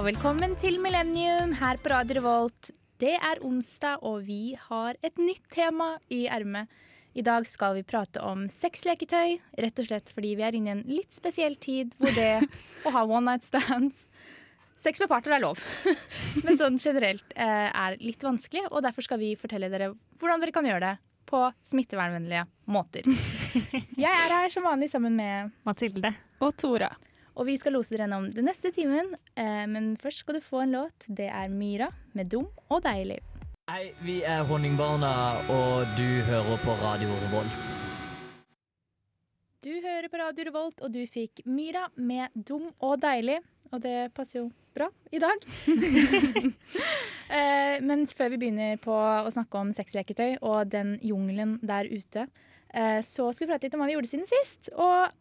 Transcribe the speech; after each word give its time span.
og 0.00 0.06
velkommen 0.06 0.54
til 0.56 0.78
Millennium 0.80 1.50
her 1.58 1.76
på 1.76 1.90
Radio 1.92 2.14
Revolt. 2.16 2.70
Det 3.02 3.18
er 3.20 3.40
onsdag, 3.44 3.98
og 4.00 4.22
vi 4.24 4.54
har 4.56 4.96
et 5.04 5.18
nytt 5.20 5.42
tema 5.52 5.90
i 6.08 6.22
ermet. 6.24 6.70
I 7.12 7.20
dag 7.26 7.44
skal 7.44 7.74
vi 7.76 7.82
prate 7.84 8.22
om 8.24 8.46
sexleketøy, 8.48 9.34
rett 9.60 9.82
og 9.82 9.88
slett 9.90 10.08
fordi 10.14 10.30
vi 10.38 10.46
er 10.46 10.56
inne 10.56 10.70
i 10.70 10.72
en 10.78 10.80
litt 10.88 11.12
spesiell 11.12 11.58
tid 11.60 11.92
hvor 12.00 12.16
det 12.16 12.46
å 12.88 12.94
ha 12.94 13.02
one 13.04 13.26
night 13.28 13.44
stands 13.44 14.06
Sex 14.80 15.02
med 15.04 15.10
partner 15.12 15.36
er 15.36 15.44
lov, 15.44 15.60
men 16.46 16.56
sånn 16.56 16.80
generelt 16.80 17.36
eh, 17.36 17.68
er 17.68 18.00
litt 18.00 18.24
vanskelig. 18.24 18.70
Og 18.70 18.80
derfor 18.86 19.04
skal 19.04 19.20
vi 19.20 19.34
fortelle 19.36 19.68
dere 19.68 19.90
hvordan 20.16 20.40
dere 20.40 20.56
kan 20.56 20.70
gjøre 20.70 20.86
det 20.86 20.94
på 21.28 21.44
smittevernvennlige 21.74 22.46
måter. 22.72 23.04
Jeg 24.06 24.08
er 24.08 24.36
her 24.38 24.48
som 24.48 24.64
vanlig 24.64 24.88
sammen 24.94 25.20
med 25.20 25.52
Mathilde. 25.68 26.14
Og 26.40 26.56
Tora. 26.56 26.88
Og 27.38 27.46
vi 27.46 27.56
skal 27.60 27.76
lose 27.76 27.94
dere 27.94 28.06
gjennom 28.06 28.30
den 28.34 28.48
neste 28.48 28.72
timen. 28.74 29.12
Eh, 29.38 29.66
men 29.70 29.92
først 30.00 30.24
skal 30.24 30.38
du 30.38 30.42
få 30.44 30.64
en 30.64 30.74
låt. 30.78 31.06
Det 31.06 31.28
er 31.30 31.48
Myra 31.48 31.90
med 32.12 32.28
'Dum 32.28 32.48
og 32.68 32.82
deilig'. 32.84 33.22
Hei, 33.70 33.92
vi 34.02 34.22
er 34.26 34.42
Honningbarna, 34.42 35.12
og 35.46 35.86
du 35.94 36.08
hører 36.26 36.58
på 36.64 36.74
Radio 36.82 37.08
Revolt. 37.22 37.76
Du 39.62 39.70
hører 39.70 40.08
på 40.10 40.18
Radio 40.18 40.44
Revolt, 40.48 40.80
og 40.80 40.92
du 40.92 41.06
fikk 41.06 41.44
Myra 41.46 41.86
med 41.96 42.28
'Dum 42.34 42.72
og 42.80 42.98
deilig'. 42.98 43.38
Og 43.72 43.82
det 43.82 44.10
passer 44.14 44.40
jo 44.40 44.50
bra 44.74 44.88
i 45.12 45.18
dag. 45.22 45.38
eh, 47.36 47.76
men 47.78 48.06
før 48.06 48.32
vi 48.32 48.38
begynner 48.42 48.80
på 48.82 48.90
å 48.90 49.30
snakke 49.30 49.58
om 49.58 49.70
sexleketøy 49.72 50.40
og 50.42 50.70
den 50.72 50.96
jungelen 51.06 51.60
der 51.62 51.86
ute, 51.86 52.26
eh, 52.74 52.98
så 53.06 53.30
skal 53.30 53.46
vi 53.46 53.52
prate 53.52 53.68
litt 53.68 53.74
om 53.78 53.84
hva 53.84 53.86
vi 53.86 53.94
gjorde 53.94 54.10
siden 54.10 54.26
sist. 54.26 54.72
Og 54.74 55.14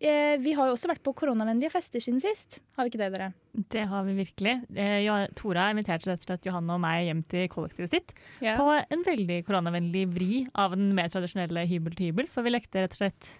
eh, 0.00 0.34
vi 0.40 0.54
har 0.56 0.68
jo 0.68 0.74
også 0.74 0.90
vært 0.90 1.02
på 1.06 1.14
koronavennlige 1.16 1.72
fester 1.72 2.02
siden 2.02 2.20
sist. 2.22 2.58
Har 2.76 2.86
vi 2.86 2.92
ikke 2.92 3.02
det, 3.02 3.10
dere? 3.14 3.30
Det 3.74 3.84
har 3.90 4.04
vi 4.06 4.16
virkelig. 4.18 4.54
Eh, 4.74 5.08
Tora 5.38 5.68
inviterte 5.74 6.10
rett 6.10 6.24
og 6.24 6.28
slett 6.28 6.48
Johanne 6.48 6.76
og 6.76 6.82
meg 6.82 7.08
hjem 7.08 7.22
til 7.30 7.48
kollektivet 7.52 7.92
sitt 7.92 8.14
yeah. 8.40 8.58
på 8.58 8.68
en 8.80 9.06
veldig 9.06 9.40
koronavennlig 9.48 10.06
vri 10.14 10.42
av 10.58 10.76
den 10.76 10.92
mer 10.96 11.12
tradisjonelle 11.12 11.66
hybel 11.70 11.96
til 11.96 12.10
hybel, 12.10 12.30
for 12.32 12.46
vi 12.46 12.54
lekte 12.54 12.84
rett 12.84 12.96
og 12.96 13.02
slett 13.04 13.32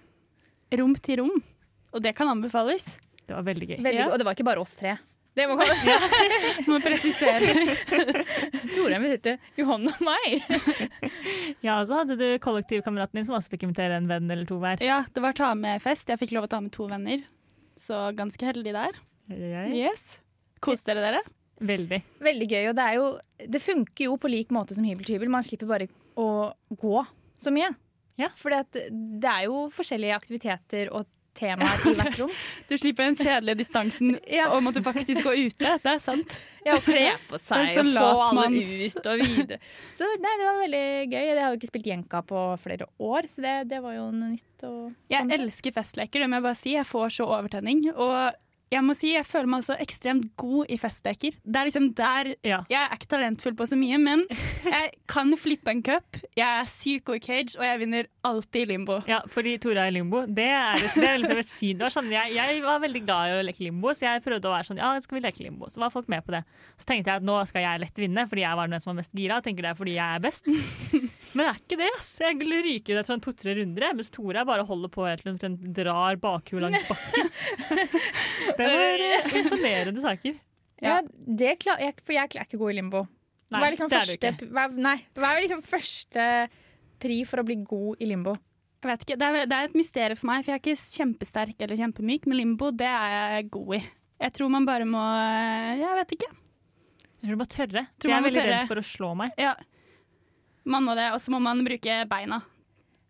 Rom 0.78 0.92
til 1.02 1.18
rom. 1.18 1.40
Og 1.90 2.02
det 2.04 2.12
kan 2.14 2.28
anbefales. 2.30 2.92
Det 3.26 3.34
var 3.34 3.42
veldig 3.46 3.66
gøy. 3.72 3.78
Veldig, 3.82 3.98
Ja. 3.98 4.10
Og 4.12 4.18
det 4.20 4.26
var 4.26 4.36
ikke 4.36 4.46
bare 4.46 4.62
oss 4.62 4.76
tre. 4.78 4.94
Det 5.38 5.46
må 5.46 5.56
Må 6.70 6.78
presiseres. 6.82 7.84
Tore 8.74 8.96
inviterte 8.98 9.36
Johan 9.58 9.86
og 9.90 10.00
meg. 10.04 10.46
Ja, 11.64 11.76
og 11.80 11.88
så 11.90 12.00
hadde 12.00 12.16
du 12.16 12.24
kollektivkameraten 12.42 13.18
din 13.20 13.26
som 13.28 13.36
også 13.36 13.52
fikk 13.52 13.66
invitere 13.66 13.98
en 14.00 14.08
venn 14.08 14.30
eller 14.30 14.48
to 14.48 14.56
hver. 14.62 14.80
Ja, 14.84 15.02
det 15.12 15.22
var 15.22 15.36
ta 15.36 15.50
med-fest. 15.58 16.08
Jeg 16.08 16.20
fikk 16.22 16.32
lov 16.36 16.46
å 16.48 16.50
ta 16.50 16.60
med 16.64 16.72
to 16.74 16.86
venner. 16.88 17.22
Så 17.78 17.98
ganske 18.16 18.48
heldig 18.48 18.72
der. 18.76 18.96
Yes. 19.30 20.18
Koste 20.64 20.94
dere 20.94 21.04
dere? 21.04 21.22
Veldig. 21.60 22.00
Veldig 22.24 22.48
gøy. 22.48 22.70
Og 22.70 22.76
det, 22.78 22.86
er 22.86 22.96
jo, 22.96 23.06
det 23.56 23.62
funker 23.62 24.08
jo 24.08 24.16
på 24.20 24.30
lik 24.32 24.52
måte 24.56 24.76
som 24.76 24.86
hybel 24.88 25.04
til 25.04 25.18
hybel. 25.18 25.32
Man 25.32 25.44
slipper 25.46 25.68
bare 25.68 25.90
å 26.16 26.28
gå 26.80 27.04
så 27.40 27.52
mye. 27.54 27.68
Ja. 28.20 28.30
For 28.36 28.52
det 28.52 29.30
er 29.30 29.46
jo 29.48 29.66
forskjellige 29.74 30.16
aktiviteter 30.16 30.90
og 30.96 31.08
temaer 31.40 31.82
i 31.88 31.94
hvert 31.98 32.18
rom. 32.20 32.32
Du 32.68 32.74
slipper 32.78 33.08
den 33.08 33.16
kjedelige 33.18 33.58
distansen 33.62 34.14
Ja. 34.38 34.50
om 34.56 34.68
at 34.70 34.76
du 34.76 34.82
faktisk 34.84 35.24
går 35.26 35.40
ute. 35.48 35.74
Det 35.82 35.94
er 35.96 36.02
sant. 36.02 36.36
Ja, 36.66 36.76
å 36.76 36.82
kle 36.84 37.06
på 37.30 37.38
seg 37.46 37.72
og 37.80 37.88
få 37.96 38.34
alle 38.44 38.60
ut 38.60 39.06
og 39.14 39.22
videre. 39.24 39.58
Så 39.96 40.04
nei, 40.20 40.34
det 40.36 40.44
var 40.50 40.60
veldig 40.60 40.84
gøy. 41.08 41.22
Jeg 41.24 41.40
har 41.40 41.48
jo 41.54 41.58
ikke 41.62 41.70
spilt 41.72 41.88
jenka 41.88 42.20
på 42.28 42.44
flere 42.60 42.90
år, 43.00 43.28
så 43.32 43.44
det, 43.46 43.54
det 43.72 43.80
var 43.84 43.96
jo 43.96 44.06
noe 44.12 44.34
nytt. 44.36 44.66
Og 44.68 44.92
Jeg 45.12 45.32
elsker 45.40 45.72
festleker, 45.80 46.20
det 46.20 46.28
må 46.28 46.38
jeg 46.42 46.46
bare 46.50 46.60
si. 46.60 46.76
Jeg 46.76 46.88
får 46.88 47.16
så 47.16 47.28
overtenning. 47.32 47.80
Og 47.96 48.16
jeg 48.70 48.84
må 48.86 48.94
si, 48.94 49.08
jeg 49.16 49.26
føler 49.26 49.48
meg 49.50 49.64
også 49.64 49.74
ekstremt 49.82 50.28
god 50.38 50.70
i 50.70 50.76
festleker. 50.78 51.34
Det 51.42 51.58
er 51.58 51.66
liksom 51.66 51.88
der 51.98 52.28
Ja. 52.46 52.60
Jeg 52.70 52.78
er 52.78 52.94
ikke 52.94 53.08
talentfull 53.10 53.56
på 53.58 53.66
så 53.66 53.78
mye, 53.78 53.98
men 53.98 54.22
jeg 54.64 54.92
kan 55.10 55.32
flippe 55.40 55.72
en 55.72 55.82
cup. 55.82 56.20
Jeg 56.38 56.46
er 56.46 56.68
syk 56.70 57.04
god 57.08 57.18
i 57.18 57.24
cage, 57.24 57.58
og 57.58 57.64
jeg 57.66 57.80
vinner 57.82 58.08
alltid 58.26 58.62
i 58.62 58.70
limbo. 58.70 59.00
Ja, 59.10 59.20
fordi 59.30 59.56
Tora 59.62 59.88
i 59.90 59.94
limbo, 59.96 60.22
det 60.26 60.46
er, 60.54 60.78
det 60.94 61.02
er 61.02 61.18
veldig 61.18 61.46
syn. 61.50 61.82
Sånn, 61.90 62.12
jeg, 62.14 62.36
jeg 62.36 62.62
var 62.62 62.78
veldig 62.84 63.02
glad 63.08 63.32
i 63.32 63.38
å 63.40 63.44
leke 63.48 63.66
limbo, 63.66 63.90
så 63.96 64.06
jeg 64.06 64.24
prøvde 64.26 64.50
å 64.50 64.54
være 64.54 64.70
sånn, 64.70 64.82
ja, 64.82 64.92
skal 65.02 65.18
vi 65.18 65.24
leke 65.26 65.44
limbo? 65.44 65.70
Så 65.72 65.82
var 65.82 65.90
folk 65.94 66.06
med 66.12 66.22
på 66.26 66.36
det. 66.36 66.44
Så 66.78 66.86
tenkte 66.92 67.10
jeg 67.10 67.24
at 67.24 67.26
nå 67.26 67.40
skal 67.50 67.66
jeg 67.66 67.82
lett 67.82 68.02
vinne, 68.04 68.26
fordi 68.30 68.46
jeg 68.46 68.60
var 68.60 68.70
den 68.70 68.84
som 68.84 68.92
var 68.92 69.00
mest 69.02 69.18
gira, 69.18 69.40
tenker 69.42 69.66
det 69.66 69.74
er 69.74 69.80
fordi 69.82 69.98
jeg 69.98 70.20
er 70.20 70.24
best. 70.28 70.46
Men 71.34 71.44
det 71.44 71.50
er 71.50 71.58
ikke 71.60 71.78
det, 71.80 71.88
ass. 71.98 72.10
Jeg 72.20 72.36
ryker 72.40 72.64
ryke 72.66 72.92
ut 72.94 73.00
etter 73.00 73.14
en 73.14 73.22
to-tre 73.24 73.54
runder, 73.60 73.84
jeg, 73.86 73.96
mens 74.00 74.10
Tora 74.14 74.42
bare 74.48 74.64
holder 74.66 74.90
på 74.92 75.04
helt 75.06 75.22
til 75.22 75.54
hun 75.54 75.74
drar 75.76 76.18
bakhjulet 76.22 76.66
langs 76.66 76.86
bakken. 76.88 77.30
Det 78.58 78.66
var 78.66 79.04
eh, 79.06 79.30
imponerende 79.40 80.02
saker. 80.02 80.36
ja, 80.82 80.98
det 81.42 81.54
klar, 81.62 81.78
jeg, 81.82 81.94
For 82.04 82.16
jeg 82.16 82.30
er 82.34 82.44
ikke 82.48 82.58
god 82.60 82.72
i 82.72 82.76
limbo. 82.80 83.02
Nei, 83.50 83.58
hva 83.60 83.66
er 83.66 83.74
liksom 83.74 83.90
det 83.90 83.98
er 83.98 84.06
du 84.06 84.12
første, 84.14 84.30
ikke. 84.30 84.50
hva, 84.54 84.64
nei, 84.74 84.96
hva 85.18 85.30
er 85.34 85.42
liksom 85.44 85.62
første 85.66 86.26
pri 87.02 87.16
for 87.26 87.42
å 87.42 87.46
bli 87.46 87.56
god 87.66 88.02
i 88.02 88.08
limbo? 88.10 88.34
Jeg 88.80 88.88
vet 88.88 89.02
ikke, 89.04 89.16
det 89.20 89.26
er, 89.28 89.48
det 89.50 89.56
er 89.58 89.66
et 89.68 89.74
mysterium 89.76 90.16
for 90.16 90.30
meg, 90.30 90.44
for 90.46 90.54
jeg 90.54 90.60
er 90.60 90.62
ikke 90.62 91.00
kjempesterk 91.00 91.64
eller 91.66 91.80
kjempemyk, 91.82 92.28
men 92.30 92.38
limbo 92.40 92.70
det 92.72 92.88
er 92.88 93.16
jeg 93.36 93.50
god 93.52 93.74
i. 93.76 93.80
Jeg 94.20 94.34
tror 94.36 94.52
man 94.52 94.66
bare 94.68 94.86
må 94.88 95.00
Jeg 95.80 95.98
vet 96.00 96.14
ikke. 96.16 96.30
Jeg 96.30 97.26
tror 97.26 97.36
du 97.36 97.40
må 97.42 97.48
tørre. 97.52 97.82
Tror 98.00 98.06
For 98.08 98.12
jeg 98.12 98.14
man 98.14 98.16
er 98.16 98.24
må 98.24 98.30
veldig 98.30 98.40
tørre. 98.40 98.56
redd 98.62 98.70
for 98.70 98.80
å 98.80 98.86
slå 98.86 99.10
meg. 99.20 99.34
Ja. 99.40 99.52
Man 100.64 100.84
må 100.84 100.94
det, 100.94 101.10
og 101.14 101.20
så 101.20 101.30
må 101.32 101.40
man 101.40 101.64
bruke 101.64 102.06
beina. 102.08 102.42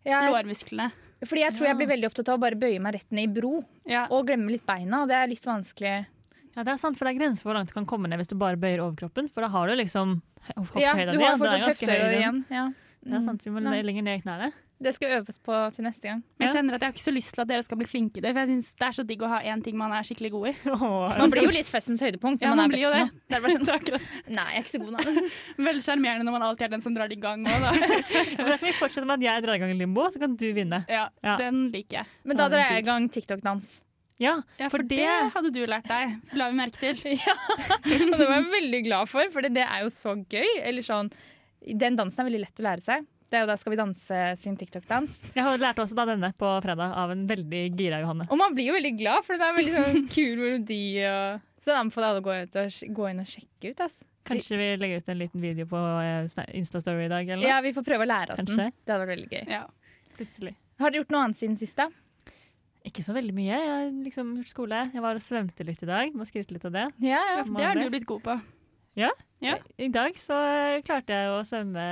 Ja. 0.05 0.21
Lårmusklene. 0.31 0.91
fordi 1.21 1.41
jeg 1.43 1.53
tror 1.53 1.67
jeg 1.67 1.77
blir 1.77 1.87
veldig 1.91 2.07
opptatt 2.09 2.29
av 2.29 2.39
å 2.39 2.41
bare 2.41 2.55
bøye 2.57 2.79
meg 2.81 2.95
rett 2.95 3.11
ned 3.11 3.23
i 3.29 3.33
bro 3.39 3.63
Ja. 3.85 4.07
og 4.09 4.25
glemme 4.27 4.49
litt 4.49 4.65
beina. 4.65 5.03
Og 5.03 5.07
det 5.11 5.15
er 5.19 5.27
litt 5.27 5.43
vanskelig. 5.45 6.05
Ja, 6.55 6.63
det 6.63 6.71
er 6.73 6.77
sant, 6.81 6.97
for 6.97 7.05
det 7.05 7.15
er 7.15 7.19
grenser 7.19 7.43
for 7.43 7.51
hvor 7.51 7.59
langt 7.59 7.67
du 7.69 7.73
kan 7.73 7.85
komme 7.85 8.09
ned 8.09 8.17
hvis 8.19 8.27
du 8.27 8.35
bare 8.35 8.57
bøyer 8.57 8.81
overkroppen. 8.81 9.29
For 9.31 9.41
da 9.41 9.47
har 9.53 9.67
du 9.67 9.75
liksom 9.75 10.21
hoftehøyda 10.57 10.81
Ja, 10.81 10.93
di. 11.11 11.17
du 11.17 11.23
har 11.23 11.37
fortsatt 11.37 11.79
høyden. 11.87 12.09
høy, 12.09 12.17
igjen. 12.17 12.45
Ja. 12.49 12.65
Det 13.03 13.13
er 13.13 13.21
sant, 13.21 13.43
vi 13.45 13.49
må 13.51 13.61
Nei. 13.63 13.81
lenger 13.81 14.03
ned 14.03 14.19
i 14.19 14.21
knærne. 14.21 14.51
Det 14.81 14.91
skal 14.97 15.11
øves 15.19 15.37
på 15.45 15.53
til 15.75 15.85
neste 15.85 16.07
gang. 16.09 16.21
Men 16.39 16.47
jeg 16.47 16.55
kjenner 16.55 16.73
at 16.77 16.81
jeg 16.81 16.89
har 16.89 16.95
ikke 16.95 17.03
så 17.05 17.13
lyst 17.13 17.35
til 17.35 17.41
at 17.43 17.49
dere 17.51 17.63
skal 17.67 17.77
bli 17.77 17.85
flinke 17.85 18.17
i 18.17 18.23
det, 18.25 18.31
for 18.33 18.39
jeg 18.41 18.49
synes 18.49 18.69
det 18.81 18.87
er 18.87 18.95
så 18.97 19.03
digg 19.05 19.21
å 19.21 19.29
ha 19.29 19.39
én 19.45 19.61
ting 19.61 19.75
man 19.77 19.93
er 19.93 20.07
skikkelig 20.07 20.31
god 20.33 20.47
i. 20.49 20.53
Man 21.21 21.29
blir 21.33 21.45
jo 21.45 21.51
litt 21.53 21.69
festens 21.69 22.01
høydepunkt 22.01 22.41
når 22.41 22.47
Ja, 22.47 22.55
man, 22.55 22.63
man 22.63 22.65
er 22.65 22.73
blir 22.73 22.83
jo 22.87 22.91
best 22.91 22.97
det. 22.97 23.11
nå. 23.11 23.21
Det 23.29 23.37
er 23.37 23.53
sånn, 23.53 23.67
Det. 23.91 24.33
Nei, 24.39 24.47
jeg 24.49 24.57
er 24.57 24.65
ikke 24.65 24.73
så 24.73 24.81
god 24.81 24.97
nå. 24.97 25.27
Veldig 25.69 25.85
sjarmerende 25.85 26.25
når 26.25 26.35
man 26.39 26.47
alltid 26.49 26.65
er 26.67 26.73
den 26.73 26.81
som 26.87 26.95
drar 26.97 27.11
det 27.13 27.19
i 27.19 27.21
gang 27.21 27.45
òg, 27.45 27.67
da. 27.67 27.71
Da 28.41 28.57
vi 28.63 28.73
fortsetter 28.79 29.05
med 29.09 29.19
at 29.21 29.27
jeg 29.29 29.45
drar 29.45 29.59
i 29.59 29.61
gang 29.63 29.75
limbo, 29.77 30.07
så 30.13 30.21
kan 30.23 30.33
du 30.41 30.47
vinne. 30.57 30.81
Ja, 30.89 31.05
Ja. 31.21 31.37
Den 31.37 31.67
liker 31.73 32.01
jeg. 32.01 32.11
Men 32.25 32.37
da 32.41 32.49
drar 32.49 32.65
jeg 32.71 32.81
i 32.81 32.87
gang 32.89 33.05
TikTok-dans. 33.13 33.69
Ja, 34.21 34.35
Ja, 34.59 34.67
for, 34.69 34.81
for 34.81 34.89
det 34.89 35.05
hadde 35.33 35.49
du 35.55 35.61
lært 35.65 35.87
deg, 35.89 36.17
la 36.37 36.49
vi 36.51 36.57
merke 36.59 36.77
til. 36.77 36.99
Ja, 37.17 37.33
og 37.37 38.17
det 38.17 38.25
var 38.27 38.35
jeg 38.39 38.49
veldig 38.51 38.81
glad 38.85 39.09
for, 39.09 39.29
for 39.33 39.41
det 39.45 39.63
er 39.65 39.85
jo 39.85 39.89
så 39.93 40.13
gøy. 40.29 40.45
Eller 40.61 40.85
sånn, 40.85 41.09
Den 41.61 41.97
dansen 41.97 42.21
er 42.21 42.27
veldig 42.29 42.41
lett 42.43 42.61
å 42.61 42.65
lære 42.67 42.85
seg. 42.85 43.07
Det 43.31 43.39
er 43.39 43.45
jo 43.45 43.47
da 43.47 43.55
Skal 43.55 43.71
vi 43.71 43.79
danse 43.79 44.19
sin 44.41 44.57
TikTok-dans. 44.59 45.13
Jeg 45.31 45.45
har 45.45 45.61
lært 45.61 45.79
også 45.79 45.95
da 45.95 46.03
denne 46.09 46.33
på 46.35 46.49
fredag 46.65 46.95
av 46.99 47.13
en 47.13 47.23
veldig 47.29 47.61
gira 47.79 48.01
Johanne. 48.03 48.27
Og 48.27 48.39
man 48.39 48.57
blir 48.57 48.67
jo 48.67 48.75
veldig 48.75 48.91
glad, 48.99 49.23
for 49.23 49.39
det 49.39 49.47
er 49.47 49.55
veldig 49.55 49.75
sånn 49.77 50.07
kul 50.15 50.41
melodi. 50.41 50.83
Og... 51.07 51.45
Så 51.63 51.71
jeg 51.71 51.79
anbefaler 51.79 52.09
alle 52.09 52.23
å 52.23 52.25
gå, 52.25 52.35
ut 52.43 52.57
og, 52.59 52.79
gå 52.97 53.07
inn 53.07 53.23
og 53.23 53.29
sjekke 53.31 53.71
ut. 53.71 53.83
Altså. 53.87 54.07
Kanskje 54.27 54.59
vi 54.59 54.67
legger 54.81 55.01
ut 55.01 55.13
en 55.13 55.21
liten 55.21 55.41
video 55.41 55.69
på 55.69 55.79
eh, 56.03 56.43
Insta-story 56.59 57.07
i 57.07 57.11
dag, 57.13 57.31
eller? 57.37 57.47
Ja, 57.47 57.61
Vi 57.63 57.71
får 57.73 57.85
prøve 57.87 58.05
å 58.05 58.09
lære 58.11 58.35
oss 58.35 58.43
den. 58.51 58.73
Det 58.75 58.93
hadde 58.93 59.05
vært 59.05 59.13
veldig 59.15 59.31
gøy. 59.31 59.43
Ja. 59.49 59.63
Plutselig. 60.17 60.53
Har 60.81 60.91
dere 60.91 61.01
gjort 61.01 61.13
noe 61.15 61.25
annet 61.25 61.39
siden 61.39 61.55
sist? 61.61 61.79
da? 61.79 61.87
Ikke 62.85 63.05
så 63.05 63.15
veldig 63.15 63.33
mye. 63.37 63.53
Jeg 63.53 63.69
har 63.71 63.91
liksom 64.09 64.33
gjort 64.41 64.51
skole. 64.51 64.81
Jeg 64.91 65.05
var 65.05 65.17
og 65.17 65.23
svømte 65.23 65.65
litt 65.67 65.85
i 65.85 65.89
dag. 65.89 66.11
Må 66.17 66.27
skryte 66.27 66.51
litt 66.57 66.67
av 66.67 66.75
det. 66.75 66.89
Ja, 67.05 67.21
ja. 67.31 67.39
Ja, 67.39 67.47
det 67.47 67.67
har 67.69 67.79
du 67.79 67.93
blitt 67.93 68.09
god 68.09 68.25
på. 68.25 68.35
Ja. 68.99 69.13
I 69.79 69.87
dag 69.93 70.17
så 70.19 70.35
eh, 70.35 70.81
klarte 70.83 71.15
jeg 71.15 71.31
å 71.31 71.41
svømme 71.47 71.85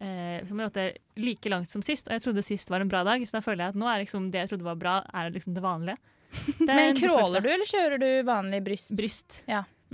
eh, 0.00 0.42
som 0.48 0.58
måtte 0.60 0.90
like 1.20 1.52
langt 1.52 1.70
som 1.70 1.84
sist, 1.84 2.08
og 2.08 2.16
jeg 2.16 2.24
trodde 2.26 2.44
sist 2.44 2.70
var 2.72 2.84
en 2.84 2.90
bra 2.90 3.04
dag. 3.06 3.22
Så 3.26 3.38
da 3.38 3.44
føler 3.44 3.66
jeg 3.66 3.76
at 3.76 3.80
nå 3.80 3.88
er 3.90 4.02
liksom 4.04 4.28
det 4.32 4.44
jeg 4.44 4.52
trodde 4.52 4.68
var 4.68 4.78
bra, 4.80 4.98
er 5.12 5.32
liksom 5.34 5.56
det 5.56 5.64
vanlige. 5.64 5.96
Det 6.58 6.66
Men 6.66 6.90
en 6.90 6.98
crawler 6.98 7.40
du, 7.40 7.48
eller 7.48 7.68
kjører 7.70 8.02
du 8.02 8.08
vanlig 8.26 8.58
bryst? 8.66 8.90
Bryst. 8.98 9.38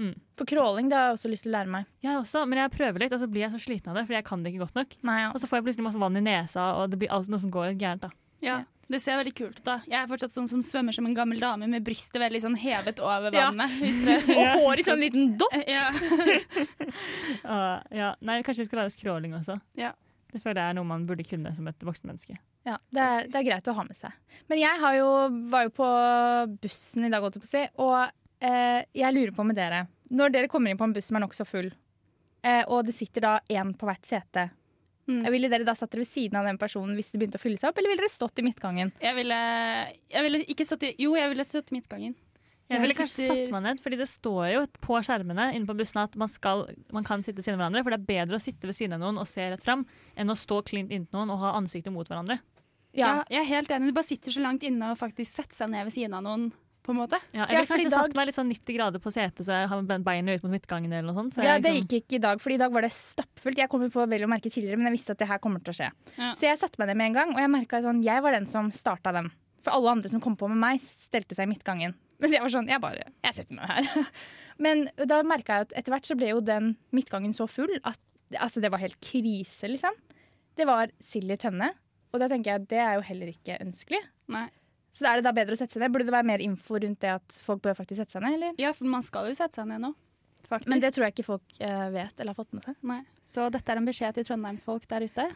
Mm. 0.00 0.14
For 0.40 0.48
crawling 0.48 0.88
det 0.88 0.96
har 0.96 1.10
jeg 1.10 1.18
også 1.18 1.30
lyst 1.30 1.44
til 1.44 1.52
å 1.52 1.56
lære 1.58 1.70
meg. 1.70 1.90
Jeg 2.02 2.16
også, 2.16 2.44
men 2.48 2.62
jeg 2.62 2.72
prøver 2.72 3.04
litt, 3.04 3.14
og 3.14 3.20
så 3.20 3.28
blir 3.30 3.44
jeg 3.44 3.52
så 3.52 3.60
sliten 3.60 3.92
av 3.92 3.98
det, 4.00 4.06
fordi 4.08 4.16
jeg 4.16 4.26
kan 4.26 4.42
det 4.42 4.52
ikke 4.54 4.64
godt 4.64 4.78
nok. 4.80 4.96
Nei, 5.06 5.18
ja. 5.20 5.30
Og 5.30 5.42
så 5.42 5.50
får 5.50 5.60
jeg 5.60 5.66
plutselig 5.68 5.86
masse 5.86 6.00
vann 6.02 6.18
i 6.18 6.24
nesa, 6.24 6.68
og 6.80 6.90
det 6.90 6.98
blir 7.02 7.12
alltid 7.12 7.34
noe 7.34 7.44
som 7.44 7.52
går 7.52 7.68
litt 7.70 7.82
gærent. 7.82 8.06
da. 8.08 8.10
Ja. 8.42 8.56
Det 8.90 8.98
ser 9.00 9.16
veldig 9.20 9.32
kult 9.38 9.58
ut. 9.60 9.64
da 9.64 9.76
Jeg 9.86 9.98
er 10.02 10.08
fortsatt 10.10 10.32
sånn 10.34 10.48
som 10.50 10.62
svømmer 10.66 10.92
som 10.92 11.06
en 11.06 11.14
gammel 11.16 11.40
dame 11.40 11.68
med 11.70 11.84
brystet 11.86 12.18
veldig 12.20 12.40
sånn 12.42 12.56
hevet 12.58 12.98
over 13.00 13.32
Ja. 13.32 13.50
vannet. 13.50 13.70
Hvis 13.80 14.00
dere 14.04 14.36
Og 14.40 14.62
hår 14.64 14.82
i 14.82 14.86
sånn 14.88 15.00
liten 15.00 15.36
dott! 15.40 15.54
ja. 15.66 15.86
uh, 17.44 17.78
ja, 18.02 18.14
nei, 18.20 18.40
kanskje 18.42 18.64
vi 18.64 18.68
skal 18.70 18.82
lære 18.82 18.92
oss 18.92 18.98
crawling 19.00 19.36
også. 19.38 19.58
Ja. 19.78 19.92
Det 20.32 20.40
føler 20.40 20.62
jeg 20.62 20.72
er 20.72 20.76
noe 20.78 20.88
man 20.88 21.04
burde 21.08 21.24
kunne 21.28 21.50
som 21.56 21.66
et 21.68 21.84
voksen 21.84 22.08
menneske. 22.08 22.38
Ja, 22.64 22.78
det 22.94 23.02
er, 23.04 23.26
det 23.28 23.36
er 23.40 23.44
greit 23.50 23.68
å 23.68 23.74
ha 23.76 23.84
med 23.84 23.96
seg. 23.98 24.14
Men 24.48 24.60
jeg 24.62 24.80
har 24.80 24.94
jo, 24.96 25.08
var 25.52 25.66
jo 25.66 25.72
på 25.76 25.88
bussen 26.62 27.04
i 27.04 27.10
dag, 27.12 27.20
holdt 27.24 27.36
jeg 27.36 27.42
på 27.44 27.48
å 27.48 27.52
si, 27.52 27.64
og 27.84 27.98
eh, 28.48 28.80
jeg 28.96 29.12
lurer 29.16 29.34
på 29.36 29.44
med 29.44 29.58
dere 29.58 29.82
Når 30.12 30.32
dere 30.32 30.48
kommer 30.52 30.72
inn 30.72 30.78
på 30.80 30.86
en 30.88 30.94
buss 30.96 31.08
som 31.10 31.18
er 31.18 31.24
nokså 31.26 31.44
full, 31.48 31.68
eh, 32.44 32.62
og 32.68 32.86
det 32.88 32.94
sitter 32.96 33.26
da 33.26 33.34
én 33.52 33.74
på 33.76 33.88
hvert 33.88 34.08
sete, 34.08 34.46
Mm. 35.10 35.24
ville 35.34 35.48
dere 35.50 35.66
da 35.66 35.74
satt 35.74 35.90
dere 35.90 36.04
ved 36.04 36.10
siden 36.12 36.38
av 36.38 36.46
den 36.46 36.58
personen 36.60 36.94
hvis 36.94 37.10
det 37.10 37.18
begynte 37.18 37.40
å 37.40 37.42
fylle 37.42 37.58
seg 37.58 37.72
opp, 37.72 37.78
eller 37.80 37.90
ville 37.90 38.04
dere 38.04 38.12
stått 38.12 38.38
i 38.38 38.44
midtgangen? 38.46 38.92
Jeg 39.02 39.16
ville, 39.18 39.38
jeg 40.14 40.26
ville 40.28 40.42
ikke 40.54 40.66
stått 40.68 40.86
i 40.86 40.92
Jo, 41.02 41.16
jeg 41.18 41.32
ville 41.32 41.46
stått 41.48 41.72
i 41.72 41.78
midtgangen. 41.80 42.14
Jeg 42.72 42.80
ville 42.80 42.96
kanskje 42.96 43.26
satt 43.28 43.50
meg 43.52 43.64
ned, 43.66 43.80
fordi 43.84 43.98
det 44.00 44.08
står 44.08 44.44
jo 44.52 44.62
på 44.80 45.00
skjermene 45.04 45.50
inne 45.56 45.68
på 45.68 45.76
bussene 45.76 46.06
at 46.06 46.14
man, 46.20 46.30
skal, 46.30 46.64
man 46.94 47.04
kan 47.04 47.24
sitte 47.24 47.40
ved 47.40 47.46
siden 47.46 47.58
av 47.58 47.66
hverandre. 47.66 47.82
For 47.84 47.94
det 47.94 47.98
er 47.98 48.08
bedre 48.08 48.38
å 48.38 48.42
sitte 48.42 48.68
ved 48.68 48.76
siden 48.78 48.96
av 48.96 49.02
noen 49.02 49.20
og 49.20 49.28
se 49.28 49.44
rett 49.52 49.64
fram, 49.64 49.84
enn 50.16 50.32
å 50.32 50.38
stå 50.38 50.62
klint 50.68 50.94
inntil 50.94 51.18
noen 51.18 51.34
og 51.34 51.42
ha 51.42 51.52
ansiktet 51.58 51.92
mot 51.92 52.08
hverandre. 52.08 52.38
Ja. 52.96 53.22
jeg 53.32 53.40
er 53.40 53.48
helt 53.48 53.70
enig. 53.72 53.88
Du 53.88 53.96
bare 53.96 54.08
sitter 54.08 54.34
så 54.34 54.42
langt 54.44 54.64
inne 54.68 54.92
og 54.92 55.00
faktisk 55.00 55.38
setter 55.38 55.62
seg 55.62 55.72
ned 55.72 55.88
ved 55.88 55.94
siden 55.94 56.16
av 56.16 56.24
noen, 56.26 56.50
på 56.82 56.90
en 56.92 56.98
måte. 56.98 57.18
Ja, 57.32 57.46
jeg 57.46 57.48
ville 57.48 57.60
ja, 57.62 57.66
kanskje 57.70 57.90
dag- 57.90 58.04
satt 58.08 58.16
meg 58.18 58.26
litt 58.26 58.34
sånn 58.36 58.48
90 58.50 58.74
grader 58.76 58.98
på 59.02 59.12
setet, 59.14 59.44
så 59.46 59.52
jeg 59.60 59.68
har 59.70 59.82
beina 60.02 60.34
ut 60.34 60.42
mot 60.42 60.52
midtgangen 60.52 60.92
eller 60.92 61.12
noe 61.12 61.14
sånt. 61.22 61.34
Så 61.36 61.44
Ja, 61.44 61.58
Det 61.58 61.70
liksom- 61.70 61.88
gikk 61.88 62.02
ikke 62.02 62.14
i 62.18 62.18
dag, 62.18 62.40
for 62.40 62.50
i 62.50 62.56
dag 62.58 62.72
var 62.72 62.82
det 62.82 62.90
stappfullt. 62.92 63.56
Jeg 63.56 63.68
kom 63.70 63.88
på 63.90 64.08
vel 64.08 64.20
å 64.26 64.28
merke 64.28 64.50
tidligere, 64.50 64.76
men 64.78 64.86
jeg 64.92 64.98
visste 64.98 65.10
at 65.10 65.18
det 65.18 65.28
her 65.28 65.38
kommer 65.38 65.62
til 65.62 65.72
å 65.72 65.76
skje. 65.78 65.90
Ja. 66.18 66.32
Så 66.34 66.40
jeg 66.50 66.58
satte 66.58 66.78
meg 66.78 66.88
ned 66.88 66.96
med 66.96 67.06
en 67.06 67.12
gang, 67.14 67.30
og 67.34 67.38
jeg 67.38 67.50
merka 67.50 67.78
at 67.78 67.84
sånn, 67.84 68.02
jeg 68.02 68.22
var 68.22 68.32
den 68.32 68.46
som 68.48 68.70
starta 68.70 69.12
den. 69.12 69.30
For 69.62 69.70
alle 69.70 69.90
andre 69.90 70.08
som 70.10 70.20
kom 70.20 70.36
på 70.36 70.48
med 70.48 70.58
meg, 70.58 70.80
stelte 70.80 71.36
seg 71.36 71.46
i 71.48 71.54
midtgangen. 71.54 71.94
Mens 72.20 72.32
jeg 72.32 72.40
var 72.40 72.48
sånn, 72.50 72.68
jeg 72.68 72.80
bare, 72.80 73.02
jeg 73.24 73.34
setter 73.34 73.54
meg 73.54 73.66
her. 73.66 74.06
Men 74.58 74.90
da 74.96 75.22
merka 75.22 75.46
jeg 75.46 75.60
at 75.60 75.72
etter 75.74 75.92
hvert 75.92 76.06
så 76.06 76.16
ble 76.16 76.28
jo 76.30 76.40
den 76.40 76.76
midtgangen 76.92 77.32
så 77.32 77.48
full 77.48 77.70
at 77.84 77.98
altså, 78.34 78.60
det 78.60 78.70
var 78.70 78.78
helt 78.78 79.00
krise, 79.00 79.68
liksom. 79.70 79.92
Det 80.56 80.66
var 80.66 80.88
sild 81.00 81.30
i 81.30 81.36
tønne. 81.36 81.70
Og 82.12 82.20
da 82.20 82.28
tenker 82.28 82.44
jeg 82.52 82.54
at 82.62 82.68
det 82.68 82.78
er 82.78 82.94
jo 82.94 83.00
heller 83.00 83.26
ikke 83.32 83.58
ønskelig. 83.60 84.00
Nei. 84.28 84.48
Så 84.92 85.08
er 85.08 85.18
det 85.18 85.26
da 85.26 85.32
bedre 85.36 85.56
å 85.56 85.58
sette 85.58 85.72
seg 85.72 85.82
ned? 85.82 85.92
Burde 85.94 86.08
det 86.08 86.14
være 86.14 86.28
mer 86.28 86.42
info 86.44 86.76
rundt 86.80 87.00
det 87.00 87.14
at 87.14 87.36
folk 87.44 87.62
bør 87.64 87.78
faktisk 87.78 88.02
sette 88.02 88.16
seg 88.18 88.24
ned? 88.26 88.36
eller? 88.38 88.56
Ja, 88.60 88.74
for 88.76 88.88
man 88.92 89.04
skal 89.06 89.30
jo 89.30 89.36
sette 89.38 89.56
seg 89.56 89.70
ned 89.70 89.80
nå. 89.86 89.94
Faktisk. 90.42 90.68
Men 90.68 90.82
det 90.82 90.90
tror 90.92 91.06
jeg 91.06 91.14
ikke 91.14 91.24
folk 91.30 91.62
eh, 91.64 91.86
vet 91.94 92.18
eller 92.20 92.34
har 92.34 92.38
fått 92.42 92.52
med 92.52 92.66
seg. 92.66 92.76
Nei. 92.84 93.00
Så 93.24 93.48
dette 93.54 93.72
er 93.72 93.80
en 93.80 93.88
beskjed 93.88 94.18
til 94.18 94.26
trondheimsfolk 94.28 94.84
der 94.90 95.06
ute. 95.08 95.26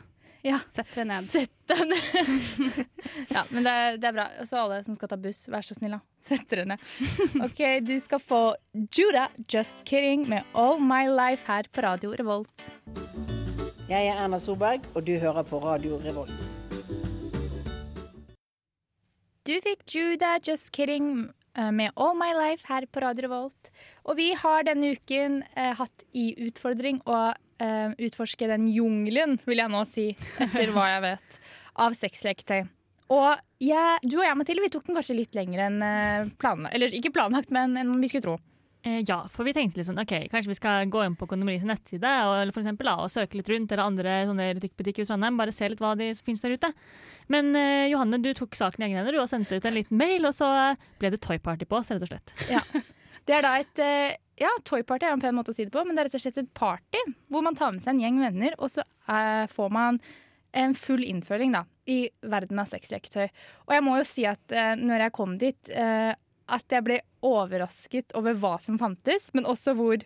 Ja. 0.47 0.59
Sett 0.63 0.91
dere 0.95 1.07
ned. 1.09 1.25
Sett 1.27 1.55
deg 1.71 1.81
ned. 1.89 2.83
ja, 3.35 3.47
men 3.51 3.67
det 3.67 3.73
er, 3.73 3.97
det 4.03 4.11
er 4.11 4.17
bra. 4.19 4.27
Så 4.47 4.61
alle 4.61 4.83
som 4.87 4.99
skal 4.99 5.11
ta 5.11 5.19
buss, 5.21 5.47
vær 5.51 5.65
så 5.67 5.75
snill, 5.79 5.97
da. 5.97 6.03
Sett 6.27 6.45
dere 6.53 6.67
ned. 6.75 6.85
OK, 7.47 7.63
du 7.87 7.97
skal 8.03 8.23
få 8.23 8.43
Judah, 8.93 9.33
Just 9.49 9.87
Kidding, 9.89 10.29
med 10.31 10.45
All 10.55 10.79
My 10.83 11.07
Life 11.11 11.49
her 11.51 11.71
på 11.73 11.87
Radio 11.87 12.13
Revolt. 12.19 12.69
Jeg 13.87 14.11
er 14.11 14.19
Erna 14.19 14.39
Solberg, 14.43 14.87
og 14.95 15.07
du 15.07 15.17
hører 15.23 15.47
på 15.47 15.63
Radio 15.63 15.99
Revolt. 16.05 16.46
Du 19.47 19.55
fikk 19.63 19.85
Judah, 19.95 20.41
Just 20.43 20.73
Kidding 20.75 21.29
eh, 21.55 21.71
med 21.71 21.93
All 21.95 22.17
My 22.19 22.33
Life 22.35 22.67
her 22.67 22.83
på 22.91 22.99
Radio 23.05 23.29
Revolt. 23.29 23.69
Og 24.03 24.17
vi 24.19 24.33
har 24.35 24.65
denne 24.67 24.89
uken 24.97 25.37
eh, 25.55 25.71
hatt 25.79 26.03
i 26.19 26.33
utfordring 26.49 26.99
å 27.07 27.19
eh, 27.63 27.93
utforske 28.09 28.49
den 28.51 28.67
jungelen, 28.75 29.37
vil 29.47 29.63
jeg 29.63 29.71
nå 29.71 29.85
si, 29.87 30.09
etter 30.43 30.73
hva 30.75 30.89
jeg 30.97 31.05
vet, 31.05 31.39
av 31.87 31.95
sexleketøy. 31.95 32.65
Og 33.15 33.63
jeg, 33.63 34.03
du 34.03 34.17
og 34.19 34.27
jeg, 34.27 34.39
Mathilde, 34.41 34.67
vi 34.67 34.73
tok 34.75 34.91
den 34.91 34.99
kanskje 34.99 35.21
litt 35.21 35.39
lenger 35.39 35.63
enn 35.69 35.79
eh, 35.93 36.35
planlagt. 36.43 36.75
Eller 36.75 36.99
ikke 36.99 37.15
planlagt, 37.15 37.55
men 37.55 37.79
enn 37.79 37.95
vi 38.03 38.11
skulle 38.11 38.27
tro. 38.27 38.37
Eh, 38.87 39.01
ja, 39.03 39.17
for 39.33 39.43
vi 39.49 39.55
tenkte 39.57 39.83
sånn, 39.83 39.99
ok, 39.99 40.29
kanskje 40.31 40.53
vi 40.53 40.59
skal 40.61 40.91
gå 40.93 41.01
inn 41.03 41.17
på 41.19 41.27
Kondomeriets 41.27 41.67
nettside 41.67 42.11
og, 42.29 42.53
for 42.55 42.63
eksempel, 42.63 42.91
og 42.93 43.09
søke 43.11 43.41
litt 43.41 43.49
rundt, 43.51 43.73
eller 43.75 43.83
andre 43.83 44.13
sånne 44.29 44.45
erotikkbutikker 44.53 45.03
i 45.03 45.09
Trondheim, 45.09 45.39
bare 45.41 45.55
se 45.55 45.67
litt 45.73 45.83
hva 45.83 45.97
de 45.99 46.13
finnes 46.23 46.45
der 46.45 46.55
ute. 46.55 46.71
Men 47.33 47.51
eh, 47.59 47.89
Johanne, 47.91 48.21
du 48.23 48.31
tok 48.39 48.55
saken 48.55 48.85
i 48.85 48.87
egne 48.87 49.01
hender 49.01 49.19
og 49.19 49.27
sendte 49.31 49.59
ut 49.59 49.67
en 49.67 49.75
liten 49.75 49.99
mail, 49.99 50.29
og 50.29 50.37
så 50.37 50.51
ble 51.01 51.11
det 51.11 51.19
toyparty 51.25 51.67
på 51.67 51.81
oss, 51.81 51.91
rett 51.91 52.07
og 52.07 52.13
slett. 52.13 52.37
Ja. 52.57 52.63
Det 53.27 53.35
er 53.35 53.43
da 53.43 53.57
et 53.59 53.81
eh, 53.83 54.13
Ja, 54.39 54.53
toyparty 54.69 55.09
er 55.09 55.17
en 55.17 55.23
pen 55.25 55.35
måte 55.35 55.51
å 55.51 55.57
si 55.57 55.65
det 55.67 55.73
på, 55.75 55.83
men 55.83 55.97
det 55.97 56.05
er 56.05 56.07
rett 56.07 56.19
og 56.21 56.23
slett 56.23 56.39
et 56.45 56.53
party 56.55 57.01
hvor 57.33 57.43
man 57.43 57.57
tar 57.59 57.73
med 57.75 57.83
seg 57.83 57.97
en 57.97 58.05
gjeng 58.05 58.21
venner, 58.23 58.55
og 58.61 58.71
så 58.71 58.85
eh, 59.11 59.49
får 59.51 59.73
man 59.75 59.99
en 60.57 60.77
full 60.79 61.03
innføring 61.03 61.57
da, 61.57 61.65
i 61.91 62.05
verden 62.23 62.63
av 62.63 62.71
sexleketøy. 62.71 63.27
Og 63.67 63.75
jeg 63.75 63.85
må 63.85 63.97
jo 63.99 64.07
si 64.07 64.29
at 64.31 64.55
eh, 64.55 64.77
når 64.79 65.09
jeg 65.09 65.15
kom 65.19 65.35
dit, 65.43 65.73
eh, 65.75 66.13
at 66.49 66.65
jeg 66.71 66.85
ble 66.87 67.01
overrasket 67.27 68.15
over 68.19 68.37
hva 68.39 68.57
som 68.63 68.79
fantes, 68.79 69.31
men 69.35 69.47
også 69.51 69.75
hvor 69.79 69.99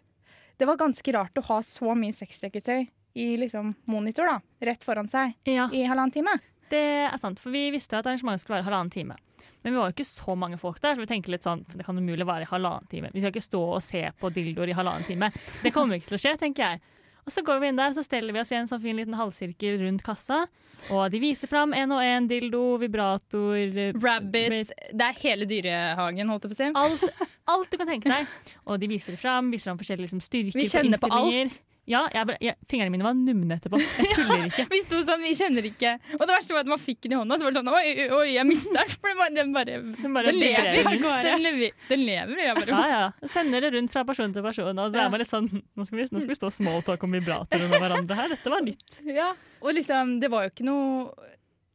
det 0.61 0.69
var 0.69 0.77
ganske 0.81 1.13
rart 1.17 1.39
å 1.41 1.45
ha 1.49 1.59
så 1.65 1.95
mye 1.97 2.13
sexleketøy 2.17 2.87
i 3.21 3.27
liksom 3.41 3.73
monitor 3.91 4.29
da, 4.29 4.37
rett 4.65 4.85
foran 4.87 5.09
seg 5.11 5.33
Ja, 5.49 5.67
i 5.73 5.83
halvannen 5.89 6.13
time. 6.15 6.37
det 6.71 6.83
er 7.11 7.17
sant, 7.19 7.41
for 7.43 7.51
vi 7.51 7.71
visste 7.75 7.99
at 7.99 8.07
arrangementet 8.07 8.45
skulle 8.45 8.61
være 8.61 8.69
halvannen 8.69 8.93
time. 8.95 9.17
Men 9.63 9.73
vi 9.75 9.79
var 9.81 9.91
jo 9.91 9.95
ikke 9.97 10.07
så 10.09 10.37
mange 10.39 10.57
folk 10.61 10.79
der, 10.81 10.95
så 10.95 11.03
vi 11.03 11.09
tenkte 11.11 11.33
litt 11.35 11.45
sånn, 11.45 11.65
det 11.75 11.85
kan 11.85 11.99
umulig 11.99 12.25
være 12.29 12.47
i 12.47 12.51
halvannen 12.53 12.87
time. 12.93 13.11
Vi 13.13 13.21
skal 13.21 13.33
ikke 13.35 13.45
stå 13.45 13.61
og 13.75 13.83
se 13.85 14.05
på 14.21 14.31
dildoer 14.33 14.71
i 14.73 14.77
halvannen 14.79 15.05
time. 15.09 15.29
Det 15.65 15.73
kommer 15.75 15.99
ikke 15.99 16.13
til 16.13 16.17
å 16.17 16.23
skje, 16.23 16.37
tenker 16.41 16.63
jeg. 16.77 16.81
Og 17.27 17.35
så 17.35 17.45
går 17.47 17.61
vi 17.63 17.71
inn 17.71 17.79
der, 17.81 17.95
så 17.97 18.05
steller 18.07 18.35
vi 18.35 18.43
oss 18.43 18.53
i 18.53 18.59
en 18.59 18.69
sånn 18.71 18.83
fin 18.83 18.99
liten 18.99 19.17
halvsirkel 19.19 19.81
rundt 19.85 20.05
kassa. 20.07 20.45
Og 20.89 21.11
de 21.13 21.21
viser 21.21 21.51
fram 21.51 21.75
en 21.77 21.93
og 21.93 22.01
en 22.01 22.29
dildo, 22.31 22.63
vibrator 22.81 23.59
eh, 23.59 23.91
Rabbits, 24.01 24.73
det 24.97 25.09
er 25.11 25.19
hele 25.21 25.49
dyrehagen, 25.49 26.31
holdt 26.33 26.47
jeg 26.49 26.53
på 26.53 26.57
å 26.57 26.61
si. 26.61 26.71
Alt, 26.81 27.27
alt 27.53 27.73
du 27.73 27.81
kan 27.81 27.91
tenke 27.91 28.13
deg. 28.13 28.31
Og 28.65 28.81
de 28.81 28.89
viser 28.91 29.17
det 29.17 29.21
fram, 29.21 29.51
viser 29.53 29.71
fram 29.71 29.83
forskjellige 29.83 30.09
liksom, 30.09 30.25
styrker 30.25 30.63
Vi 30.63 30.71
kjenner 30.73 31.03
på 31.03 31.11
på 31.11 31.21
alt. 31.21 31.61
Ja, 31.91 32.05
jeg, 32.15 32.37
jeg, 32.45 32.55
fingrene 32.71 32.93
mine 32.95 33.07
var 33.07 33.17
numne 33.19 33.57
etterpå. 33.59 33.81
Jeg 33.81 34.11
tuller 34.15 34.45
ikke. 34.47 34.67
Vi 34.75 34.81
sto 34.85 35.01
sånn, 35.07 35.23
vi 35.25 35.33
kjenner 35.39 35.67
ikke 35.67 35.97
Og 36.17 36.23
det 36.23 36.35
verste 36.37 36.55
var 36.55 36.63
at 36.63 36.71
man 36.71 36.81
fikk 36.83 37.01
den 37.05 37.17
i 37.17 37.19
hånda, 37.19 37.39
så 37.41 37.47
var 37.47 37.55
det 37.55 37.61
sånn 37.61 37.71
Oi, 37.73 38.07
oi, 38.15 38.27
jeg 38.37 38.47
mista 38.47 38.75
den. 38.77 38.93
For 38.95 39.11
den 39.11 39.55
bare, 39.55 39.79
den 39.97 40.15
bare 40.17 40.31
Den 40.31 40.39
lever. 40.39 40.81
Den 40.85 41.43
lever. 41.45 41.75
Den 41.89 42.05
lever 42.07 42.45
jeg 42.45 42.59
bare. 42.61 42.77
Ja, 42.77 43.01
ja. 43.01 43.31
Sender 43.31 43.67
det 43.67 43.73
rundt 43.75 43.95
fra 43.95 44.05
person 44.07 44.37
til 44.37 44.47
person. 44.47 44.71
Og 44.85 44.95
så 44.95 45.03
er 45.03 45.13
man 45.13 45.23
litt 45.23 45.33
sånn, 45.33 45.51
nå 45.51 45.89
skal 45.89 46.03
vi, 46.03 46.07
nå 46.15 46.23
skal 46.23 46.33
vi 46.35 46.39
stå 46.39 46.53
smalltalk 46.61 47.09
om 47.09 47.19
vibratorer 47.19 47.67
med 47.73 47.83
hverandre 47.83 48.21
her. 48.23 48.37
Dette 48.37 48.55
var 48.55 48.65
nytt. 48.67 49.01
Ja. 49.11 49.33
Og 49.61 49.75
liksom, 49.77 50.19
det 50.23 50.31
var 50.33 50.47
jo 50.47 50.55
ikke 50.55 50.69
noe 50.69 51.29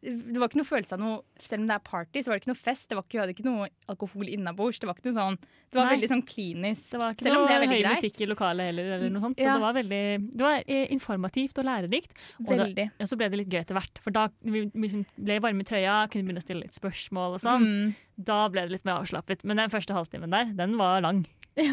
det 0.06 0.38
var 0.38 0.52
ikke 0.52 0.60
noe 0.60 0.70
følelse 0.70 0.98
av 0.98 1.02
noe 1.02 1.16
Selv 1.44 1.62
om 1.62 1.68
det 1.68 1.76
er 1.76 1.84
party, 1.84 2.22
så 2.24 2.32
var 2.32 2.38
det 2.38 2.44
ikke 2.46 2.52
noe 2.54 2.64
fest. 2.64 2.88
Det 2.88 2.96
var 2.96 3.04
ikke, 3.04 3.16
vi 3.18 3.20
hadde 3.20 3.34
ikke 3.36 3.46
noe 3.46 3.68
alkohol 3.92 4.30
innabords. 4.32 4.80
Det 4.80 4.88
var 4.88 4.96
ikke 4.96 5.10
noe 5.10 5.18
sånn 5.18 5.38
Det 5.42 5.76
var 5.76 5.90
Nei. 5.90 5.96
veldig 5.98 6.10
sånn 6.14 6.24
klinisk. 6.24 6.86
Det 6.94 7.00
var 7.02 7.16
ikke 7.16 7.26
Selv 7.26 7.36
om 7.42 7.48
det 7.48 7.56
er 7.56 7.60
veldig 7.66 7.76
høy 7.76 7.82
greit. 7.84 8.00
musikk 8.00 8.22
i 8.22 8.28
lokalet 8.30 8.70
heller, 8.70 8.92
eller 8.96 9.10
noe 9.12 9.22
sånt. 9.26 9.38
Så 9.38 9.44
Ja. 9.44 9.54
det 9.58 9.66
var 9.66 9.74
veldig 9.76 10.04
det 10.32 10.46
var 10.46 10.64
eh, 10.68 10.88
informativt 10.96 11.58
og 11.60 11.66
lærerikt. 11.66 12.12
Og 12.40 12.54
Veldig. 12.56 12.92
ja, 13.00 13.06
så 13.06 13.18
ble 13.18 13.30
det 13.30 13.38
litt 13.42 13.50
gøy 13.50 13.60
etter 13.66 13.76
hvert. 13.76 14.00
For 14.00 14.12
da 14.12 14.30
vi 14.44 14.66
liksom 14.72 15.06
ble 15.20 15.40
varme 15.44 15.60
i 15.60 15.68
trøya, 15.68 16.10
kunne 16.10 16.24
begynne 16.24 16.40
å 16.40 16.48
stille 16.48 16.64
litt 16.64 16.80
spørsmål 16.80 17.36
og 17.36 17.42
sånn. 17.44 17.66
Mm. 17.66 17.96
Da 18.24 18.48
ble 18.50 18.62
det 18.62 18.72
litt 18.72 18.86
mer 18.86 19.02
avslappet. 19.04 19.44
Men 19.44 19.58
den 19.58 19.70
første 19.70 19.92
halvtimen 19.94 20.32
der, 20.32 20.46
den 20.56 20.78
var 20.78 21.02
lang. 21.02 21.26
Ja, 21.56 21.72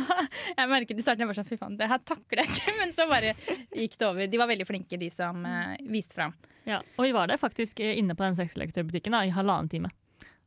jeg 0.56 0.68
merket 0.70 0.98
i 0.98 1.02
starten 1.02 1.18
jeg 1.24 1.26
var 1.26 1.34
sånn, 1.34 1.48
fy 1.48 1.56
faen, 1.58 1.76
det 1.76 1.88
her 1.90 1.98
takler 1.98 2.38
jeg 2.44 2.46
ikke. 2.54 2.74
Men 2.78 2.92
så 2.94 3.08
bare 3.10 3.34
gikk 3.74 3.96
det 3.98 4.06
over. 4.06 4.28
De 4.30 4.38
var 4.38 4.46
veldig 4.46 4.66
flinke, 4.68 4.96
de 4.96 5.08
som 5.10 5.42
uh, 5.44 5.74
viste 5.90 6.14
fram. 6.14 6.34
Ja. 6.64 6.78
Og 6.96 7.02
vi 7.08 7.10
var 7.10 7.26
der 7.26 7.36
faktisk 7.36 7.80
eh, 7.80 7.98
inne 7.98 8.14
på 8.14 8.22
den 8.22 8.36
sexleketøybutikken 8.38 9.10
i 9.18 9.32
halvannen 9.34 9.51
time. 9.72 9.90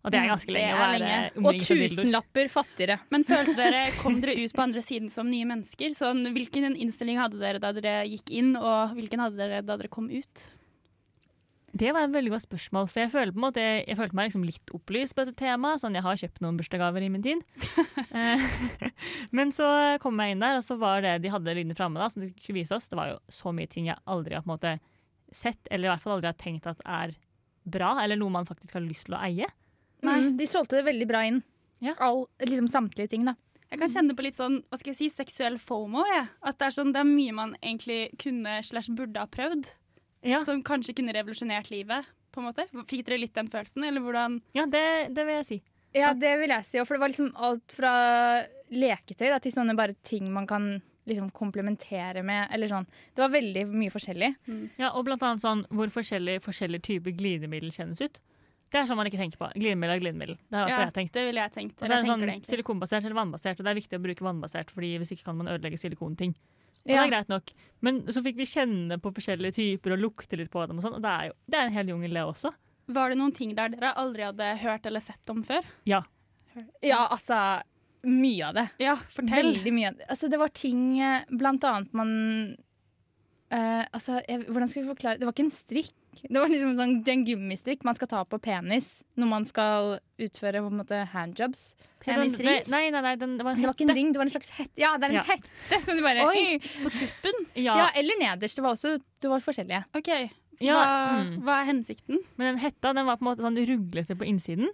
Og 0.06 0.14
det 0.14 0.20
er 0.20 0.28
ganske 0.30 0.54
lenge 0.54 0.74
er 0.86 1.00
lenge. 1.02 1.22
Og 1.42 1.62
tusenlapper 1.66 2.50
fattigere. 2.54 3.00
Men 3.14 3.26
følte 3.26 3.56
dere, 3.58 3.88
kom 4.04 4.20
dere 4.22 4.36
ut 4.38 4.54
på 4.54 4.62
andre 4.62 4.84
siden 4.86 5.10
som 5.10 5.32
nye 5.32 5.48
mennesker? 5.50 5.96
Sånn, 5.98 6.28
hvilken 6.36 6.76
innstilling 6.76 7.18
hadde 7.18 7.42
dere 7.42 7.62
da 7.64 7.72
dere 7.74 8.04
gikk 8.06 8.30
inn, 8.30 8.54
og 8.60 8.94
hvilken 8.94 9.24
hadde 9.24 9.42
dere 9.42 9.64
da 9.66 9.80
dere 9.82 9.90
kom 9.90 10.12
ut? 10.14 10.46
Det 11.76 11.90
var 11.92 12.06
et 12.06 12.14
veldig 12.14 12.32
godt 12.32 12.46
spørsmål, 12.46 12.86
for 12.88 13.02
jeg 13.02 13.12
følte, 13.12 13.34
på 13.36 13.42
en 13.42 13.46
måte, 13.50 13.64
jeg 13.82 13.98
følte 14.00 14.16
meg 14.16 14.30
liksom 14.30 14.46
litt 14.48 14.72
opplyst 14.78 15.16
på 15.16 15.26
dette 15.26 15.42
temaet. 15.42 15.82
Sånn, 15.82 15.98
jeg 15.98 16.06
har 16.06 16.22
kjøpt 16.22 16.40
noen 16.46 16.60
bursdagsgaver 16.62 17.04
i 17.04 17.12
min 17.12 17.26
tid. 17.26 17.44
Eh, 18.16 18.44
Men 19.36 19.50
så 19.52 19.66
kom 20.00 20.20
jeg 20.24 20.36
inn 20.36 20.44
der, 20.44 20.62
og 20.62 20.64
så 20.64 20.78
var 20.80 21.02
det 21.04 21.18
de 21.26 21.32
hadde 21.34 21.52
liggende 21.52 21.76
framme, 21.76 22.00
da, 22.00 22.08
som 22.08 22.22
de 22.24 22.30
skulle 22.38 22.62
vise 22.62 22.72
oss, 22.78 22.88
det 22.88 22.96
var 22.96 23.10
jo 23.10 23.18
så 23.34 23.52
mye 23.52 23.68
ting 23.68 23.90
jeg 23.90 24.00
aldri 24.08 24.38
har 24.38 24.46
på 24.46 24.48
en 24.48 24.54
måte 24.54 24.72
sett, 25.36 25.68
eller 25.68 25.90
i 25.90 25.92
hvert 25.92 26.06
fall 26.06 26.16
aldri 26.16 26.30
har 26.32 26.38
tenkt 26.40 26.70
at 26.72 26.80
er 26.88 27.18
bra, 27.66 27.96
eller 28.04 28.20
noe 28.20 28.34
man 28.34 28.46
faktisk 28.48 28.74
har 28.78 28.84
lyst 28.86 29.08
til 29.10 29.18
å 29.18 29.22
eie. 29.26 29.48
Nei. 30.06 30.20
Mm, 30.22 30.36
de 30.38 30.48
solgte 30.50 30.78
det 30.80 30.86
veldig 30.88 31.08
bra 31.10 31.24
inn. 31.28 31.42
Ja. 31.84 31.96
All, 32.04 32.26
liksom 32.46 32.68
samtlige 32.72 33.12
ting, 33.16 33.26
da. 33.28 33.36
Jeg 33.72 33.80
kan 33.82 33.90
kjenne 33.92 34.16
på 34.16 34.24
litt 34.24 34.38
sånn, 34.38 34.60
hva 34.70 34.78
skal 34.80 34.94
jeg 34.94 35.00
si, 35.00 35.08
seksuell 35.12 35.58
fomo. 35.60 36.04
Ja. 36.08 36.28
At 36.46 36.60
det 36.62 36.70
er, 36.70 36.76
sånn, 36.78 36.94
det 36.96 37.02
er 37.02 37.10
mye 37.10 37.34
man 37.36 37.56
egentlig 37.62 38.12
kunne 38.22 38.60
slash 38.64 38.92
burde 38.96 39.20
ha 39.20 39.28
prøvd. 39.28 39.68
Ja, 40.26 40.40
Som 40.46 40.64
kanskje 40.66 40.96
kunne 40.98 41.14
revolusjonert 41.14 41.70
livet. 41.74 42.06
på 42.32 42.42
en 42.42 42.50
måte. 42.50 42.66
Fikk 42.90 43.06
dere 43.08 43.22
litt 43.22 43.36
den 43.38 43.48
følelsen, 43.48 43.84
eller 43.88 44.04
hvordan? 44.04 44.42
ja 44.58 44.66
det, 44.68 45.14
det 45.16 45.24
vil 45.26 45.38
jeg 45.40 45.46
si. 45.48 45.58
Ja, 45.96 46.10
det 46.14 46.34
vil 46.42 46.52
jeg 46.52 46.66
si. 46.68 46.80
og 46.82 46.88
For 46.88 46.98
det 46.98 47.02
var 47.06 47.12
liksom 47.14 47.30
alt 47.36 47.72
fra 47.78 47.92
leketøy 48.74 49.30
da, 49.32 49.40
til 49.40 49.54
sånne 49.56 49.76
bare 49.78 49.96
ting 50.04 50.28
man 50.34 50.48
kan 50.50 50.66
liksom 51.06 51.30
komplementere 51.36 52.24
med. 52.26 52.48
Eller 52.54 52.72
sånn. 52.72 52.88
Det 53.16 53.22
var 53.24 53.34
veldig 53.34 53.66
mye 53.72 53.94
forskjellig. 53.94 54.32
Ja, 54.82 54.92
og 54.94 55.06
blant 55.08 55.24
annet 55.26 55.44
sånn 55.44 55.66
hvor 55.70 55.92
forskjellige, 55.94 56.42
forskjellige 56.46 56.88
typer 56.90 57.16
glidemiddel 57.18 57.72
kjennes 57.76 58.02
ut. 58.02 58.22
Det 58.74 58.82
er 58.82 58.88
sånn 58.90 58.98
man 58.98 59.08
ikke 59.08 59.22
tenker 59.22 59.40
på. 59.40 59.48
Glidemiddel 59.56 59.94
er 59.96 60.02
glidemiddel. 60.02 60.38
Det 60.52 60.58
har 60.58 60.70
ja, 60.72 60.80
jeg 60.88 60.94
tenkt. 60.98 61.14
det 61.16 61.24
ville 61.28 61.44
jeg 61.46 61.54
tenkt. 61.54 61.78
Og 61.80 61.86
så 61.88 61.94
er 61.94 62.02
det 62.02 62.10
sånn 62.10 62.26
det 62.26 62.36
silikonbasert 62.50 63.06
eller 63.06 63.16
vannbasert, 63.22 63.60
og 63.62 63.68
det 63.68 63.72
er 63.72 63.78
viktig 63.80 64.00
å 64.00 64.04
bruke 64.04 64.26
vannbasert, 64.26 64.74
fordi 64.74 64.90
hvis 65.00 65.14
ikke 65.16 65.30
kan 65.30 65.38
man 65.40 65.52
ødelegge 65.54 65.80
silikonting. 65.80 66.34
Og 66.86 66.92
Ja. 66.92 67.02
det 67.02 67.06
er 67.06 67.14
greit 67.14 67.30
nok. 67.30 67.54
Men 67.82 68.02
så 68.14 68.22
fikk 68.26 68.36
vi 68.38 68.46
kjenne 68.50 68.98
på 69.02 69.14
forskjellige 69.16 69.56
typer 69.56 69.94
og 69.96 70.00
lukte 70.04 70.38
litt 70.38 70.52
på 70.52 70.66
dem, 70.68 70.78
og 70.78 70.84
sånn, 70.84 70.98
og 70.98 71.02
det 71.06 71.14
er 71.14 71.30
jo 71.30 71.34
det 71.50 71.60
er 71.60 71.66
en 71.70 71.74
hel 71.78 71.88
jungel, 71.94 72.14
det 72.14 72.26
også. 72.26 72.52
Var 72.88 73.10
det 73.10 73.18
noen 73.18 73.34
ting 73.34 73.56
der 73.56 73.70
dere 73.70 73.94
aldri 73.96 74.22
hadde 74.28 74.58
hørt 74.62 74.86
eller 74.86 75.00
sett 75.00 75.30
om 75.30 75.42
før? 75.44 75.64
Ja. 75.86 76.04
Ja, 76.82 77.08
altså 77.08 77.62
Mye 78.06 78.48
av 78.48 78.56
det. 78.58 78.68
Ja, 78.84 78.96
fortell. 79.16 79.52
Veldig 79.52 79.74
mye. 79.74 79.92
av 79.92 80.00
det. 80.00 80.08
Altså, 80.14 80.30
det 80.32 80.40
var 80.42 80.54
ting 80.56 80.86
eh, 81.02 81.26
blant 81.30 81.66
annet 81.68 81.94
man 81.98 82.12
uh, 83.54 83.84
altså, 83.92 84.20
jeg, 84.28 84.46
hvordan 84.50 84.72
skal 84.72 84.84
vi 84.84 84.90
forklare 84.90 85.22
Det 85.22 85.28
var 85.28 85.36
ikke 85.36 85.48
en 85.48 85.54
strikk. 85.54 85.94
Det 86.16 86.40
var 86.40 86.48
liksom 86.48 86.78
sånn, 86.78 86.94
det 87.04 87.12
er 87.12 87.18
en 87.18 87.26
gummistrikk 87.28 87.82
man 87.84 87.98
skal 87.98 88.08
ta 88.08 88.22
på 88.30 88.40
penis 88.40 89.02
når 89.20 89.28
man 89.28 89.48
skal 89.50 89.98
utføre 90.22 90.62
på 90.64 90.70
en 90.72 90.80
måte 90.80 91.02
handjobs. 91.12 91.74
Penisring? 92.06 92.70
Nei, 92.72 92.86
nei, 92.94 93.02
nei, 93.04 93.16
den, 93.20 93.36
det 93.40 93.44
var 93.44 93.58
en 93.58 93.66
Det 93.66 93.68
var 93.68 93.76
ikke 93.76 93.88
en 93.90 93.98
ring, 93.98 94.14
det 94.14 94.22
var 94.22 94.30
en 94.30 94.34
slags 94.36 94.54
hette. 94.56 94.78
Ja, 94.80 94.94
det 95.02 95.10
er 95.10 95.16
en 95.16 95.20
Ja. 95.20 95.26
hette 95.28 95.82
som 95.84 95.98
du 95.98 96.04
bare 96.06 96.24
Oi, 96.30 96.60
på 96.62 96.94
tuppen? 96.94 97.46
Ja, 97.58 97.76
Ja, 97.82 97.90
eller 98.00 98.22
nederst. 98.22 98.56
Det 98.56 98.64
var 98.64 98.78
også 98.78 98.96
det 98.96 99.32
var 99.32 99.44
forskjellige. 99.44 99.84
OK. 99.98 100.12
Ja, 100.64 100.78
Hva, 100.80 100.88
mm. 101.20 101.32
hva 101.44 101.60
er 101.60 101.68
hensikten? 101.68 102.22
Men 102.40 102.54
den 102.54 102.64
hetta 102.64 102.94
den 102.96 103.08
var 103.10 103.20
på 103.20 103.26
en 103.26 103.32
måte 103.34 103.44
sånn 103.44 103.60
ruglete 103.68 104.16
på 104.16 104.28
innsiden. 104.30 104.72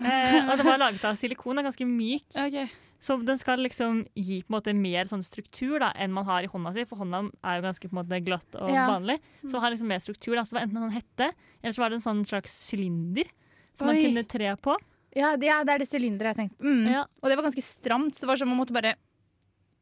Eh, 0.00 0.38
og 0.48 0.56
det 0.58 0.64
var 0.66 0.80
laget 0.84 1.04
av 1.04 1.18
silikon, 1.20 1.56
den 1.56 1.64
er 1.64 1.68
ganske 1.70 1.86
myk. 1.88 2.26
Okay. 2.32 2.70
Så 3.02 3.16
den 3.26 3.38
skal 3.38 3.58
liksom 3.58 4.04
gi 4.14 4.38
på 4.44 4.52
en 4.52 4.56
måte 4.56 4.72
mer 4.78 5.08
sånn 5.10 5.24
struktur 5.26 5.80
da, 5.82 5.90
enn 5.98 6.12
man 6.14 6.26
har 6.28 6.46
i 6.46 6.50
hånda 6.50 6.70
si, 6.76 6.84
for 6.86 7.02
hånda 7.02 7.24
er 7.42 7.58
jo 7.58 7.64
ganske 7.66 7.88
på 7.88 7.96
en 7.96 7.98
måte 7.98 8.20
glatt 8.22 8.54
og 8.60 8.70
Ja. 8.70 8.86
vanlig. 8.92 9.18
Så 9.42 9.58
har 9.58 9.74
liksom 9.74 9.90
mer 9.90 9.98
struktur. 9.98 10.36
Da. 10.38 10.44
Så 10.46 10.54
det 10.54 10.60
var 10.60 10.66
enten 10.68 10.78
en 10.78 10.86
sånn 10.86 10.98
hette, 11.00 11.32
eller 11.62 11.74
så 11.74 11.82
var 11.82 11.90
det 11.90 11.98
en 11.98 12.06
sånn 12.06 12.24
slags 12.24 12.54
sylinder 12.70 13.26
som 13.74 13.88
man 13.90 13.98
kunne 13.98 14.24
tre 14.28 14.54
på. 14.56 14.76
Ja, 15.18 15.34
det, 15.36 15.48
er 15.50 15.64
det 15.66 15.88
sylinderet 15.90 16.32
jeg 16.32 16.48
tenkte. 16.48 16.62
Mm. 16.62 16.86
Ja. 16.94 17.02
Og 17.20 17.28
det 17.28 17.36
var 17.36 17.44
ganske 17.50 17.64
stramt, 17.66 18.14
så 18.14 18.24
det 18.24 18.30
var 18.30 18.38
sånn 18.40 18.48
man 18.48 18.62
måtte 18.62 18.72
bare 18.76 18.94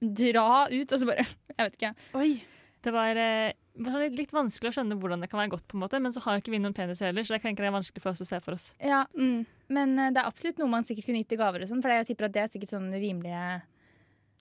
dra 0.00 0.66
ut, 0.72 0.88
og 0.92 0.96
så 0.98 1.06
bare 1.06 1.26
Jeg 1.60 1.66
vet 1.66 1.76
ikke. 1.76 1.94
Oi. 2.16 2.30
Det 2.80 2.92
var 2.94 3.18
eh, 3.20 3.52
litt, 3.76 4.16
litt 4.18 4.32
vanskelig 4.34 4.70
å 4.70 4.74
skjønne 4.78 4.98
hvordan 5.00 5.20
det 5.22 5.30
kan 5.30 5.40
være 5.40 5.52
godt, 5.56 5.66
på 5.70 5.76
en 5.78 5.84
måte, 5.84 6.00
men 6.02 6.12
så 6.12 6.20
har 6.24 6.36
jo 6.36 6.42
ikke 6.44 6.52
vi 6.54 6.58
noen 6.62 6.74
penis 6.76 7.00
heller, 7.00 7.22
så 7.24 7.34
det 7.36 7.42
kan 7.42 7.52
ikke 7.54 7.64
være 7.66 7.76
vanskelig 7.78 8.02
for 8.02 8.10
oss 8.12 8.22
å 8.24 8.28
se 8.28 8.40
for 8.44 8.54
oss. 8.58 8.70
Ja, 8.82 9.04
Mm. 9.16 9.46
Men 9.70 9.92
eh, 9.98 10.10
det 10.10 10.18
er 10.18 10.26
absolutt 10.26 10.58
noe 10.58 10.66
man 10.68 10.82
sikkert 10.84 11.06
kunne 11.06 11.20
gitt 11.22 11.32
i 11.36 11.36
gaver 11.38 11.62
og 11.62 11.68
sånn, 11.70 11.82
for 11.82 11.90
jeg 11.94 12.08
tipper 12.08 12.26
at 12.26 12.32
det 12.34 12.40
er 12.42 12.48
sikkert 12.50 12.72
sånn 12.74 12.88
rimelige 12.90 13.62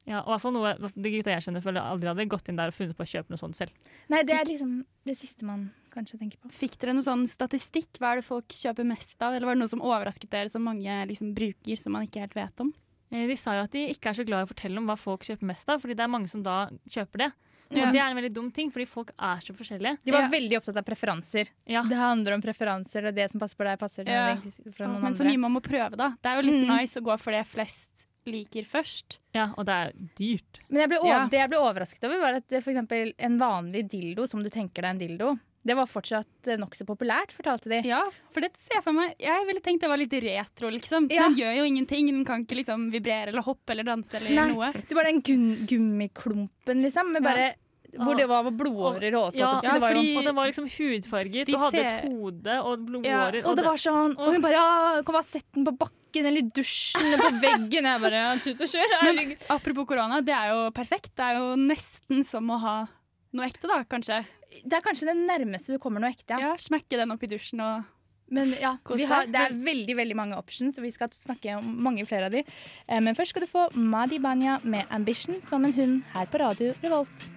Ja, 0.10 0.24
og 0.24 0.32
hvert 0.32 0.42
fall 0.42 0.54
noe 0.56 0.72
de 0.96 1.12
gutta 1.14 1.30
jeg 1.36 1.44
kjenner, 1.46 1.62
føler 1.62 1.86
aldri 1.86 2.10
hadde 2.10 2.26
gått 2.32 2.50
inn 2.50 2.58
der 2.58 2.72
og 2.72 2.74
funnet 2.74 2.98
på 2.98 3.06
å 3.06 3.10
kjøpe 3.12 3.30
noe 3.30 3.38
sånt 3.38 3.56
selv. 3.60 3.76
Nei, 4.10 4.24
det 4.26 4.34
er 4.34 4.48
liksom 4.50 4.72
det 5.06 5.14
siste 5.20 5.46
man 5.46 5.68
kanskje 5.94 6.18
tenker 6.18 6.40
på. 6.42 6.50
Fikk 6.56 6.80
dere 6.82 6.96
noe 6.98 7.06
sånn 7.06 7.28
statistikk? 7.30 8.00
Hva 8.00 8.16
er 8.16 8.22
det 8.22 8.26
folk 8.26 8.50
kjøper 8.50 8.88
mest 8.90 9.22
av? 9.22 9.36
Eller 9.36 9.46
var 9.46 9.54
det 9.58 9.62
noe 9.62 9.70
som 9.70 9.84
overrasket 9.86 10.32
dere, 10.34 10.50
som 10.50 10.66
mange 10.66 10.96
liksom 11.12 11.36
bruker, 11.38 11.78
som 11.78 11.94
man 11.94 12.08
ikke 12.08 12.24
helt 12.26 12.34
vet 12.38 12.64
om? 12.66 12.72
Eh, 13.12 13.28
De 13.30 13.38
sa 13.38 13.54
jo 13.60 13.68
at 13.68 13.76
de 13.76 13.86
ikke 13.94 14.10
er 14.10 14.18
så 14.18 14.26
glad 14.26 14.42
i 14.42 14.48
å 14.48 14.52
fortelle 14.56 14.82
om 14.82 14.90
hva 14.90 14.98
folk 14.98 15.28
kjøper 15.30 15.46
mest 15.52 15.70
av, 15.70 15.84
fordi 15.84 15.94
det 16.00 16.08
er 16.08 16.14
mange 16.16 16.32
som 16.32 16.42
da 16.46 16.58
kjøper 16.90 17.28
det. 17.28 17.30
Ja. 17.72 17.88
Og 17.88 17.94
det 17.94 18.00
er 18.02 18.10
en 18.10 18.18
veldig 18.18 18.34
dum 18.34 18.52
ting, 18.52 18.72
fordi 18.72 18.88
folk 18.88 19.12
er 19.20 19.38
så 19.46 19.54
forskjellige. 19.54 19.98
De 20.04 20.12
var 20.12 20.24
Ja. 20.24 20.30
veldig 20.30 20.58
opptatt 20.58 20.78
av 20.78 20.84
preferanser. 20.86 21.48
Ja. 21.68 21.84
Det 21.84 21.96
handler 21.98 22.34
om 22.34 22.42
preferanser, 22.42 23.08
og 23.08 23.14
det 23.16 23.30
som 23.32 23.40
passer 23.40 23.56
på 23.56 23.64
deg, 23.64 23.78
passer 23.80 24.04
Ja. 24.08 24.36
for 24.36 24.88
noen 24.88 25.02
men 25.02 25.14
så 25.14 25.24
mye 25.26 25.38
man 25.38 25.54
må 25.54 25.62
prøve, 25.62 25.96
da. 25.96 26.10
Det 26.22 26.26
er 26.26 26.42
jo 26.42 26.50
litt 26.52 26.66
Mm. 26.68 26.78
nice 26.78 26.96
å 27.00 27.04
gå 27.04 27.20
for 27.20 27.32
det 27.32 27.46
flest 27.46 28.08
liker 28.26 28.64
først. 28.66 29.20
Ja, 29.34 29.54
og 29.58 29.66
det 29.66 29.74
er 29.74 29.92
dyrt. 30.16 30.60
Men 30.70 30.82
jeg 30.82 30.90
ble, 30.90 31.00
Ja. 31.08 31.28
det 31.28 31.40
jeg 31.40 31.50
ble 31.50 31.58
overrasket 31.58 32.04
over, 32.04 32.20
var 32.20 32.34
at 32.34 32.48
f.eks. 32.52 33.14
en 33.20 33.40
vanlig 33.40 33.88
dildo 33.90 34.28
som 34.28 34.44
du 34.44 34.50
tenker 34.50 34.82
deg 34.82 34.86
en 34.86 35.00
dildo, 35.00 35.40
det 35.70 35.78
var 35.78 35.88
fortsatt 35.90 36.50
eh, 36.50 36.58
nokså 36.60 36.88
populært, 36.90 37.32
fortalte 37.38 37.70
de. 37.72 37.80
Ja, 37.88 38.02
for 38.34 38.42
det 38.44 38.52
ser 38.58 38.80
jeg 38.80 38.84
for 38.88 38.98
meg 38.98 39.14
Jeg 39.22 39.46
ville 39.48 39.62
tenkt 39.66 39.86
det 39.86 39.92
var 39.92 40.02
litt 40.02 40.14
retro, 40.26 40.72
liksom. 40.74 41.08
Ja. 41.14 41.28
Den 41.30 41.38
gjør 41.40 41.56
jo 41.62 41.70
ingenting. 41.70 42.10
Den 42.12 42.26
kan 42.28 42.44
ikke 42.46 42.58
liksom 42.60 42.90
vibrere 42.94 43.30
eller 43.32 43.46
hoppe 43.46 43.76
eller 43.76 43.86
danse 43.88 44.18
eller 44.20 44.34
Nei. 44.36 44.48
noe. 44.54 44.72
Det 44.90 44.98
var 44.98 45.06
den 45.10 45.22
gun 45.22 45.48
gummiklumpen, 45.70 46.82
liksom, 46.86 47.14
med 47.14 47.56
Ja. 47.90 48.04
Hvor 48.06 48.14
det 48.16 48.28
var 48.30 48.46
blodårer 48.54 49.16
og 49.18 49.34
Ja, 49.34 49.48
ja, 49.64 49.72
det 49.74 49.82
var 49.82 49.90
fordi- 49.96 50.18
Og 50.18 50.24
den 50.28 50.36
var 50.36 50.46
liksom 50.46 50.68
hudfarget 50.70 51.46
De 51.48 51.54
og 51.56 51.60
hadde 51.60 51.72
ser- 51.72 51.86
et 51.86 52.04
hode 52.06 52.58
og 52.62 52.78
Ja, 52.78 52.86
blodårer. 52.86 53.46
Og 53.50 53.56
det 53.58 53.66
var 53.66 53.78
sånn 53.82 54.12
Og 54.16 54.34
hun 54.34 54.42
bare 54.42 54.60
«Ah, 54.60 55.02
Kan 55.02 55.14
bare 55.16 55.24
sette 55.24 55.52
den 55.56 55.66
på 55.66 55.74
bakken 55.76 56.26
eller 56.26 56.38
i 56.38 56.50
dusjen 56.54 57.02
eller 57.02 57.18
på 57.18 57.42
veggen. 57.42 57.84
Jeg 57.90 58.02
bare 58.02 58.40
Tut 58.44 58.62
og 58.62 58.68
kjør. 58.68 59.16
Men 59.16 59.36
apropos 59.50 59.88
korona, 59.88 60.22
det 60.22 60.36
er 60.36 60.50
jo 60.54 60.70
perfekt. 60.70 61.16
Det 61.16 61.26
er 61.26 61.34
jo 61.40 61.56
nesten 61.56 62.24
som 62.24 62.48
å 62.52 62.60
ha 62.60 62.88
noe 63.34 63.46
ekte, 63.48 63.68
da, 63.68 63.84
kanskje. 63.86 64.24
Det 64.50 64.76
er 64.76 64.84
kanskje 64.84 65.08
det 65.12 65.18
nærmeste 65.20 65.76
du 65.76 65.80
kommer 65.82 66.02
noe 66.04 66.12
ekte. 66.14 66.36
Ja. 66.36 66.52
Ja, 66.52 66.60
Smekke 66.60 66.98
den 67.00 67.14
opp 67.14 67.24
i 67.24 67.30
dusjen 67.32 67.62
og 67.64 67.88
Men 68.30 68.52
ja, 68.62 68.76
har, 69.10 69.26
det 69.30 69.42
er 69.42 69.56
veldig 69.58 69.96
veldig 69.98 70.16
mange 70.18 70.38
options, 70.38 70.78
og 70.78 70.86
vi 70.86 70.92
skal 70.94 71.10
snakke 71.14 71.56
om 71.58 71.70
mange 71.86 72.06
flere 72.06 72.30
av 72.30 72.36
de. 72.36 72.44
Eh, 72.88 73.00
Men 73.02 73.18
først 73.18 73.34
skal 73.34 73.46
du 73.46 73.50
få 73.50 73.68
Madi 73.74 74.20
Banya 74.20 74.60
med 74.64 74.86
'Ambition' 74.90 75.42
som 75.42 75.66
en 75.66 75.74
hund 75.74 76.04
her 76.14 76.26
på 76.26 76.40
Radio 76.40 76.74
Revolt. 76.84 77.30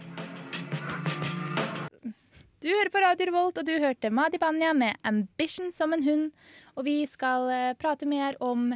Du 2.62 2.68
hører 2.68 2.90
på 2.94 3.00
Radio 3.02 3.26
Revolt, 3.26 3.58
og 3.58 3.66
du 3.66 3.72
hørte 3.80 4.10
Madi 4.10 4.38
Banya 4.38 4.72
med 4.72 4.96
'Ambition' 5.02 5.72
som 5.72 5.92
en 5.92 6.04
hund. 6.04 6.30
Og 6.76 6.84
vi 6.84 7.06
skal 7.06 7.48
eh, 7.50 7.74
prate 7.74 8.06
mer 8.06 8.36
om 8.40 8.72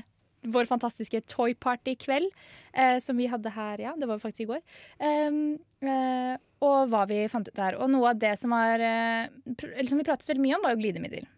vår 0.52 0.68
fantastiske 0.70 1.20
Toy 1.30 1.54
Party-kveld, 1.54 2.30
eh, 2.72 2.98
som 3.04 3.18
vi 3.18 3.26
hadde 3.30 3.52
her, 3.54 3.82
ja, 3.82 3.94
det 3.98 4.08
var 4.10 4.22
faktisk 4.22 4.46
i 4.46 4.50
går. 4.52 4.62
Um, 5.00 5.40
eh, 5.82 6.36
og 6.66 6.88
hva 6.92 7.02
vi 7.10 7.24
fant 7.32 7.48
ut 7.48 7.58
der. 7.58 7.76
Og 7.80 7.90
noe 7.92 8.12
av 8.14 8.20
det 8.22 8.32
som, 8.40 8.54
var, 8.54 8.80
eh, 8.80 9.28
pr- 9.58 9.76
som 9.88 9.98
vi 10.00 10.06
pratet 10.06 10.28
veldig 10.30 10.44
mye 10.44 10.56
om, 10.56 10.64
var 10.64 10.74
jo 10.76 10.80
glidemiddel. 10.84 11.28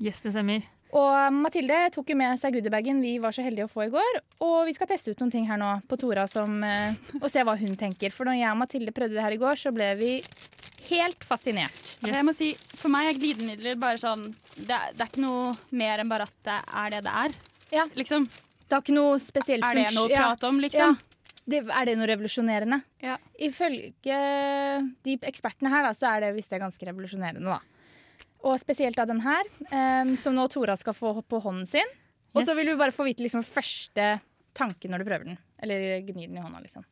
Yes, 0.00 0.20
det 0.24 0.34
stemmer. 0.34 0.66
Og 0.90 1.32
Mathilde 1.32 1.76
tok 1.94 2.08
jo 2.10 2.16
med 2.18 2.38
seg 2.40 2.56
goodiebagen 2.56 2.98
vi 3.02 3.12
var 3.22 3.34
så 3.34 3.44
heldige 3.46 3.68
å 3.68 3.70
få 3.70 3.84
i 3.86 3.92
går. 3.94 4.16
Og 4.42 4.64
vi 4.66 4.74
skal 4.74 4.88
teste 4.90 5.12
ut 5.12 5.20
noen 5.22 5.30
ting 5.30 5.46
her 5.46 5.58
nå 5.60 5.68
på 5.86 5.98
Tora 6.00 6.26
som, 6.30 6.56
eh, 6.66 6.94
og 7.20 7.28
se 7.30 7.44
hva 7.46 7.56
hun 7.58 7.76
tenker. 7.78 8.10
For 8.10 8.26
når 8.26 8.40
jeg 8.40 8.50
og 8.50 8.58
Mathilde 8.58 8.94
prøvde 8.96 9.14
det 9.14 9.22
her 9.22 9.36
i 9.36 9.38
går, 9.38 9.54
så 9.60 9.72
ble 9.74 9.94
vi 10.00 10.16
helt 10.90 11.22
fascinert. 11.26 11.94
Altså, 12.00 12.14
jeg 12.16 12.26
må 12.26 12.34
si, 12.34 12.54
For 12.80 12.90
meg 12.90 13.10
er 13.10 13.18
glidemidler 13.20 13.78
bare 13.78 14.00
sånn 14.00 14.34
det 14.56 14.74
er, 14.74 14.92
det 14.96 15.04
er 15.04 15.10
ikke 15.12 15.22
noe 15.22 15.54
mer 15.76 16.02
enn 16.02 16.10
bare 16.10 16.26
at 16.26 16.34
det 16.48 16.58
er 16.82 16.90
det 16.96 17.02
det 17.06 17.14
er. 17.22 17.38
Ja. 17.74 17.86
Liksom. 17.94 18.26
Det 18.70 18.76
har 18.76 18.82
ikke 18.84 18.94
noe 18.94 19.18
spesiell 19.22 19.64
Er 19.66 19.78
det 19.78 19.88
noe 19.96 20.06
å 20.06 20.12
prate 20.12 20.48
om, 20.50 20.60
liksom? 20.62 20.98
Det, 21.50 21.64
er 21.66 21.88
det 21.88 21.96
noe 21.98 22.06
revolusjonerende? 22.10 22.78
Ja. 23.02 23.16
Ifølge 23.42 24.18
de 25.06 25.16
ekspertene 25.26 25.72
her, 25.72 25.86
da, 25.88 25.94
så 25.96 26.12
er 26.12 26.26
det 26.26 26.34
visst 26.36 26.52
det 26.52 26.60
ganske 26.62 26.86
revolusjonerende, 26.86 27.58
da. 27.58 27.60
Og 28.46 28.56
spesielt 28.62 28.98
av 29.02 29.08
den 29.10 29.20
her, 29.24 29.48
um, 29.72 30.14
som 30.20 30.36
nå 30.36 30.46
Tora 30.52 30.76
skal 30.78 30.94
få 30.96 31.16
på 31.26 31.42
hånden 31.42 31.66
sin. 31.68 31.96
Og 32.30 32.46
så 32.46 32.54
vil 32.54 32.70
du 32.70 32.76
bare 32.78 32.94
få 32.94 33.04
vite 33.08 33.24
liksom 33.24 33.42
første 33.42 34.12
tanke 34.56 34.88
når 34.90 35.02
du 35.02 35.08
prøver 35.08 35.32
den. 35.32 35.40
Eller 35.60 36.00
gnir 36.06 36.30
den 36.30 36.38
i 36.38 36.44
hånda, 36.44 36.62
liksom. 36.62 36.86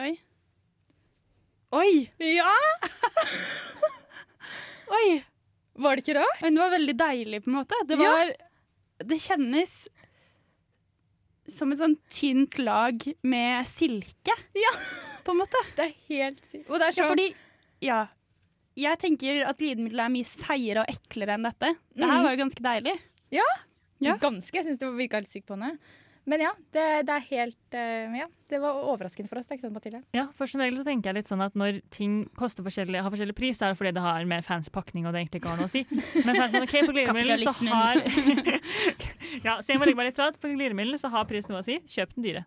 Oi. 0.00 0.14
Oi! 1.74 1.90
Ja! 2.18 2.54
Var 5.76 5.96
det 5.96 6.04
ikke 6.04 6.16
rart? 6.20 6.40
Men 6.42 6.54
det 6.54 6.62
var 6.62 6.70
veldig 6.78 6.96
deilig, 6.96 7.42
på 7.44 7.50
en 7.50 7.56
måte. 7.60 7.78
Det 7.88 7.98
var 7.98 8.32
Det 9.04 9.18
kjennes 9.20 9.72
som 11.50 11.72
et 11.74 11.78
sånn 11.80 11.96
tynt 12.08 12.56
lag 12.62 13.02
med 13.26 13.66
silke. 13.68 14.32
Ja. 14.56 14.72
På 15.26 15.34
en 15.34 15.40
måte. 15.42 15.60
Det 15.76 15.84
er 15.90 15.94
helt 16.08 16.40
sykt. 16.46 16.68
Og 16.70 16.78
det 16.80 16.86
er 16.88 17.00
Ja, 17.02 17.08
fordi 17.10 17.34
Ja. 17.82 18.06
Jeg 18.76 18.98
tenker 18.98 19.46
at 19.46 19.58
glidemiddel 19.58 20.00
er 20.00 20.08
mye 20.10 20.24
seigere 20.26 20.80
og 20.82 20.88
eklere 20.90 21.34
enn 21.36 21.44
dette. 21.44 21.76
Det 21.94 22.04
her 22.04 22.16
Mhm. 22.18 22.22
var 22.24 22.36
jo 22.36 22.42
ganske 22.44 22.62
deilig. 22.62 23.00
Ja. 23.30 23.44
ganske. 24.18 24.52
Jeg 24.52 24.64
syns 24.66 24.78
det 24.78 24.88
virka 24.96 25.14
helt 25.14 25.28
sykt 25.28 25.46
på 25.46 25.54
henne. 25.56 25.78
Men 26.24 26.40
ja, 26.40 26.50
det, 26.72 26.84
det 27.04 27.14
er 27.18 27.24
helt 27.28 27.76
eh, 27.76 28.14
Ja, 28.16 28.26
det 28.48 28.60
var 28.62 28.78
overraskende 28.80 29.28
for 29.28 29.40
oss. 29.40 29.50
Ikke 29.52 29.66
sant, 29.66 29.74
Mathilde? 29.76 30.00
Ja, 30.16 30.26
for 30.36 30.48
som 30.48 30.62
regel 30.64 30.78
så 30.80 30.86
tenker 30.88 31.10
jeg 31.10 31.18
litt 31.20 31.28
sånn 31.30 31.44
at 31.44 31.56
når 31.58 31.82
ting 31.92 32.22
koster 32.40 32.64
forskjellig, 32.64 33.02
har 33.04 33.12
forskjellig 33.12 33.36
pris, 33.36 33.60
så 33.60 33.68
er 33.68 33.74
det 33.74 33.80
fordi 33.80 33.92
det 33.98 34.04
har 34.04 34.24
mer 34.30 34.44
fancy 34.46 34.72
pakning 34.72 35.04
og 35.04 35.12
det 35.12 35.24
egentlig 35.24 35.42
ikke 35.42 35.52
har 35.52 35.60
noe 35.60 35.68
å 35.68 35.74
si. 35.74 35.84
Men 35.90 36.32
så 36.32 36.38
er 36.38 36.44
det 36.46 36.50
sånn, 36.54 36.66
ok, 36.68 36.76
på 36.88 36.94
glidemiddel 36.96 37.44
så 37.44 37.54
har 37.68 38.02
Ja, 39.46 39.58
så 39.60 39.74
jeg 39.74 39.80
må 39.82 39.88
legge 39.88 40.00
meg 40.00 40.12
litt 40.12 40.18
prat. 40.18 40.40
På 40.40 40.48
glidemiddelet 40.48 41.02
så 41.02 41.12
har 41.12 41.28
pris 41.28 41.48
noe 41.50 41.60
å 41.60 41.66
si. 41.66 41.80
Kjøp 41.92 42.16
den 42.16 42.28
dyre. 42.28 42.44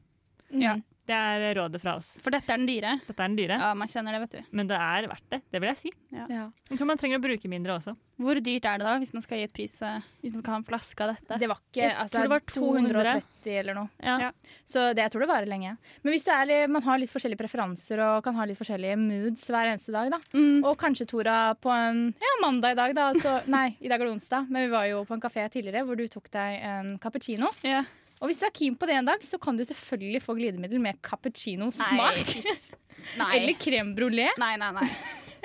Ja. 0.57 0.77
Det 1.07 1.15
er 1.15 1.55
rådet 1.55 1.79
fra 1.81 1.95
oss. 1.97 2.15
For 2.23 2.35
dette 2.35 2.51
er 2.51 2.59
den 2.59 2.67
dyre. 2.67 2.97
Dette 3.07 3.15
er 3.15 3.29
den 3.31 3.37
dyre, 3.39 3.59
Ja, 3.61 3.71
man 3.77 3.87
kjenner 3.87 4.15
det, 4.17 4.25
vet 4.25 4.35
du. 4.37 4.49
men 4.59 4.67
det 4.67 4.75
er 4.75 5.07
verdt 5.07 5.29
det. 5.31 5.41
Det 5.53 5.61
vil 5.63 5.71
jeg 5.71 5.79
si. 5.85 5.91
Ja. 6.11 6.49
Jeg 6.67 6.79
tror 6.79 6.89
man 6.89 6.99
trenger 6.99 7.21
å 7.21 7.23
bruke 7.23 7.51
mindre 7.51 7.77
også. 7.77 7.93
Hvor 8.17 8.39
dyrt 8.41 8.65
er 8.65 8.81
det 8.81 8.87
da, 8.87 8.95
hvis 8.97 9.13
man 9.13 9.21
skal 9.21 9.37
gi 9.37 9.45
et 9.45 9.53
pris 9.53 9.75
eh, 9.85 10.05
Hvis 10.23 10.33
man 10.33 10.41
skal 10.41 10.53
ha 10.55 10.57
en 10.57 10.65
flaske 10.65 11.05
av 11.05 11.11
dette? 11.13 11.37
Det 11.37 11.49
var 11.51 11.59
ikke 11.61 11.83
Jeg 11.83 11.93
altså, 11.93 12.15
tror 12.15 12.25
det 12.25 12.31
var 12.33 12.45
200. 12.49 12.93
230 12.97 13.59
eller 13.61 13.77
noe. 13.77 13.89
Ja. 14.01 14.15
Ja. 14.25 14.31
Så 14.65 14.87
det, 14.97 15.03
jeg 15.05 15.13
tror 15.13 15.23
det 15.23 15.29
varer 15.29 15.51
lenge. 15.51 15.75
Men 16.01 16.15
hvis 16.15 16.25
du 16.25 16.31
er, 16.33 16.53
man 16.73 16.83
har 16.87 16.99
litt 16.99 17.13
forskjellige 17.13 17.39
preferanser 17.43 18.01
og 18.03 18.25
kan 18.25 18.35
ha 18.39 18.47
litt 18.49 18.59
forskjellige 18.59 18.97
moods 18.99 19.45
hver 19.53 19.69
eneste 19.71 19.93
dag, 19.95 20.09
da. 20.11 20.19
Mm. 20.33 20.65
Og 20.65 20.73
kanskje, 20.81 21.07
Tora, 21.07 21.37
på 21.61 21.71
en 21.71 22.07
ja, 22.17 22.33
mandag 22.43 22.75
i 22.75 22.79
dag, 22.81 22.97
da. 22.97 23.07
Så, 23.21 23.37
nei, 23.55 23.69
i 23.79 23.87
dag 23.91 24.01
er 24.01 24.09
det 24.09 24.17
onsdag, 24.17 24.49
men 24.49 24.67
vi 24.67 24.73
var 24.73 24.89
jo 24.89 25.05
på 25.07 25.15
en 25.15 25.23
kafé 25.23 25.45
tidligere 25.53 25.85
hvor 25.87 25.99
du 25.99 26.07
tok 26.11 26.27
deg 26.33 26.59
en 26.67 26.97
cappuccino. 27.03 27.53
Ja. 27.63 27.85
Og 28.17 28.31
hvis 28.31 28.41
du 28.41 28.47
er 28.47 28.55
keen 28.55 28.75
på 28.79 28.89
det 28.89 28.97
en 28.97 29.09
dag, 29.11 29.23
så 29.25 29.37
kan 29.41 29.57
du 29.57 29.63
selvfølgelig 29.67 30.23
få 30.25 30.35
glidemiddel 30.39 30.81
med 30.81 30.99
cappuccino-smak. 31.05 32.35
Eller 33.35 33.55
crème 33.61 33.93
brulé. 33.97 34.27
nei, 34.41 34.55
nei, 34.57 34.73
nei. 34.79 34.89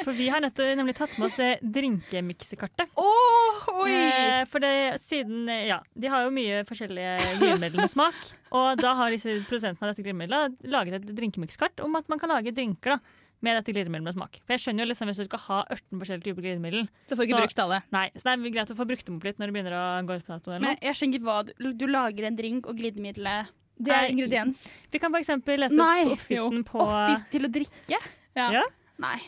For 0.03 0.17
vi 0.17 0.29
har 0.33 0.41
nemlig 0.41 0.95
tatt 0.97 1.13
med 1.19 1.29
oss 1.29 1.39
eh, 1.43 1.61
drinkemiksekartet. 1.63 2.91
Eh, 2.97 4.43
for 4.51 4.65
det, 4.65 4.99
siden, 5.03 5.45
eh, 5.53 5.67
ja, 5.69 5.79
De 5.95 6.11
har 6.11 6.25
jo 6.25 6.33
mye 6.35 6.63
forskjellige 6.67 7.37
glidemidler 7.39 7.85
med 7.85 7.93
smak. 7.93 8.17
Og 8.59 8.81
da 8.81 8.95
har 8.99 9.13
disse 9.13 9.37
produsentene 9.47 9.85
av 9.85 9.93
dette 9.93 10.03
glidemiddelet 10.03 10.71
laget 10.73 10.99
et 10.99 11.13
drinkemikskart 11.17 11.85
om 11.85 12.01
at 12.01 12.09
man 12.11 12.21
kan 12.23 12.33
lage 12.33 12.55
drinker 12.57 12.97
da, 12.97 12.99
med 13.43 13.57
dette 13.59 13.73
glidemiddelet 13.75 14.05
med 14.07 14.15
smak. 14.15 14.37
For 14.47 14.53
jeg 14.55 14.61
skjønner 14.63 14.81
jo 14.85 14.89
liksom 14.93 15.07
Hvis 15.11 15.19
du 15.19 15.25
skal 15.27 15.41
ha 15.49 15.59
18 15.75 15.99
forskjellige 16.01 16.25
typer 16.29 16.43
glidemiddel, 16.47 16.83
Så 17.11 17.17
får 17.17 17.17
du 17.17 17.23
ikke 17.27 17.39
Så- 17.39 17.43
brukt 17.47 17.59
alle. 17.65 17.79
nei, 17.93 18.07
så 18.17 18.23
det 18.23 18.33
er 18.47 18.51
greit 18.55 18.71
å 18.71 18.77
få 18.79 18.87
brukt 18.87 19.05
dem 19.07 19.17
opp 19.17 19.25
litt 19.25 19.39
når 19.39 19.47
det 19.51 19.55
begynner 19.57 19.75
å 19.79 19.83
gå 20.07 20.13
ut 20.17 20.27
på 20.27 20.33
dato. 20.39 20.51
Men 20.61 20.77
jeg 20.81 20.95
skjønner 20.95 21.15
ikke 21.19 21.27
hva 21.27 21.43
du, 21.59 21.73
du 21.73 21.87
lager 21.87 22.25
en 22.27 22.37
drink, 22.37 22.67
og 22.67 22.77
glidemiddelet 22.79 23.47
Det 23.83 23.91
er 23.91 24.07
ingrediens. 24.13 24.69
Vi 24.93 24.99
kan 25.03 25.11
f.eks. 25.13 25.29
lese 25.59 25.77
Nei, 25.77 26.05
opp 26.07 26.13
oppskriften 26.19 26.63
på 26.65 26.79
Oppis 26.87 27.25
til 27.31 27.43
å 27.43 27.49
drikke? 27.51 27.99
Ja. 28.37 28.51
Ja. 28.53 28.63
Nei. 29.03 29.19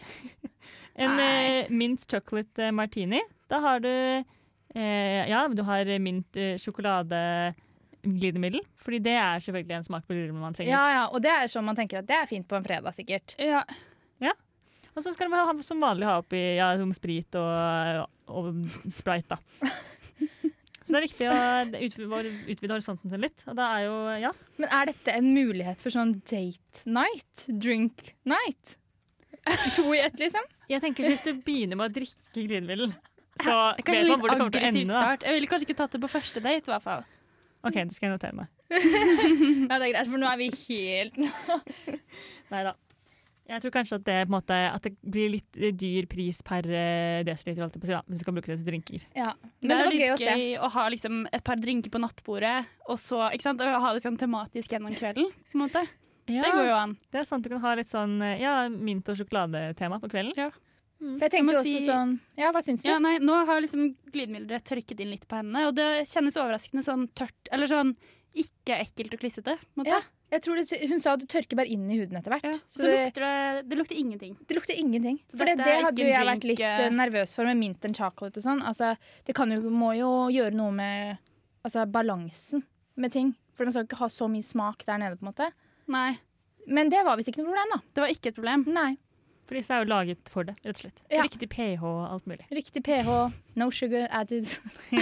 en 0.97 1.17
Nei. 1.17 1.47
eh, 1.65 1.69
mint 1.71 2.07
chocolate 2.07 2.59
eh, 2.69 2.71
martini. 2.71 3.21
Da 3.51 3.59
har 3.61 3.81
du 3.81 3.89
eh, 3.89 4.25
Ja, 5.29 5.49
du 5.49 5.63
har 5.65 5.85
mint 5.99 6.37
eh, 6.37 6.55
sjokoladeglidemiddel. 6.61 8.61
Fordi 8.85 8.99
det 9.03 9.15
er 9.17 9.41
selvfølgelig 9.41 9.77
en 9.81 9.85
smak 9.89 10.05
på 10.07 10.13
glidemiddel 10.15 10.41
man 10.45 10.53
trenger. 10.55 10.71
Ja, 10.71 10.85
ja, 10.93 11.05
og 11.11 11.23
det 11.25 11.31
er 11.33 11.49
sånn 11.51 11.65
man 11.67 11.75
tenker 11.79 11.99
at 12.03 12.07
det 12.07 12.15
er 12.21 12.27
fint 12.31 12.47
på 12.47 12.57
en 12.59 12.65
fredag, 12.67 12.93
sikkert. 12.95 13.35
Ja. 13.41 13.63
Og 14.95 15.03
så 15.03 15.13
skal 15.15 15.33
ha, 15.35 15.55
som 15.67 15.83
vanlig 15.83 16.07
ha 16.07 16.21
oppi 16.23 16.41
ja, 16.59 16.71
sprit 16.95 17.35
og, 17.41 18.05
og 18.31 18.53
sprite, 18.95 19.35
da. 19.35 19.73
Så 20.85 20.93
det 20.93 20.99
er 20.99 21.05
viktig 21.07 21.29
å 21.33 21.37
utvide, 21.87 22.33
utvide 22.53 22.75
horisonten 22.75 23.09
sin 23.11 23.23
litt. 23.25 23.43
Og 23.49 23.57
det 23.57 23.65
er 23.65 23.85
jo 23.87 23.95
Ja. 24.21 24.33
Men 24.61 24.69
er 24.69 24.91
dette 24.93 25.15
en 25.17 25.31
mulighet 25.33 25.81
for 25.81 25.95
sånn 25.95 26.13
date 26.29 26.85
night? 26.85 27.47
Drink 27.49 28.13
night? 28.29 28.77
To 29.77 29.89
i 29.97 30.03
ett, 30.05 30.19
liksom? 30.21 30.45
Jeg 30.69 30.85
tenker 30.85 31.09
Hvis 31.09 31.25
du 31.25 31.33
begynner 31.45 31.81
med 31.81 31.91
å 31.91 31.95
drikke 31.95 32.37
glidemiddel, 32.37 32.93
så 33.41 33.75
kanskje 33.81 34.05
vet 34.05 34.13
man 34.13 34.21
hvor 34.21 34.31
det 34.31 34.39
kommer 34.39 34.55
til 34.55 34.65
å 34.65 34.71
ende. 34.71 34.87
start. 34.89 35.25
Jeg 35.27 35.39
ville 35.39 35.51
kanskje 35.51 35.69
ikke 35.69 35.81
tatt 35.81 35.97
det 35.97 36.01
på 36.05 36.13
første 36.13 36.45
date, 36.45 36.69
i 36.69 36.73
hvert 36.73 36.85
fall. 36.85 37.05
OK, 37.65 37.81
det 37.81 37.97
skal 37.97 38.11
jeg 38.11 38.15
notere 38.19 38.37
meg. 38.37 38.53
Ja, 39.71 39.79
det 39.79 39.89
er 39.89 39.91
greit, 39.95 40.09
for 40.13 40.21
nå 40.21 40.29
er 40.29 40.41
vi 40.41 40.49
helt 40.53 41.19
Nei 42.53 42.63
da. 42.67 42.75
Jeg 43.47 43.61
tror 43.61 43.73
kanskje 43.75 43.97
at 43.99 44.05
det, 44.07 44.15
på 44.25 44.31
en 44.33 44.37
måte, 44.39 44.57
at 44.73 44.83
det 44.87 44.93
blir 45.05 45.29
litt 45.35 45.59
dyr 45.77 46.07
pris 46.09 46.39
per 46.43 46.65
eh, 46.65 47.23
desiliter, 47.29 47.61
holdt 47.61 47.75
jeg 47.77 47.83
på 47.83 47.85
å 47.85 47.91
si, 47.91 47.93
da, 47.93 48.03
hvis 48.09 48.23
du 48.23 48.25
kan 48.25 48.35
bruke 48.39 48.49
det 48.49 48.57
til 48.63 48.69
drinker. 48.71 49.03
Ja. 49.15 49.35
Men 49.61 49.69
det, 49.69 49.69
det 49.69 49.75
er 49.75 49.85
var 49.85 49.93
gøy 49.99 50.07
å 50.09 50.17
litt 50.17 50.25
se. 50.25 50.37
gøy 50.39 50.55
å 50.65 50.71
ha 50.79 50.85
liksom 50.95 51.19
et 51.31 51.45
par 51.45 51.57
drinker 51.61 51.93
på 51.93 52.01
nattbordet, 52.01 52.55
og 52.89 52.97
så 53.03 53.27
ikke 53.37 53.45
sant? 53.51 53.61
Og 53.61 53.83
ha 53.85 53.93
det 53.93 54.01
sånn 54.07 54.17
tematisk 54.17 54.73
gjennom 54.73 54.97
kvelden. 54.97 55.29
på 55.53 55.59
en 55.59 55.65
måte. 55.67 55.85
Ja, 56.25 56.41
Det 56.47 56.53
går 56.57 56.67
jo 56.71 56.77
an. 56.79 56.97
det 57.13 57.21
er 57.21 57.25
sant 57.29 57.45
du 57.45 57.51
kan 57.53 57.61
ha 57.67 57.75
litt 57.77 57.91
sånn 57.93 58.17
eh, 58.25 58.39
ja, 58.41 58.55
mint- 58.73 59.09
og 59.13 59.19
sjokoladetema 59.21 60.01
på 60.01 60.09
kvelden. 60.09 60.33
Ja. 60.41 60.49
For 61.05 61.21
jeg 61.21 61.21
Jeg 61.27 61.31
tenkte 61.35 61.59
også 61.59 61.69
si- 61.69 61.85
sånn 61.85 62.13
Ja, 62.41 62.49
hva 62.55 62.63
syns 62.65 62.81
du? 62.81 62.89
Ja, 62.89 62.97
nei, 62.99 63.19
nå 63.21 63.45
har 63.45 63.61
liksom 63.61 63.91
glidemiddelet 64.09 64.65
tørket 64.65 65.01
inn 65.05 65.11
litt 65.13 65.29
på 65.29 65.37
hendene, 65.37 65.67
og 65.69 65.75
det 65.77 66.09
kjennes 66.09 66.39
overraskende 66.41 66.81
sånn 66.87 67.11
tørt, 67.13 67.37
eller 67.53 67.67
sånn 67.69 67.93
ikke 68.35 68.79
ekkelt 68.81 69.13
og 69.13 69.21
klissete. 69.21 69.59
på 69.61 69.77
en 69.77 69.85
måte. 69.85 69.91
Ja, 69.93 70.01
jeg 70.33 70.43
tror 70.43 70.57
det, 70.59 70.79
Hun 70.91 71.01
sa 71.01 71.17
det 71.17 71.29
tørker 71.31 71.57
bare 71.57 71.71
inn 71.71 71.85
i 71.91 71.99
huden 72.01 72.17
etter 72.19 72.33
hvert. 72.35 72.45
Ja, 72.49 72.53
Så 72.67 72.81
så 72.81 72.89
det, 72.89 72.95
lukter 73.07 73.25
det, 73.27 73.69
det 73.69 73.79
lukter 73.79 73.97
ingenting. 74.01 74.37
det 74.49 74.57
lukter 74.57 74.75
ingenting. 74.81 75.19
For 75.31 75.45
det, 75.45 75.57
det 75.61 75.77
hadde 75.85 76.03
jo 76.03 76.09
jeg 76.11 76.27
vært 76.27 76.45
litt 76.49 76.61
eh, 76.65 76.81
eh, 76.87 76.91
nervøs 76.91 77.35
for 77.37 77.45
med 77.45 77.61
mint 77.61 77.85
and 77.85 77.97
chocolate 77.97 78.41
og 78.41 78.47
sånn. 78.47 78.63
Altså, 78.67 78.95
det 79.27 79.35
kan 79.37 79.53
jo, 79.53 79.61
må 79.71 79.93
jo 79.99 80.11
gjøre 80.35 80.57
noe 80.59 80.73
med 80.75 81.17
altså, 81.63 81.85
balansen 81.87 82.65
med 82.97 83.13
ting. 83.15 83.35
For 83.55 83.65
den 83.65 83.73
skal 83.77 83.87
ikke 83.87 84.01
ha 84.01 84.09
så 84.11 84.27
mye 84.31 84.43
smak 84.43 84.83
der 84.89 84.99
nede, 84.99 85.17
på 85.21 85.27
en 85.27 85.31
måte. 85.31 85.51
Nei, 85.87 86.17
Men 86.67 86.89
det 86.89 87.05
var 87.05 87.19
visst 87.21 87.29
ikke 87.29 87.43
noe 87.45 87.53
problem, 87.53 87.75
da. 87.77 87.81
det 87.95 88.03
var 88.03 88.09
ikke 88.15 88.31
et 88.33 88.37
problem. 88.39 88.65
Nei. 88.73 88.97
For 89.45 89.59
disse 89.59 89.75
er 89.77 89.83
jo 89.85 89.89
laget 89.91 90.31
for 90.33 90.47
det, 90.49 90.55
rett 90.65 90.79
og 90.79 90.83
slett. 90.87 91.03
Ja. 91.13 91.25
Riktig 91.27 91.49
pH 91.53 91.83
og 91.85 91.99
alt 92.09 92.29
mulig. 92.31 92.47
Riktig 92.57 92.81
pH, 92.87 93.09
no 93.61 93.67
sugar 93.71 94.07
added, 94.11 94.49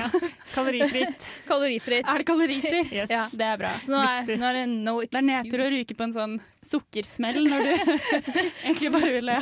Kalorifritt. 0.54 1.26
kalorifritt. 1.46 2.06
Er 2.08 2.18
det 2.18 2.26
kalorifritt? 2.26 2.90
Yes. 2.92 3.10
Ja, 3.16 3.26
det 3.38 3.46
er 3.52 3.60
bra. 3.60 3.70
Så 3.82 3.92
nå 3.94 4.00
er, 4.02 4.32
nå 4.38 4.48
er 4.50 4.58
det 4.58 4.64
no 4.72 4.96
excuse. 5.02 5.12
Det 5.14 5.22
er 5.22 5.28
nedtur 5.30 5.62
å 5.62 5.68
ryke 5.72 5.94
på 5.98 6.06
en 6.08 6.16
sånn 6.16 6.34
sukkersmell 6.62 7.40
når 7.50 7.64
du 7.66 7.72
egentlig 8.64 8.90
bare 8.94 9.10
ville 9.16 9.36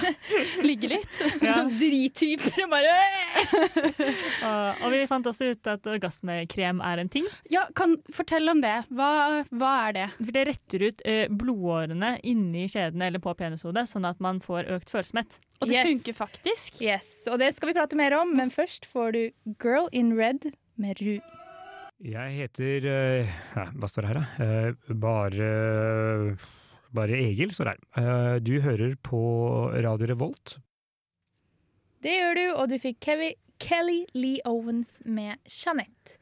ligge 0.65 0.89
litt. 0.95 1.19
Ja. 1.43 1.55
Sånn 1.59 1.73
drittyper 1.81 2.65
og 2.65 2.71
bare 2.73 2.95
Og, 4.51 4.81
og 4.87 4.95
vi 4.95 5.01
fant 5.11 5.27
også 5.29 5.51
ut 5.53 5.69
at 5.71 5.87
orgasmekrem 5.91 6.81
er 6.85 7.03
en 7.03 7.11
ting. 7.13 7.27
Ja, 7.53 7.67
kan 7.77 7.97
Fortell 8.15 8.49
om 8.53 8.63
det. 8.65 8.75
Hva, 8.95 9.11
hva 9.53 9.73
er 9.89 9.97
det? 9.99 10.07
For 10.19 10.33
det 10.37 10.47
retter 10.49 10.87
ut 10.89 11.03
ø, 11.05 11.17
blodårene 11.43 12.15
inni 12.27 12.67
kjedene 12.73 13.11
eller 13.11 13.23
på 13.23 13.35
penishodet, 13.39 13.87
sånn 13.91 14.09
at 14.09 14.21
man 14.25 14.41
får 14.45 14.71
økt 14.79 14.93
følsomhet. 14.93 15.37
Og 15.61 15.69
det 15.69 15.77
Yes. 15.77 15.87
funker 15.91 16.17
faktisk. 16.17 16.79
Yes, 16.81 17.11
og 17.29 17.37
det 17.43 17.51
skal 17.57 17.71
vi 17.71 17.77
prate 17.77 17.99
mer 18.01 18.15
om, 18.17 18.33
men 18.37 18.49
først 18.55 18.89
får 18.89 19.13
du 19.17 19.21
Girl 19.61 19.91
in 19.93 20.15
Red 20.17 20.49
med 20.81 21.03
Ru. 21.05 21.19
Jeg 22.01 22.33
heter 22.39 22.87
uh, 22.89 23.35
Hva 23.77 23.89
står 23.93 24.07
det 24.07 24.13
her, 24.15 24.21
da? 24.23 24.47
Uh, 24.81 24.95
bare 25.03 25.51
Bare 26.97 27.19
Egil 27.21 27.53
står 27.55 27.73
her. 27.73 27.85
Eh, 28.01 28.39
du 28.43 28.57
hører 28.65 28.97
på 29.03 29.21
Radio 29.85 30.11
Revolt. 30.11 30.57
Det 32.01 32.17
gjør 32.17 32.35
du, 32.39 32.47
og 32.57 32.71
du 32.73 32.79
fikk 32.81 32.99
Kevi, 33.05 33.35
Kelly 33.61 34.03
Lee 34.17 34.41
Owens 34.49 34.99
med 35.05 35.37
Jeanette. 35.47 36.17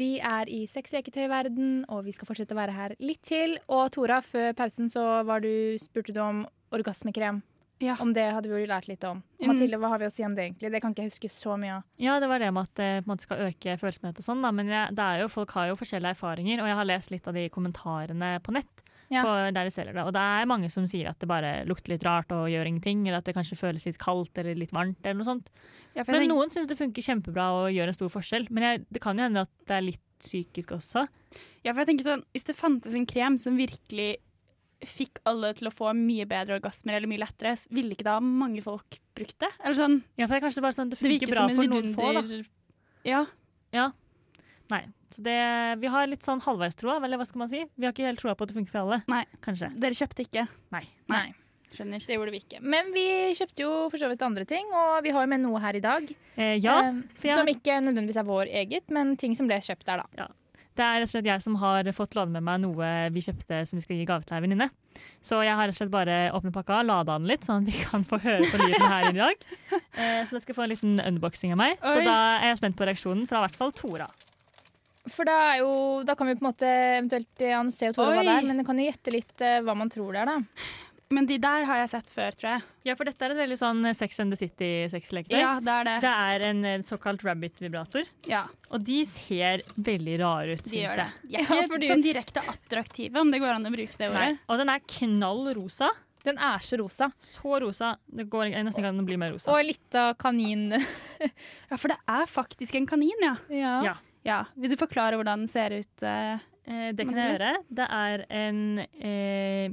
Vi 0.00 0.16
er 0.24 0.48
i 0.48 0.64
sexleketøyverden, 0.66 1.84
og 1.92 2.06
vi 2.06 2.14
skal 2.16 2.26
fortsette 2.30 2.56
å 2.56 2.58
være 2.58 2.74
her 2.74 2.94
litt 3.04 3.20
til. 3.28 3.58
Og 3.70 3.90
Tora, 3.92 4.22
før 4.24 4.54
pausen 4.56 4.88
så 4.90 5.04
var 5.28 5.44
du, 5.44 5.76
spurte 5.78 6.14
du 6.16 6.22
om 6.24 6.46
orgasmekrem. 6.72 7.42
Ja. 7.82 7.96
Om 8.00 8.12
det 8.14 8.24
hadde 8.30 8.48
vi 8.48 8.62
jo 8.62 8.70
lært 8.70 8.86
litt 8.86 9.02
om. 9.04 9.20
Mm. 9.42 9.50
Mathilde, 9.50 9.78
hva 9.82 9.90
har 9.90 10.00
vi 10.00 10.06
å 10.06 10.14
si 10.14 10.24
om 10.24 10.36
det 10.38 10.46
egentlig? 10.46 10.70
Det 10.70 10.80
kan 10.82 10.94
ikke 10.94 11.04
jeg 11.04 11.12
huske 11.12 11.30
så 11.34 11.56
mye 11.58 11.80
av. 11.80 11.86
Ja, 12.00 12.16
det 12.22 12.28
var 12.30 12.42
det 12.42 12.52
med 12.54 12.70
at 12.70 12.74
det 12.78 12.90
på 13.02 13.04
en 13.04 13.12
måte 13.12 13.26
skal 13.26 13.42
øke 13.48 13.74
følsomhet 13.80 14.20
og 14.22 14.26
sånn, 14.26 14.44
da. 14.46 14.52
Men 14.54 14.70
jeg, 14.70 14.94
det 14.96 15.06
er 15.06 15.24
jo, 15.24 15.30
folk 15.32 15.54
har 15.58 15.68
jo 15.72 15.78
forskjellige 15.80 16.14
erfaringer, 16.16 16.62
og 16.62 16.70
jeg 16.70 16.78
har 16.78 16.88
lest 16.88 17.12
litt 17.14 17.26
av 17.28 17.36
de 17.36 17.48
kommentarene 17.52 18.32
på 18.46 18.54
nett. 18.54 18.84
Ja. 19.12 19.22
På 19.26 19.32
der 19.52 19.68
de 19.68 19.72
selger 19.74 19.92
det. 19.92 20.04
Og 20.08 20.12
det 20.16 20.22
er 20.24 20.46
mange 20.48 20.70
som 20.72 20.86
sier 20.88 21.10
at 21.10 21.18
det 21.20 21.28
bare 21.28 21.52
lukter 21.68 21.92
litt 21.92 22.04
rart 22.08 22.32
og 22.32 22.46
gjør 22.48 22.66
ingenting, 22.70 23.02
eller 23.06 23.18
at 23.20 23.28
det 23.28 23.34
kanskje 23.36 23.58
føles 23.60 23.84
litt 23.84 23.98
kaldt 24.00 24.38
eller 24.40 24.56
litt 24.56 24.72
varmt 24.72 24.96
eller 25.04 25.18
noe 25.20 25.28
sånt. 25.28 25.50
Ja, 25.94 26.02
Men 26.06 26.14
tenker- 26.22 26.32
noen 26.32 26.50
syns 26.54 26.66
det 26.70 26.78
funker 26.80 27.04
kjempebra 27.04 27.50
og 27.60 27.70
gjør 27.76 27.88
en 27.92 27.98
stor 27.98 28.08
forskjell. 28.08 28.48
Men 28.50 28.62
jeg, 28.64 28.86
det 28.90 29.02
kan 29.04 29.18
jo 29.20 29.26
hende 29.28 29.44
at 29.44 29.50
det 29.68 29.76
er 29.76 29.84
litt 29.90 30.00
psykisk 30.22 30.72
også. 30.78 31.06
Ja, 31.64 31.72
for 31.74 31.82
jeg 31.84 31.88
tenker 31.92 32.06
sånn, 32.08 32.24
Hvis 32.32 32.44
det 32.48 32.56
fantes 32.56 32.94
en 32.94 33.04
krem 33.06 33.36
som 33.38 33.56
virkelig 33.58 34.16
fikk 34.82 35.20
alle 35.26 35.52
til 35.54 35.68
å 35.68 35.72
få 35.74 35.92
mye 35.94 36.24
bedre 36.26 36.56
orgasmer 36.58 36.96
eller 36.96 37.06
mye 37.10 37.20
lettere, 37.22 37.52
ville 37.70 37.94
ikke 37.94 38.06
da 38.08 38.16
mange 38.20 38.62
folk 38.64 38.96
brukt 39.14 39.38
det? 39.38 39.50
Eller 39.62 39.76
sånn, 39.78 40.02
Ja, 40.18 40.26
for 40.26 40.34
det 40.34 40.42
er 40.42 40.46
kanskje 40.48 40.62
bare 40.64 40.74
sånn 40.74 40.90
det 40.90 40.98
Det 40.98 41.04
funker 41.06 41.26
det 41.26 41.36
bra 41.36 41.48
for 41.54 41.68
noen 41.70 41.94
få, 41.94 42.12
da. 42.14 42.42
Ja. 43.04 43.26
Ja. 43.72 43.90
Nei. 44.72 44.82
Så 45.12 45.20
det, 45.26 45.36
vi 45.82 45.90
har 45.92 46.08
litt 46.08 46.24
sånn 46.24 46.40
halvveistroa, 46.40 46.96
eller 47.04 47.20
hva 47.20 47.26
skal 47.28 47.42
man 47.44 47.50
si? 47.52 47.62
Vi 47.76 47.84
har 47.84 47.92
ikke 47.92 48.06
helt 48.08 48.22
troa 48.22 48.34
på 48.38 48.46
at 48.46 48.52
det 48.52 48.56
funker 48.56 48.72
for 48.72 48.82
alle. 48.86 49.02
Nei. 49.12 49.22
Kanskje. 49.44 49.68
Dere 49.82 49.98
kjøpte 49.98 50.24
ikke? 50.24 50.46
Nei. 50.72 50.84
Nei, 51.12 51.24
Skjønner. 51.72 52.04
det 52.08 52.16
gjorde 52.16 52.32
vi 52.34 52.40
ikke. 52.42 52.60
Men 52.64 52.90
vi 52.96 53.06
kjøpte 53.36 53.64
jo 53.66 53.72
for 53.92 54.00
så 54.00 54.08
vidt 54.12 54.24
andre 54.24 54.44
ting, 54.48 54.68
og 54.72 55.02
vi 55.04 55.12
har 55.12 55.26
jo 55.26 55.32
med 55.34 55.44
noe 55.44 55.60
her 55.60 55.76
i 55.76 55.84
dag. 55.84 56.08
Eh, 56.36 56.56
ja, 56.64 56.78
eh, 56.88 57.02
for 57.18 57.28
jeg- 57.28 57.36
Som 57.36 57.48
ikke 57.52 57.80
nødvendigvis 57.84 58.20
er 58.20 58.24
vår 58.28 58.48
eget, 58.62 58.88
men 58.90 59.16
ting 59.16 59.34
som 59.36 59.46
ble 59.46 59.60
kjøpt 59.60 59.84
der, 59.84 59.98
da. 60.04 60.06
Ja. 60.24 60.28
det 60.74 60.80
er 60.80 60.94
rett 61.02 61.04
og 61.04 61.08
slett 61.12 61.26
jeg 61.28 61.42
som 61.44 61.56
har 61.60 61.84
fått 61.92 62.14
låne 62.16 62.32
med 62.32 62.42
meg 62.48 62.60
noe 62.62 63.10
vi 63.12 63.20
kjøpte 63.20 63.68
som 63.68 63.76
vi 63.76 63.82
skal 63.84 63.96
gi 63.98 64.06
gave 64.08 64.24
til 64.24 64.38
ei 64.38 64.40
venninne. 64.40 64.70
Så 65.20 65.42
jeg 65.44 65.52
har 65.52 65.68
rett 65.68 65.76
og 65.76 65.80
slett 65.82 65.90
bare 65.92 66.32
åpnet 66.32 66.54
pakka, 66.54 66.78
lada 66.82 67.18
den 67.18 67.28
litt, 67.28 67.44
sånn 67.44 67.60
at 67.60 67.68
vi 67.68 67.84
kan 67.84 68.02
få 68.08 68.16
høre 68.24 68.40
på 68.48 68.56
lyden 68.56 68.88
her 68.88 69.10
i 69.10 69.12
dag. 69.12 69.36
Eh, 69.92 70.24
så 70.24 70.30
dere 70.32 70.40
skal 70.40 70.54
få 70.56 70.62
en 70.64 70.70
liten 70.72 71.00
unboxing 71.04 71.52
av 71.52 71.58
meg. 71.60 71.76
Så 71.84 72.00
da 72.02 72.38
er 72.40 72.46
jeg 72.48 72.56
spent 72.62 72.76
på 72.78 72.86
reaksjonen 72.88 73.26
fra 73.28 73.42
i 73.42 73.46
hvert 73.46 73.56
fall 73.60 73.72
Tora. 73.76 74.06
For 75.10 75.26
da, 75.26 75.34
er 75.54 75.58
jo, 75.64 75.72
da 76.06 76.14
kan 76.14 76.28
vi 76.30 76.36
på 76.38 76.44
en 76.44 76.50
måte 76.52 76.68
eventuelt 76.68 77.42
eh, 77.42 77.56
jo 77.56 77.92
Tore 77.96 78.14
hva 78.14 78.22
det 78.22 78.36
er, 78.38 78.46
men 78.46 78.64
kan 78.64 78.78
jo 78.78 78.84
gjette 78.86 79.10
litt 79.14 79.40
eh, 79.42 79.58
hva 79.66 79.74
man 79.74 79.90
tror 79.90 80.12
det 80.14 80.20
er, 80.22 80.30
da. 80.30 80.40
Men 81.12 81.26
de 81.28 81.36
der 81.42 81.66
har 81.68 81.76
jeg 81.82 81.90
sett 81.92 82.08
før, 82.08 82.32
tror 82.32 82.48
jeg. 82.54 82.62
Ja, 82.88 82.94
for 82.96 83.04
dette 83.04 83.20
er 83.26 83.34
et 83.34 83.40
veldig 83.42 83.56
sånn 83.60 83.82
Sex 83.98 84.20
and 84.22 84.32
the 84.32 84.38
City-sexleketøy. 84.40 85.36
Ja, 85.42 85.56
det 85.60 85.72
er 85.74 85.84
det. 85.90 85.96
Det 86.06 86.12
er 86.28 86.44
en 86.48 86.62
eh, 86.70 86.84
såkalt 86.88 87.20
rabbit-vibrator. 87.26 88.06
Ja, 88.30 88.44
Og 88.70 88.80
de 88.86 89.02
ser 89.10 89.60
veldig 89.76 90.14
rare 90.22 90.54
ut, 90.56 90.62
de 90.64 90.70
syns 90.70 90.78
gjør 90.86 91.02
jeg. 91.02 91.18
det. 91.18 91.32
De 91.34 91.36
er 91.42 91.50
Ja, 91.50 91.66
fordi- 91.74 91.90
sånn 91.92 92.06
direkte 92.06 92.44
attraktive, 92.54 93.20
om 93.20 93.30
det 93.34 93.42
går 93.42 93.52
an 93.58 93.68
å 93.68 93.74
bruke 93.74 93.98
det 94.00 94.08
Nei. 94.08 94.22
ordet. 94.30 94.38
Og 94.48 94.62
den 94.62 94.72
er 94.72 94.86
knall 94.94 95.42
rosa. 95.58 95.90
Den 96.24 96.38
er 96.38 96.62
så 96.62 96.78
rosa. 96.78 97.10
Så 97.20 97.58
rosa. 97.60 97.96
Det 98.08 98.28
går 98.30 98.46
ikke- 98.52 98.62
nesten 98.64 98.80
ikke 98.84 98.94
an 98.94 99.02
å 99.02 99.06
bli 99.10 99.16
mer 99.20 99.32
rosa. 99.34 99.50
Og 99.52 99.64
litt 99.66 99.94
av 99.98 100.14
kanin. 100.16 100.70
Ja, 101.70 101.76
for 101.76 101.88
det 101.92 101.98
er 102.08 102.24
faktisk 102.26 102.74
en 102.78 102.86
kanin, 102.86 103.20
ja. 103.22 103.36
ja. 103.50 103.74
Ja. 103.90 103.94
Ja. 104.28 104.44
Vil 104.54 104.70
du 104.72 104.78
forklare 104.80 105.18
hvordan 105.18 105.44
den 105.44 105.50
ser 105.50 105.74
ut? 105.80 106.02
eh? 106.06 106.38
Eh, 106.64 106.92
det 106.94 107.08
kan 107.08 107.18
jeg 107.18 107.34
gjøre. 107.34 107.56
Det 107.74 107.88
er 107.90 108.22
en 108.30 108.78
eh, 108.78 109.72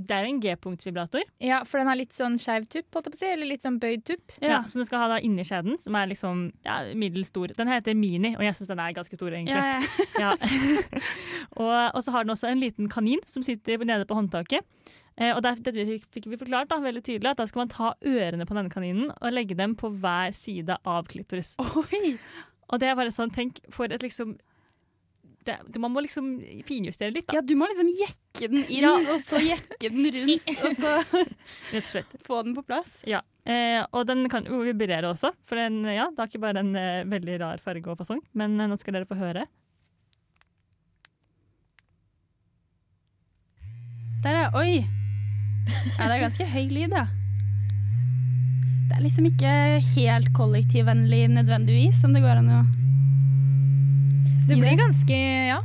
Det 0.00 0.16
er 0.16 0.26
en 0.28 0.38
G-punktsvibrator. 0.40 1.24
Ja, 1.44 1.62
for 1.68 1.80
den 1.80 1.88
har 1.90 1.96
litt 1.98 2.14
sånn 2.16 2.38
skeiv 2.40 2.64
tupp, 2.72 2.86
holdt 2.94 3.08
jeg 3.08 3.12
på 3.14 3.18
å 3.18 3.20
si. 3.20 3.30
Eller 3.34 3.50
litt 3.50 3.64
sånn 3.64 3.80
bøyd 3.82 4.04
tupp. 4.08 4.32
ja. 4.40 4.62
som 4.70 4.80
du 4.80 4.86
skal 4.88 5.02
ha 5.02 5.08
da 5.14 5.18
inni 5.24 5.44
skjeden, 5.44 5.76
som 5.82 5.96
er 5.98 6.08
liksom 6.12 6.46
ja, 6.64 6.78
middels 6.96 7.28
stor. 7.32 7.52
Den 7.56 7.68
heter 7.68 7.96
Mini, 7.98 8.34
og 8.36 8.44
jeg 8.46 8.56
syns 8.56 8.70
den 8.72 8.80
er 8.80 8.94
ganske 8.96 9.18
stor, 9.18 9.32
egentlig. 9.32 9.56
Ja, 9.56 9.80
ja. 10.20 10.30
Ja. 10.30 10.30
og, 11.60 11.74
og 11.96 12.00
så 12.04 12.14
har 12.14 12.24
den 12.24 12.32
også 12.36 12.48
en 12.48 12.62
liten 12.62 12.88
kanin 12.92 13.20
som 13.28 13.44
sitter 13.44 13.82
nede 13.84 14.08
på 14.08 14.16
håndtaket. 14.16 14.64
Eh, 15.20 15.34
og 15.34 15.42
der, 15.44 15.58
dette 15.60 15.84
fikk, 15.84 16.06
fikk 16.14 16.30
vi 16.32 16.38
forklart 16.40 16.70
da, 16.70 16.78
veldig 16.80 17.02
tydelig 17.04 17.34
at 17.34 17.40
da 17.42 17.44
skal 17.50 17.64
man 17.66 17.72
ta 17.72 17.90
ørene 18.08 18.46
på 18.48 18.56
denne 18.56 18.72
kaninen 18.72 19.10
og 19.12 19.34
legge 19.34 19.56
dem 19.58 19.74
på 19.76 19.90
hver 20.00 20.32
side 20.36 20.78
av 20.88 21.10
klitoris. 21.10 21.56
Oi! 21.60 22.14
Og 22.70 22.78
det 22.80 22.88
er 22.90 22.96
bare 22.98 23.10
sånn, 23.14 23.32
tenk 23.34 23.58
for 23.74 23.90
et 23.90 24.02
liksom 24.04 24.36
det, 25.46 25.54
Man 25.80 25.90
må 25.94 26.02
liksom 26.04 26.26
finjustere 26.68 27.14
litt, 27.14 27.24
da. 27.26 27.38
Ja, 27.38 27.40
du 27.42 27.54
må 27.56 27.64
liksom 27.70 27.88
jekke 27.96 28.48
den 28.52 28.60
inn, 28.68 28.84
Ja. 28.84 28.90
og 29.10 29.22
så 29.24 29.40
jekke 29.40 29.88
den 29.90 30.10
rundt, 30.14 30.50
og 30.60 30.74
så 30.76 30.90
Rett 31.72 31.80
og 31.80 31.88
slett. 31.88 32.12
få 32.26 32.42
den 32.44 32.54
på 32.54 32.62
plass. 32.68 32.98
Ja. 33.08 33.22
Eh, 33.48 33.80
og 33.96 34.04
den 34.06 34.26
kan 34.28 34.44
jo 34.44 34.60
vibrere 34.66 35.08
også, 35.10 35.32
for 35.48 35.56
den, 35.56 35.80
ja, 35.88 36.10
det 36.12 36.20
har 36.20 36.28
ikke 36.28 36.42
bare 36.44 36.60
en 36.60 36.76
eh, 36.76 37.04
veldig 37.08 37.38
rar 37.40 37.62
farge 37.64 37.88
og 37.88 37.96
fasong. 38.02 38.20
Men 38.36 38.60
eh, 38.60 38.68
nå 38.68 38.76
skal 38.78 38.98
dere 38.98 39.08
få 39.08 39.16
høre. 39.18 39.46
Der, 44.22 44.36
ja. 44.42 44.50
Oi! 44.60 44.84
Ja, 45.96 46.04
det 46.04 46.14
er 46.18 46.22
ganske 46.26 46.46
høy 46.52 46.66
lyd, 46.68 46.92
ja. 46.92 47.06
Det 48.90 48.96
er 48.98 49.04
liksom 49.04 49.26
ikke 49.28 49.50
helt 49.94 50.32
kollektivvennlig 50.34 51.28
nødvendigvis, 51.30 52.00
om 52.04 52.16
det 52.16 52.24
går 52.24 52.40
an 52.40 52.48
å 52.50 52.56
si 54.42 54.48
Det 54.48 54.56
blir 54.58 54.80
ganske 54.80 55.18
Ja. 55.46 55.60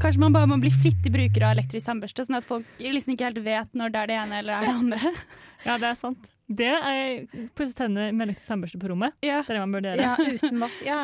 Kanskje 0.00 0.22
man 0.22 0.32
bare 0.32 0.46
må 0.46 0.60
bli 0.62 0.70
flittig 0.70 1.10
bruker 1.12 1.48
av 1.48 1.56
elektrisk 1.56 1.90
tannbørste, 1.90 2.24
sånn 2.24 2.38
at 2.38 2.46
folk 2.46 2.64
liksom 2.78 3.16
ikke 3.16 3.26
helt 3.26 3.42
vet 3.42 3.74
når 3.74 3.90
det 3.90 4.00
er 4.00 4.06
det 4.12 4.18
ene 4.20 4.38
eller 4.38 4.54
er 4.54 4.68
det 4.68 4.76
andre. 4.84 5.12
Ja, 5.66 5.74
det 5.76 5.90
er 5.90 5.98
sant. 5.98 6.30
Det 6.48 6.70
er 6.70 7.26
pusse 7.58 7.74
tennene 7.76 8.14
med 8.14 8.28
elektrisk 8.28 8.48
tannbørste 8.54 8.78
på 8.80 8.94
rommet. 8.94 9.18
Ja. 9.20 9.42
Det 9.42 9.50
er 9.50 9.58
det 9.58 9.66
man 9.66 9.74
burde 9.74 9.90
gjøre. 9.90 10.06
Ja, 10.06 10.38
uten 10.38 10.62
vask. 10.62 10.80
Ja. 10.86 11.00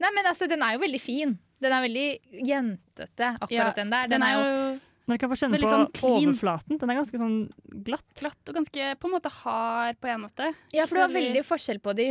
Nei, 0.00 0.10
men 0.16 0.32
altså, 0.32 0.48
den 0.50 0.64
er 0.64 0.74
jo 0.74 0.82
veldig 0.82 1.02
fin. 1.04 1.36
Den 1.60 1.76
er 1.76 1.84
veldig 1.84 2.08
jentete, 2.48 3.34
akkurat 3.36 3.52
Ja, 3.52 3.70
den 3.76 3.92
der. 3.92 4.10
Den 4.10 4.24
er 4.24 4.32
jo 4.32 4.48
Når 5.08 5.16
du 5.16 5.22
kan 5.22 5.30
få 5.32 5.36
kjenne 5.40 5.56
Veldig 5.56 5.68
på 5.68 5.72
sånn 5.72 6.28
overflaten. 6.28 6.78
Den 6.82 6.90
er 6.92 6.98
ganske 7.00 7.18
sånn 7.22 7.36
glatt. 7.88 8.04
glatt 8.20 8.50
og 8.52 8.58
ganske 8.58 8.88
på 9.00 9.08
en 9.08 9.14
måte 9.14 9.30
hard 9.32 9.96
på 10.02 10.10
en 10.12 10.20
måte. 10.26 10.50
Ja, 10.76 10.84
for 10.84 10.98
det 11.00 11.04
var 11.06 11.14
veldig 11.16 11.44
forskjell 11.48 11.80
på 11.80 11.94
de, 11.96 12.06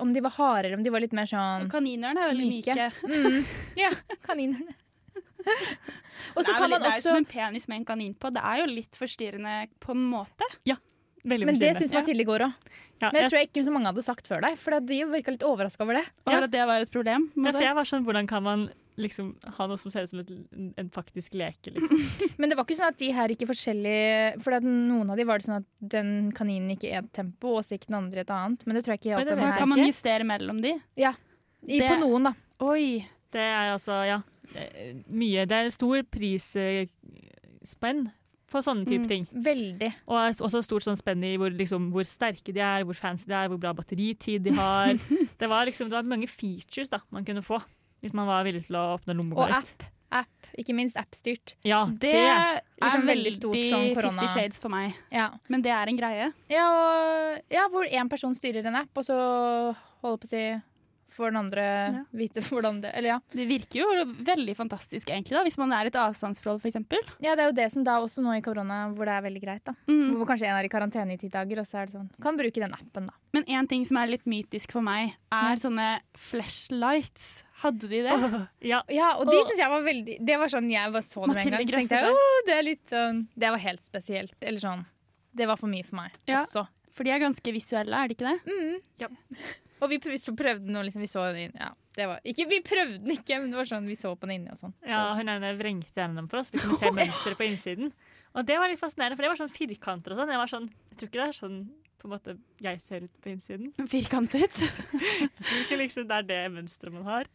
om 0.00 0.12
de 0.16 0.22
var 0.24 0.32
harde 0.38 0.64
eller 0.70 0.78
om 0.80 0.82
de 0.86 0.90
var 0.94 1.04
litt 1.04 1.12
mer 1.12 1.28
sånn 1.28 1.66
Og 1.66 1.70
kaninørene 1.76 2.24
er 2.24 2.32
veldig 2.32 2.48
Myke. 2.48 2.74
myke. 2.74 2.88
mm, 3.04 3.44
Ja, 3.84 3.90
kaninerne. 4.28 4.74
Og 6.36 6.42
så 6.42 6.48
det 6.48 6.54
kan 6.56 6.62
veldig, 6.64 6.70
man 6.72 6.82
det 6.82 6.90
er 6.90 6.98
jo 6.98 7.06
som 7.06 7.16
en 7.20 7.28
penis 7.28 7.68
med 7.70 7.76
en 7.82 7.84
kanin 7.92 8.14
på. 8.18 8.30
Det 8.34 8.42
er 8.42 8.62
jo 8.62 8.66
litt 8.72 8.96
forstyrrende 8.98 9.54
på 9.84 9.94
en 9.94 10.02
måte. 10.10 10.48
Ja, 10.68 10.76
Veldig 11.28 11.46
Men 11.48 11.58
det 11.60 11.72
syns 11.76 11.92
Mathilde 11.92 12.24
går 12.24 12.44
òg. 12.46 12.52
Ja, 13.02 13.08
Men 13.12 13.18
jeg 13.18 13.22
jeg, 13.24 13.30
tror 13.30 13.38
jeg 13.38 13.48
ikke 13.50 13.64
så 13.66 13.72
mange 13.74 13.90
hadde 13.90 14.02
sagt 14.06 14.28
før 14.30 14.40
deg, 14.42 14.56
for 14.58 14.80
de 14.80 14.98
virka 15.10 15.32
litt 15.34 15.44
overraska 15.46 15.84
over 15.84 15.98
det. 15.98 16.04
Over 16.26 16.38
Ja. 16.38 16.44
at 16.46 16.50
det 16.54 16.66
var 16.66 16.80
et 16.80 16.90
problem. 16.94 17.26
ja, 17.36 17.52
for 17.52 17.62
jeg 17.62 17.74
var 17.74 17.84
sånn, 17.84 18.04
Hvordan 18.06 18.26
kan 18.30 18.42
man 18.42 18.68
liksom 18.98 19.30
ha 19.56 19.66
noe 19.70 19.78
som 19.80 19.90
ser 19.94 20.04
ut 20.04 20.10
som 20.10 20.20
et, 20.20 20.30
en 20.82 20.90
faktisk 20.94 21.34
leke? 21.38 21.72
liksom? 21.74 22.00
Men 22.38 22.50
det 22.50 22.58
var 22.58 22.66
ikke 22.66 22.76
sånn 22.80 22.92
at 22.92 22.98
de 23.00 23.10
her 23.14 23.32
gikk 23.32 23.44
i 23.46 23.50
forskjellige 23.50 24.42
For 24.44 24.58
noen 24.64 25.10
av 25.14 25.16
de 25.20 25.26
var 25.28 25.38
det 25.40 25.46
sånn 25.48 25.60
at 25.62 25.68
den 25.96 26.12
kaninen 26.36 26.74
gikk 26.74 26.84
i 26.90 26.94
ett 26.98 27.12
tempo, 27.16 27.56
og 27.58 27.64
så 27.64 27.76
gikk 27.78 27.86
den 27.88 27.98
andre 28.02 28.20
i 28.22 28.26
et 28.26 28.34
annet. 28.34 28.66
Men 28.66 28.76
det 28.78 28.84
tror 28.84 28.96
jeg 28.96 29.02
ikke 29.04 29.22
denne 29.24 29.38
vet 29.40 29.52
her. 29.54 29.58
Kan 29.62 29.72
man 29.72 29.84
justere 29.86 30.26
mellom 30.28 30.60
de? 30.64 30.74
I, 30.98 31.12
det- 31.78 31.88
På 31.88 31.96
noen, 32.02 32.28
da. 32.30 32.34
Oi. 32.68 33.06
Det 33.32 33.40
er 33.44 33.74
altså, 33.76 34.02
ja 34.08 34.20
Mye. 35.12 35.42
Det 35.44 35.52
er 35.58 35.68
stor 35.74 36.00
prisspenn 36.08 38.06
for 38.48 38.64
sånne 38.64 38.86
type 38.88 39.04
Mm. 39.04 39.08
ting. 39.08 39.26
Veldig. 39.44 39.90
Og 40.08 40.40
også 40.40 40.62
stort 40.64 40.82
sånn 40.86 40.96
spenn 40.96 41.22
i 41.24 41.36
hvor, 41.36 41.50
liksom, 41.52 41.90
hvor 41.92 42.02
sterke 42.08 42.52
de 42.54 42.60
er, 42.64 42.82
hvor 42.88 42.94
fancy 42.96 43.26
de 43.28 43.34
er, 43.36 43.48
hvor 43.52 43.58
bra 43.60 43.74
batteritid 43.76 44.42
de 44.42 44.50
har. 44.56 44.94
det, 45.38 45.48
var 45.50 45.66
liksom, 45.68 45.90
det 45.90 45.98
var 45.98 46.02
mange 46.08 46.26
features 46.26 46.88
da, 46.88 47.00
man 47.12 47.24
kunne 47.28 47.42
få 47.44 47.60
hvis 48.02 48.14
man 48.14 48.26
var 48.26 48.44
villig 48.44 48.66
til 48.66 48.76
å 48.76 48.96
åpne 48.98 49.10
Og 49.14 49.16
lommeboka 49.22 49.48
litt. 49.60 49.72
app. 49.78 49.82
App. 50.10 50.46
Ikke 50.56 50.72
minst 50.74 50.96
appstyrt. 50.96 51.52
Ja, 51.62 51.84
Det, 51.84 52.00
det, 52.00 52.14
er 52.16 52.62
liksom 52.80 53.02
veldig 53.04 53.08
veldig 53.12 53.32
stort 53.36 53.58
som 53.68 53.82
korona- 53.94 54.12
Fifty 54.22 54.26
Shades 54.32 54.58
for 54.58 54.68
meg. 54.72 54.94
Ja. 55.12 55.28
Men 55.48 55.60
det 55.62 55.70
er 55.70 55.86
en 55.92 55.98
greie. 55.98 56.32
Ja, 56.48 56.64
og, 56.64 57.42
ja, 57.52 57.68
hvor 57.68 57.84
én 57.84 58.08
person 58.08 58.34
styrer 58.34 58.64
en 58.66 58.76
app, 58.76 58.88
og 58.96 59.04
så 59.04 59.18
holder 60.00 60.16
på 60.22 60.24
å 60.24 60.32
si 60.32 60.42
får 61.18 61.32
den 61.32 61.36
andre 61.40 61.62
Ja. 61.92 62.02
vite 62.14 62.40
hvordan 62.46 62.80
det 62.80 62.92
Eller 62.94 63.08
ja. 63.08 63.18
Det 63.34 63.44
virker 63.48 63.80
jo 63.80 64.04
veldig 64.22 64.54
fantastisk, 64.56 65.08
egentlig, 65.10 65.34
da, 65.34 65.42
hvis 65.42 65.58
man 65.58 65.72
er 65.72 65.84
i 65.84 65.90
et 65.90 65.96
avstandsforhold, 65.98 66.60
f.eks. 66.62 66.76
ja. 67.20 67.34
Det 67.34 67.42
er 67.42 67.48
jo 67.50 67.52
det 67.58 67.72
som 67.72 67.82
da 67.84 67.98
også 68.00 68.22
nå 68.22 68.36
i 68.38 68.40
korona, 68.40 68.88
hvor 68.94 69.04
det 69.04 69.12
er 69.18 69.22
veldig 69.28 69.42
greit. 69.42 69.64
da 69.64 69.74
Mm. 69.88 70.14
Hvor 70.16 70.26
kanskje 70.26 70.46
en 70.46 70.56
er 70.56 70.64
i 70.64 70.68
karantene 70.68 71.12
i 71.12 71.16
ti 71.18 71.28
dager, 71.28 71.58
og 71.58 71.66
så 71.66 71.82
er 71.82 71.86
det 71.86 71.94
sånn 71.96 72.08
Kan 72.22 72.36
bruke 72.38 72.54
den 72.54 72.72
appen, 72.72 73.06
da. 73.06 73.12
Men 73.34 73.44
én 73.44 73.68
ting 73.68 73.84
som 73.84 73.96
er 73.98 74.06
litt 74.06 74.24
mytisk 74.24 74.70
for 74.72 74.80
meg, 74.80 75.16
er 75.32 75.50
Ja. 75.50 75.54
sånne 75.56 76.00
flashlights. 76.16 77.42
Hadde 77.58 77.88
de 77.90 78.02
det? 78.06 78.16
ja, 78.70 78.82
Ja, 78.92 79.08
og 79.18 79.26
de 79.30 79.38
syns 79.48 79.58
jeg 79.58 79.70
var 79.72 79.82
veldig 79.82 80.16
Det 80.26 80.36
var 80.38 80.50
sånn 80.52 80.68
jeg 80.70 80.92
var 80.94 81.02
så 81.06 81.24
det 81.26 81.34
med 81.34 81.44
en 81.46 81.50
gang. 81.56 81.66
Så 81.66 81.78
tenkte 81.78 82.00
jeg, 82.04 82.12
oh, 82.14 82.40
det 82.46 82.54
er 82.58 82.62
litt 82.66 82.84
sånn 82.92 83.22
Det 83.34 83.50
var 83.54 83.62
helt 83.64 83.82
spesielt. 83.82 84.34
Eller 84.40 84.62
sånn 84.62 84.84
Det 85.34 85.46
var 85.50 85.58
for 85.60 85.70
mye 85.72 85.86
for 85.86 85.98
meg 86.00 86.14
Ja. 86.30 86.44
også. 86.44 86.66
For 86.94 87.06
de 87.06 87.10
er 87.14 87.20
ganske 87.22 87.52
visuelle, 87.54 87.94
er 87.94 88.08
de 88.10 88.14
ikke 88.16 88.26
det? 88.30 88.38
Mm. 88.50 88.78
Ja. 89.02 89.08
Og 89.82 89.90
vi 89.92 89.98
prøvde 90.02 90.64
den, 90.66 90.74
og 90.74 90.82
liksom 90.88 91.04
vi 91.04 91.06
så 91.06 91.22
den 91.30 91.36
inn. 91.44 91.52
Ja, 91.54 91.68
det 91.94 92.06
var 92.10 92.18
ikke, 92.26 92.48
vi 92.50 92.56
prøvde 92.66 92.96
den 92.98 93.12
ikke, 93.14 93.36
men 93.38 93.52
det 93.52 93.58
var 93.60 93.68
sånn 93.68 93.84
vi 93.86 93.94
så 93.94 94.10
på 94.18 94.26
den 94.26 94.32
inni 94.40 94.50
og 94.50 94.58
sånn. 94.58 94.72
ja, 94.82 95.12
hun 95.14 95.28
ene 95.30 95.52
vrengte 95.54 96.00
gjennom 96.00 96.26
for 96.30 96.40
oss. 96.40 96.50
Vi 96.50 96.58
kunne 96.58 96.74
se 96.80 96.90
mønsteret 96.96 97.38
på 97.38 97.46
innsiden. 97.46 97.92
Og 98.34 98.42
det 98.48 98.56
var 98.58 98.66
litt 98.72 98.80
fascinerende, 98.82 99.14
for 99.14 99.22
det 99.22 99.30
var 99.30 99.38
sånn 99.38 99.52
firkanter 99.54 100.16
og 100.16 100.18
sånn. 100.18 100.32
Jeg 100.34 100.40
var 100.42 100.50
sånn, 100.50 100.66
jeg 100.90 100.98
tror 100.98 101.10
ikke 101.12 101.20
det 101.22 101.28
er 101.28 101.38
sånn 101.38 101.60
på 101.98 102.06
en 102.08 102.12
måte 102.14 102.34
jeg 102.62 102.80
ser 102.82 103.04
ut 103.06 103.12
på 103.22 103.30
innsiden. 103.32 103.72
Firkantet. 103.92 104.58
Ikke 105.62 105.78
liksom 105.80 106.06
det 106.08 106.16
er 106.20 106.26
det 106.28 106.38
mønsteret 106.54 106.94
man 106.94 107.06
har. 107.06 107.28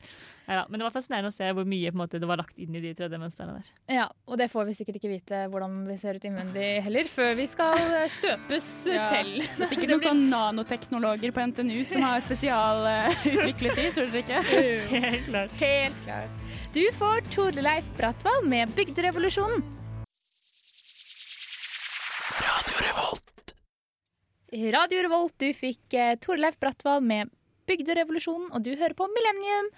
Ja, 0.47 0.63
men 0.69 0.79
det 0.81 0.87
var 0.87 0.93
fascinerende 0.95 1.31
å 1.31 1.35
se 1.35 1.47
hvor 1.55 1.67
mye 1.67 1.91
måte, 1.95 2.19
det 2.19 2.27
var 2.29 2.39
lagt 2.41 2.57
inn 2.59 2.75
i 2.75 2.81
de 2.83 2.91
3D-mønstrene 2.97 3.57
der. 3.59 3.69
Ja, 3.95 4.07
og 4.27 4.39
det 4.41 4.49
får 4.51 4.67
vi 4.69 4.75
sikkert 4.79 4.99
ikke 4.99 5.11
vite 5.13 5.43
hvordan 5.51 5.81
vi 5.87 5.97
ser 6.01 6.19
ut 6.19 6.27
innvendig 6.27 6.69
heller, 6.85 7.07
før 7.11 7.35
vi 7.39 7.47
skal 7.51 7.79
eh, 8.01 8.07
støpes 8.11 8.71
Ja. 8.93 9.09
selv. 9.13 9.37
Det 9.57 9.67
er 9.67 9.71
sikkert 9.73 9.93
noen 9.95 10.05
sånn 10.07 10.25
nanoteknologer 10.31 11.33
på 11.35 11.45
NTNU 11.53 11.79
som 11.87 12.03
har 12.07 12.23
spesialutviklet 12.23 13.79
de, 13.79 13.87
tror 13.95 14.11
dere 14.13 14.23
ikke? 14.23 14.41
Helt 14.93 15.29
klart. 15.29 15.55
Helt 15.63 16.01
klart. 16.07 16.41
Du 16.73 16.83
får 16.97 17.23
Torleif 17.33 17.87
Bratvold 17.99 18.47
med 18.49 18.71
Bygderevolusjonen. 18.77 19.63
Radio 24.53 25.01
Revolt, 25.01 25.33
du 25.41 25.47
fikk 25.57 25.95
eh, 25.97 26.13
Torleif 26.21 26.59
Bratvold 26.61 27.01
med 27.09 27.31
Bygderevolusjonen, 27.65 28.51
og 28.53 28.61
du 28.61 28.75
hører 28.77 28.93
på 28.93 29.07
Millennium. 29.09 29.71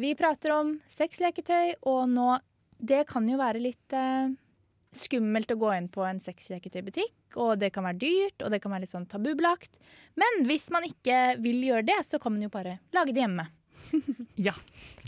Vi 0.00 0.14
prater 0.16 0.54
om 0.54 0.70
sexleketøy, 0.96 1.74
og 1.84 2.06
nå 2.08 2.38
Det 2.78 3.02
kan 3.10 3.26
jo 3.28 3.36
være 3.36 3.60
litt 3.60 3.92
eh, 3.92 4.30
skummelt 4.96 5.50
å 5.52 5.58
gå 5.60 5.74
inn 5.74 5.90
på 5.92 6.06
en 6.06 6.22
sexleketøybutikk, 6.24 7.36
og 7.36 7.58
det 7.60 7.72
kan 7.74 7.84
være 7.84 8.00
dyrt, 8.00 8.40
og 8.40 8.54
det 8.54 8.62
kan 8.62 8.72
være 8.72 8.86
litt 8.86 8.94
sånn 8.94 9.08
tabubelagt. 9.10 9.76
Men 10.16 10.46
hvis 10.48 10.70
man 10.72 10.86
ikke 10.88 11.36
vil 11.42 11.60
gjøre 11.66 11.88
det, 11.90 11.98
så 12.06 12.22
kan 12.22 12.32
man 12.32 12.46
jo 12.46 12.52
bare 12.54 12.78
lage 12.96 13.12
det 13.12 13.26
hjemme. 13.26 13.48
Ja, 14.38 14.52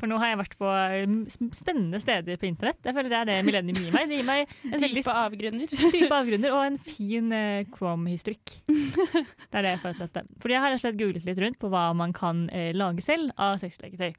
for 0.00 0.10
nå 0.10 0.16
har 0.18 0.32
jeg 0.32 0.38
vært 0.40 0.54
på 0.58 0.66
um, 0.66 1.20
spennende 1.54 2.00
steder 2.02 2.38
på 2.40 2.48
internett. 2.48 2.80
Jeg 2.82 2.96
føler 2.96 3.12
det 3.12 3.18
er 3.20 3.28
det 3.28 3.36
Millennium 3.46 3.78
gir 3.78 3.92
meg. 3.94 4.08
Det 4.10 4.18
gir 4.18 4.26
meg 4.26 4.54
en 4.66 4.82
veldig 4.82 5.04
Dype 5.04 5.14
avgrunner. 5.20 5.74
dype 5.94 6.16
avgrunner 6.16 6.54
og 6.56 6.62
en 6.64 6.78
fin 6.82 7.36
eh, 7.36 7.68
Chrome-historikk. 7.70 8.56
Det 8.66 9.60
er 9.60 9.66
det 9.68 9.74
jeg 9.76 9.82
føler 9.84 10.00
til 10.00 10.08
dette. 10.08 10.24
Fordi 10.42 10.56
jeg 10.56 10.64
har 10.64 10.74
rett 10.74 10.80
og 10.80 10.82
slett 10.82 10.98
googlet 10.98 11.28
litt 11.28 11.42
rundt 11.44 11.60
på 11.62 11.70
hva 11.70 11.84
man 12.00 12.14
kan 12.16 12.42
eh, 12.50 12.72
lage 12.74 13.06
selv 13.06 13.30
av 13.38 13.60
sexleketøy. 13.62 14.10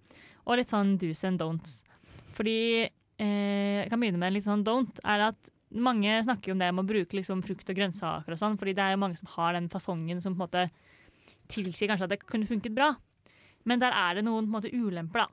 Og 0.47 0.61
litt 0.61 0.71
sånn 0.71 0.95
do's 1.01 1.25
and 1.27 1.43
don'ts. 1.43 1.81
Fordi 2.37 2.57
eh, 2.87 3.81
jeg 3.81 3.91
kan 3.91 3.99
begynne 3.99 4.21
med 4.21 4.31
en 4.31 4.37
litt 4.39 4.47
sånn 4.47 4.63
don't. 4.67 5.03
er 5.03 5.27
at 5.31 5.51
Mange 5.71 6.17
snakker 6.23 6.51
jo 6.51 6.55
om 6.57 6.59
det 6.59 6.67
med 6.75 6.83
å 6.83 6.87
bruke 6.87 7.15
liksom 7.15 7.43
frukt 7.45 7.69
og 7.71 7.77
grønnsaker 7.77 8.35
og 8.35 8.39
sånn, 8.39 8.57
fordi 8.59 8.73
det 8.75 8.83
er 8.83 8.95
jo 8.95 9.03
mange 9.05 9.15
som 9.15 9.29
har 9.37 9.55
den 9.55 9.69
fasongen 9.71 10.19
som 10.19 10.35
på 10.35 10.41
en 10.41 10.47
måte 10.47 10.63
tilsier 11.51 11.87
kanskje 11.87 12.09
at 12.09 12.11
det 12.11 12.25
kunne 12.27 12.49
funket 12.49 12.75
bra. 12.75 12.89
Men 13.65 13.79
der 13.83 13.91
er 13.93 14.15
det 14.19 14.25
noen 14.25 14.47
måte, 14.51 14.71
ulemper, 14.73 15.25
da. 15.25 15.27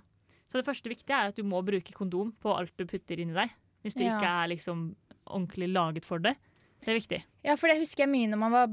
Så 0.48 0.58
det 0.60 0.64
første 0.66 0.88
viktige 0.88 1.16
er 1.16 1.28
at 1.32 1.36
du 1.36 1.44
må 1.44 1.60
bruke 1.64 1.92
kondom 1.92 2.32
på 2.40 2.54
alt 2.56 2.72
du 2.80 2.86
putter 2.88 3.20
inni 3.20 3.34
deg. 3.36 3.50
Hvis 3.84 3.94
det 3.94 4.06
Ja. 4.06 4.16
ikke 4.16 4.28
er 4.44 4.48
liksom 4.56 4.96
ordentlig 5.28 5.68
laget 5.72 6.04
for 6.04 6.18
det. 6.18 6.36
Det 6.80 6.88
er 6.88 6.98
viktig. 7.00 7.22
Ja, 7.44 7.54
for 7.56 7.68
det 7.68 7.78
husker 7.80 8.04
jeg 8.06 8.12
mye 8.12 8.28
når 8.30 8.38
man 8.38 8.52
var 8.52 8.68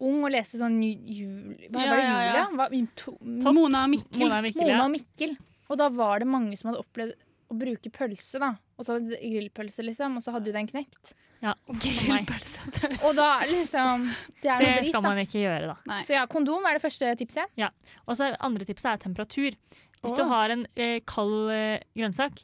ung 0.00 0.22
og 0.24 0.30
leste 0.30 0.58
sånn 0.60 0.78
jul... 0.80 1.54
Hva 1.70 1.82
Ja, 1.84 1.90
var 1.90 1.96
det 1.96 2.06
jul, 2.06 2.24
ja. 2.38 2.46
Hva, 2.54 2.68
to, 2.96 3.16
Mona 3.52 3.84
og 3.84 3.90
Mikkel. 3.90 4.20
Mona 4.22 4.40
Mikkel, 4.44 4.62
Mona 4.68 4.84
og 4.84 4.92
Mikkel. 4.94 5.36
Og 5.68 5.76
da 5.80 5.88
var 5.92 6.18
det 6.22 6.28
mange 6.28 6.56
som 6.56 6.70
hadde 6.70 6.80
opplevd 6.84 7.14
å 7.50 7.58
bruke 7.58 7.90
pølse, 7.92 8.38
da. 8.40 8.54
Og 8.78 8.86
så 8.86 8.94
hadde 8.94 9.10
de 9.16 9.30
grillpølse, 9.32 9.82
liksom, 9.82 10.16
og 10.16 10.22
så 10.22 10.32
hadde 10.36 10.44
du 10.46 10.52
den 10.54 10.68
knekt. 10.70 11.12
Ja. 11.42 11.52
Grillpølse. 11.66 12.60
Og 13.06 13.12
da 13.14 13.28
liksom 13.46 14.08
Det 14.42 14.50
er 14.50 14.58
Det 14.58 14.68
da. 14.68 14.76
Det 14.82 14.86
skal 14.90 15.02
man 15.04 15.18
ikke 15.22 15.42
gjøre, 15.44 15.66
da. 15.70 15.76
Nei. 15.86 16.00
Så 16.06 16.14
ja, 16.16 16.24
kondom 16.30 16.66
er 16.66 16.78
det 16.78 16.82
første 16.82 17.10
tipset. 17.20 17.50
Ja. 17.58 17.68
Og 18.06 18.16
så 18.18 18.32
andre 18.42 18.66
tipset 18.66 18.90
er 18.92 19.02
temperatur. 19.02 19.54
Hvis 20.02 20.14
du 20.14 20.22
har 20.30 20.50
en 20.54 20.64
eh, 20.78 21.00
kald 21.06 21.50
eh, 21.54 21.80
grønnsak, 21.98 22.42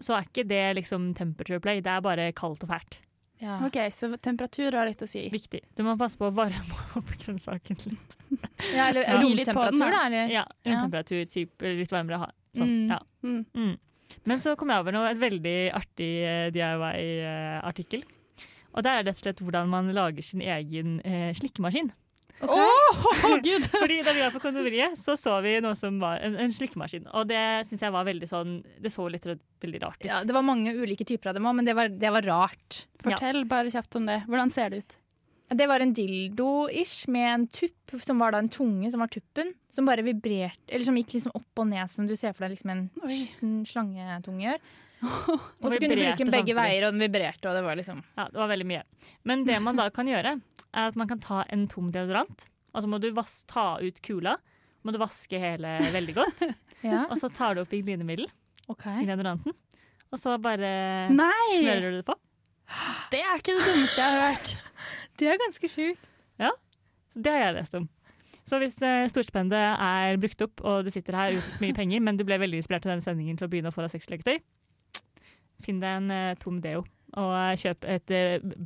så 0.00 0.14
er 0.16 0.28
ikke 0.28 0.44
det 0.48 0.62
liksom 0.78 1.10
temperature 1.18 1.60
play. 1.60 1.80
Det 1.84 1.90
er 1.92 2.04
bare 2.04 2.30
kaldt 2.36 2.64
og 2.64 2.70
fælt. 2.72 3.00
Ja. 3.40 3.58
OK, 3.66 3.76
så 3.94 4.08
temperatur 4.18 4.74
har 4.74 4.88
litt 4.88 5.02
å 5.04 5.06
si. 5.08 5.26
Viktig. 5.30 5.60
Du 5.78 5.84
må 5.86 5.96
passe 6.00 6.18
på 6.18 6.26
å 6.28 6.34
varme 6.34 6.80
opp 6.98 7.12
grønnsaken 7.24 7.78
litt. 7.86 8.16
Ja, 8.74 8.88
eller 8.90 9.04
Ja. 9.04 9.18
Romtemperatur, 9.22 9.84
da. 9.92 10.06
Eller? 10.08 10.32
Ja, 10.32 10.46
Romtemperatur, 10.66 11.24
typ 11.32 11.62
litt 11.64 11.92
varmere. 11.94 12.18
ha- 12.24 12.32
Sånn. 12.56 12.72
Mm. 12.72 12.88
Ja. 12.90 12.98
Mm. 13.22 13.44
Mm. 13.54 13.76
Men 14.28 14.40
så 14.44 14.54
kom 14.58 14.72
jeg 14.72 14.82
over 14.82 14.94
noe, 14.94 15.10
et 15.10 15.20
veldig 15.20 15.56
artig 15.76 16.10
eh, 16.24 16.48
DIY-artikkel. 16.54 18.04
Og 18.76 18.84
det 18.84 18.92
er 18.92 19.06
rett 19.06 19.16
og 19.16 19.24
slett 19.24 19.40
hvordan 19.42 19.70
man 19.72 19.88
lager 19.96 20.24
sin 20.24 20.44
egen 20.44 20.98
eh, 21.06 21.32
slikkemaskin. 21.36 21.90
Å, 22.38 22.58
gud! 23.46 23.64
Fordi 23.72 23.96
Da 24.06 24.12
vi 24.14 24.22
var 24.22 24.34
på 24.34 24.42
kondomeriet, 24.42 24.94
så 25.00 25.16
så 25.18 25.38
vi 25.42 25.56
noe 25.64 25.74
som 25.78 25.96
var 26.02 26.20
en, 26.22 26.36
en 26.38 26.54
slikkemaskin. 26.54 27.08
Og 27.18 27.26
det 27.30 27.40
syns 27.66 27.82
jeg 27.82 27.94
var 27.94 28.06
veldig 28.06 28.28
sånn 28.30 28.52
Det 28.78 28.92
så 28.94 29.08
litt 29.10 29.26
veldig 29.26 29.80
rart 29.82 29.98
ut. 30.04 30.06
Ja, 30.06 30.20
det 30.26 30.36
var 30.36 30.46
mange 30.46 30.74
ulike 30.76 31.06
typer 31.08 31.32
av 31.32 31.38
dem 31.38 31.48
òg, 31.50 31.58
men 31.58 31.66
det 31.68 31.74
var, 31.78 31.90
det 31.90 32.12
var 32.14 32.28
rart. 32.28 32.84
Fortell 33.02 33.42
bare 33.50 33.72
kjapt 33.74 33.98
om 33.98 34.06
det. 34.06 34.20
Hvordan 34.30 34.54
ser 34.54 34.70
det 34.70 34.84
ut? 34.84 34.98
Det 35.48 35.64
var 35.70 35.80
en 35.80 35.94
dildo-ish 35.96 37.06
med 37.08 37.28
en 37.34 37.46
tupp, 37.48 37.94
som 38.04 38.18
var 38.20 38.34
da 38.34 38.38
en 38.42 38.50
tunge, 38.52 38.90
som 38.92 39.00
var 39.00 39.08
tuppen. 39.08 39.54
Som 39.72 39.86
bare 39.88 40.02
vibrerte, 40.04 40.58
eller 40.68 40.84
som 40.84 40.96
gikk 40.98 41.14
liksom 41.16 41.32
opp 41.38 41.62
og 41.62 41.70
ned, 41.70 41.88
som 41.90 42.06
du 42.08 42.12
ser 42.20 42.34
for 42.36 42.44
deg 42.44 42.56
liksom 42.56 42.72
en 42.74 42.82
Oi. 43.06 43.14
s- 43.16 43.70
slangetunge 43.72 44.44
gjør. 44.44 44.60
Og 45.62 45.70
så 45.70 45.78
kunne 45.78 45.94
du 45.94 46.02
bruke 46.02 46.18
den 46.24 46.32
begge 46.34 46.54
veier, 46.58 46.88
og 46.88 46.92
den 46.96 47.04
vibrerte, 47.04 47.46
og 47.46 47.54
det 47.54 47.62
var 47.62 47.76
liksom 47.78 48.00
Ja, 48.18 48.24
det 48.32 48.40
var 48.40 48.48
veldig 48.50 48.66
mye. 48.66 48.82
Men 49.30 49.44
det 49.46 49.60
man 49.62 49.78
da 49.78 49.86
kan 49.94 50.08
gjøre, 50.10 50.32
er 50.74 50.88
at 50.90 50.96
man 50.98 51.06
kan 51.08 51.20
ta 51.22 51.44
en 51.54 51.68
tom 51.70 51.92
deodorant, 51.94 52.44
og 52.74 52.82
så 52.82 52.90
må 52.90 52.98
du 53.00 53.08
vas 53.14 53.44
ta 53.48 53.76
ut 53.80 54.02
kula. 54.04 54.34
Må 54.82 54.92
du 54.94 54.98
vaske 55.00 55.38
hele 55.40 55.76
veldig 55.94 56.14
godt, 56.18 56.42
Ja, 56.86 57.06
og 57.10 57.16
så 57.18 57.30
tar 57.34 57.54
du 57.56 57.62
oppi 57.64 57.80
glidemiddel 57.82 58.28
okay. 58.70 59.00
i 59.02 59.06
deodoranten. 59.08 59.54
Og 60.12 60.18
så 60.20 60.34
bare 60.42 61.08
Nei! 61.14 61.56
smører 61.60 61.88
du 61.92 61.96
det 62.00 62.06
på. 62.06 62.14
Det 63.14 63.22
er 63.24 63.38
ikke 63.40 63.54
det 63.56 63.64
dummeste 63.70 64.02
jeg 64.02 64.12
har 64.18 64.32
hørt. 64.34 64.52
Det 65.18 65.28
er 65.32 65.40
ganske 65.40 65.70
sjukt. 65.72 66.04
Så 67.08 67.22
det 67.24 67.32
har 67.32 67.46
jeg 67.48 67.54
lest 67.56 67.74
om. 67.78 67.86
Så 68.48 68.58
hvis 68.60 68.76
eh, 68.84 69.06
storstipendet 69.08 69.56
er 69.60 70.18
brukt 70.20 70.42
opp, 70.44 70.60
og 70.64 70.84
du 70.86 70.90
sitter 70.92 71.16
her 71.16 71.34
uten 71.36 71.54
så 71.56 71.62
mye 71.64 71.76
penger, 71.76 72.00
men 72.04 72.16
du 72.16 72.24
ble 72.28 72.36
veldig 72.40 72.60
inspirert 72.62 72.86
av 72.86 72.94
denne 72.94 73.04
sendingen 73.04 73.36
til 73.36 73.48
å 73.48 73.50
begynne 73.52 73.72
å 73.72 73.74
få 73.74 73.84
deg 73.84 73.92
sexleketøy, 73.92 74.38
finn 75.64 75.80
deg 75.82 75.98
en 76.02 76.12
eh, 76.14 76.34
tom 76.40 76.60
deo, 76.64 76.84
og 77.16 77.32
eh, 77.34 77.56
kjøp 77.60 77.88
et 77.96 78.12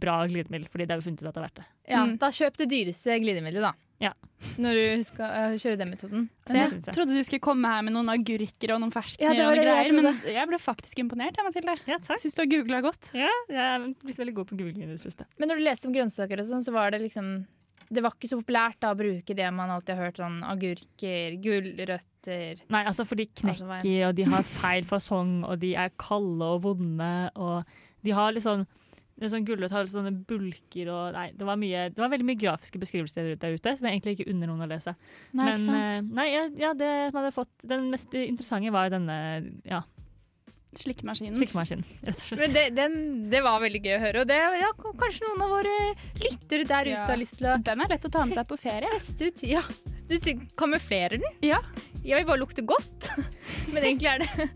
bra 0.02 0.20
glidemiddel, 0.30 0.68
fordi 0.70 0.86
det 0.86 0.94
har 0.96 1.02
vi 1.02 1.06
funnet 1.08 1.22
ut 1.22 1.30
at 1.30 1.34
det 1.34 1.40
er 1.42 1.46
verdt 1.48 1.62
det. 1.62 1.68
Ja, 1.90 2.02
Mm. 2.06 2.14
Da 2.22 2.30
kjøp 2.34 2.60
det 2.60 2.68
dyreste 2.70 3.18
glidemiddelet, 3.22 3.64
da. 3.70 3.72
Ja. 4.02 4.12
Når 4.58 4.74
du 4.74 5.04
skal 5.06 5.34
eh, 5.38 5.52
kjøre 5.62 5.78
den 5.78 5.90
metoden. 5.92 6.24
Så 6.50 6.56
jeg 6.58 6.80
trodde 6.90 7.14
du 7.14 7.22
skulle 7.22 7.42
komme 7.44 7.70
her 7.70 7.84
med 7.86 7.94
noen 7.94 8.10
agurker 8.10 8.72
og 8.74 8.80
noen 8.82 8.90
Ja, 8.90 8.96
ferskener 8.98 9.38
det 9.38 9.44
og 9.46 9.54
jeg 9.54 9.66
greier, 9.68 9.94
men 9.94 10.08
jeg 10.34 10.48
ble 10.50 10.58
faktisk 10.58 10.98
imponert, 11.04 11.38
jeg, 11.38 11.46
Mathilde. 11.46 11.76
Ja. 11.86 12.00
Syns 12.10 12.34
du 12.34 12.42
har 12.42 12.50
googla 12.50 12.80
godt. 12.82 13.12
Ja, 13.14 13.30
jeg 13.48 13.62
er 13.62 13.86
blitt 14.02 14.18
veldig 14.18 14.34
god 14.40 14.50
på 14.50 14.58
googling 14.58 14.82
i 14.88 14.90
det 14.90 14.98
siste. 15.04 15.28
Men 15.38 15.52
når 15.52 15.62
du 15.62 15.66
leste 15.68 15.86
om 15.86 15.94
grønnsaker 15.94 16.42
og 16.42 16.50
sånn, 16.50 16.66
så 16.66 16.74
var 16.74 16.90
det 16.90 17.00
liksom 17.06 17.32
Det 17.92 18.00
var 18.02 18.14
ikke 18.16 18.28
så 18.30 18.38
populært 18.40 18.78
da 18.80 18.90
å 18.94 18.96
bruke 18.96 19.34
det 19.36 19.48
man 19.54 19.70
alltid 19.70 19.94
har 19.98 20.06
hørt, 20.08 20.16
sånn 20.18 20.38
agurker, 20.48 21.34
gulrøtter 21.44 22.62
Nei, 22.72 22.82
altså 22.88 23.04
for 23.06 23.18
de 23.20 23.26
Altså, 23.28 23.66
er- 23.68 23.80
knekker, 23.82 24.08
og 24.08 24.14
de 24.16 24.22
har 24.32 24.42
feil 24.48 24.84
fasong, 24.88 25.44
og 25.44 25.58
de 25.60 25.74
er 25.76 25.90
kalde 26.00 26.42
og 26.56 26.62
vonde, 26.62 27.30
og 27.36 27.64
de 28.02 28.10
har 28.16 28.32
litt 28.32 28.44
sånn 28.46 28.66
sånn 29.20 29.44
Gulrøtt 29.46 29.70
har 29.76 29.86
sånne 29.86 30.10
bulker 30.26 30.88
og 30.90 31.12
Nei, 31.14 31.28
det 31.36 31.44
var, 31.46 31.56
mye, 31.60 31.88
det 31.92 32.00
var 32.00 32.08
veldig 32.10 32.26
mye 32.26 32.40
grafiske 32.40 32.80
beskrivelser 32.82 33.34
der 33.38 33.54
ute 33.54 33.76
som 33.76 33.86
jeg 33.86 33.98
egentlig 34.00 34.16
ikke 34.18 34.30
unner 34.32 34.46
noen 34.50 34.64
å 34.64 34.70
lese. 34.70 34.94
Nei, 35.32 35.44
Men 35.44 35.58
ikke 35.60 35.66
sant? 35.66 35.82
eh, 35.82 36.14
nei, 36.16 36.28
ja, 36.32 36.44
ja, 36.66 36.72
det 36.74 36.92
som 37.12 37.20
hadde 37.20 37.34
fått 37.36 37.52
Den 37.68 37.90
mest 37.92 38.14
interessante 38.14 38.72
var 38.72 38.88
denne 38.90 39.18
ja, 39.68 39.82
Slikkemaskinen. 40.72 41.36
slikkemaskinen, 41.36 41.84
rett 42.00 42.16
og 42.16 42.22
slett. 42.24 42.40
Men 42.40 42.52
det, 42.56 42.62
den, 42.78 42.94
det 43.28 43.42
var 43.44 43.58
veldig 43.60 43.82
gøy 43.84 43.92
å 43.98 44.00
høre. 44.06 44.22
Og 44.24 44.28
det, 44.30 44.38
ja, 44.62 44.70
kanskje 44.80 45.26
noen 45.28 45.42
av 45.44 45.50
våre 45.52 45.74
lyttere 46.22 46.64
der 46.64 46.88
ute 46.88 46.94
Ja. 46.96 47.06
har 47.10 47.20
lyst 47.20 47.36
til 47.36 47.50
å 47.52 47.58
Den 47.62 47.82
er 47.84 47.92
lett 47.92 48.06
å 48.08 48.10
ta 48.14 48.24
med 48.24 48.32
seg 48.32 48.48
på 48.48 48.56
ferie. 48.56 48.88
teste 48.96 49.28
ut. 49.28 49.42
Ja, 49.44 49.60
du 50.08 50.16
kamuflerer 50.56 51.20
den. 51.20 51.36
Ja. 51.44 51.60
Jeg 52.02 52.22
vil 52.22 52.30
bare 52.32 52.40
lukte 52.40 52.64
godt. 52.64 53.10
Men 53.74 53.82
egentlig 53.84 54.08
er 54.14 54.24
det 54.24 54.48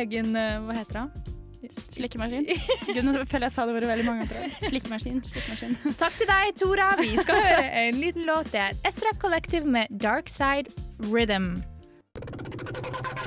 egen 0.00 0.32
eh, 0.34 0.56
Hva 0.64 0.78
heter 0.80 1.02
det? 1.02 1.29
Slikkemaskin. 1.68 2.46
Gud, 2.94 3.02
nå 3.04 3.24
føler 3.28 3.48
jeg 3.48 3.52
sa 3.52 3.66
det 3.68 3.74
var 3.76 3.86
veldig 3.90 4.06
mange 4.06 4.26
ganger. 4.30 4.54
Slikkemaskin, 4.64 5.20
slikkemaskin. 5.28 5.76
Takk 6.02 6.16
til 6.16 6.30
deg, 6.30 6.54
Tora. 6.60 6.92
Vi 7.00 7.12
skal 7.20 7.42
høre 7.44 7.66
en 7.84 8.00
liten 8.00 8.24
låt. 8.28 8.48
Det 8.54 8.62
er 8.64 8.78
Ezra 8.88 9.12
Collective 9.20 9.68
med 9.68 9.92
Dark 9.92 10.32
Side 10.32 10.72
Rhythm. 11.10 11.60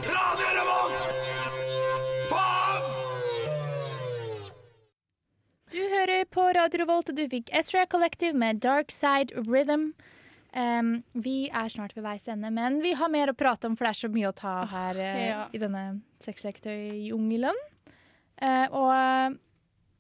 Radio 0.09 0.49
Revolt! 0.57 1.21
Du 5.73 5.79
hører 5.89 6.25
på 6.29 6.43
Radio 6.53 6.83
Revolt, 6.83 7.09
og 7.09 7.17
du 7.17 7.23
fikk 7.29 7.47
Ezra 7.53 7.85
Collective 7.89 8.37
med 8.37 8.61
Dark 8.61 8.93
Side 8.93 9.33
Rhythm. 9.47 9.93
Um, 10.53 10.99
vi 11.17 11.47
er 11.49 11.69
snart 11.73 11.95
ved 11.97 12.05
veis 12.05 12.27
ende, 12.29 12.51
men 12.53 12.77
vi 12.83 12.91
har 12.93 13.09
mer 13.09 13.31
å 13.31 13.37
prate 13.37 13.65
om, 13.65 13.77
for 13.77 13.87
det 13.87 13.93
er 13.95 14.01
så 14.03 14.09
mye 14.13 14.29
å 14.29 14.35
ta 14.37 14.53
her 14.69 14.99
uh, 15.01 15.21
ja. 15.23 15.39
i 15.49 15.61
denne 15.61 15.85
sexleketøyjungelen. 16.21 17.57
Eh, 18.41 18.65
og 18.71 18.89
eh, 18.95 19.35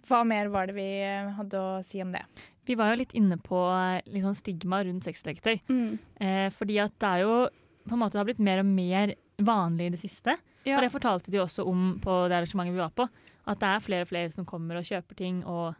hva 0.09 0.23
mer 0.27 0.49
var 0.53 0.69
det 0.69 0.77
vi 0.77 0.87
eh, 1.03 1.33
hadde 1.37 1.59
å 1.59 1.83
si 1.85 2.01
om 2.03 2.13
det? 2.15 2.23
Vi 2.67 2.77
var 2.79 2.93
jo 2.93 3.01
litt 3.01 3.13
inne 3.17 3.37
på 3.43 3.59
sånn 4.07 4.39
stigma 4.39 4.81
rundt 4.87 5.07
sexleketøy. 5.07 5.59
Mm. 5.67 5.99
Eh, 6.23 6.47
fordi 6.55 6.79
at 6.83 6.95
det 7.01 7.11
er 7.11 7.25
jo 7.25 7.37
på 7.83 7.95
en 7.95 7.99
måte 7.99 8.15
det 8.15 8.21
har 8.21 8.29
blitt 8.29 8.43
mer 8.43 8.61
og 8.63 8.69
mer 8.69 9.15
vanlig 9.43 9.89
i 9.89 9.93
det 9.95 10.01
siste. 10.01 10.37
Ja. 10.63 10.77
Og 10.77 10.85
det 10.85 10.93
fortalte 10.93 11.31
de 11.31 11.41
også 11.43 11.65
om 11.67 11.97
på 12.03 12.23
det 12.31 12.37
arrangementet 12.37 12.75
vi 12.75 12.83
var 12.83 12.93
på. 12.95 13.07
At 13.43 13.59
det 13.59 13.69
er 13.69 13.83
flere 13.83 14.05
og 14.05 14.11
flere 14.11 14.31
som 14.31 14.47
kommer 14.47 14.79
og 14.79 14.87
kjøper 14.87 15.19
ting, 15.19 15.41
og, 15.43 15.73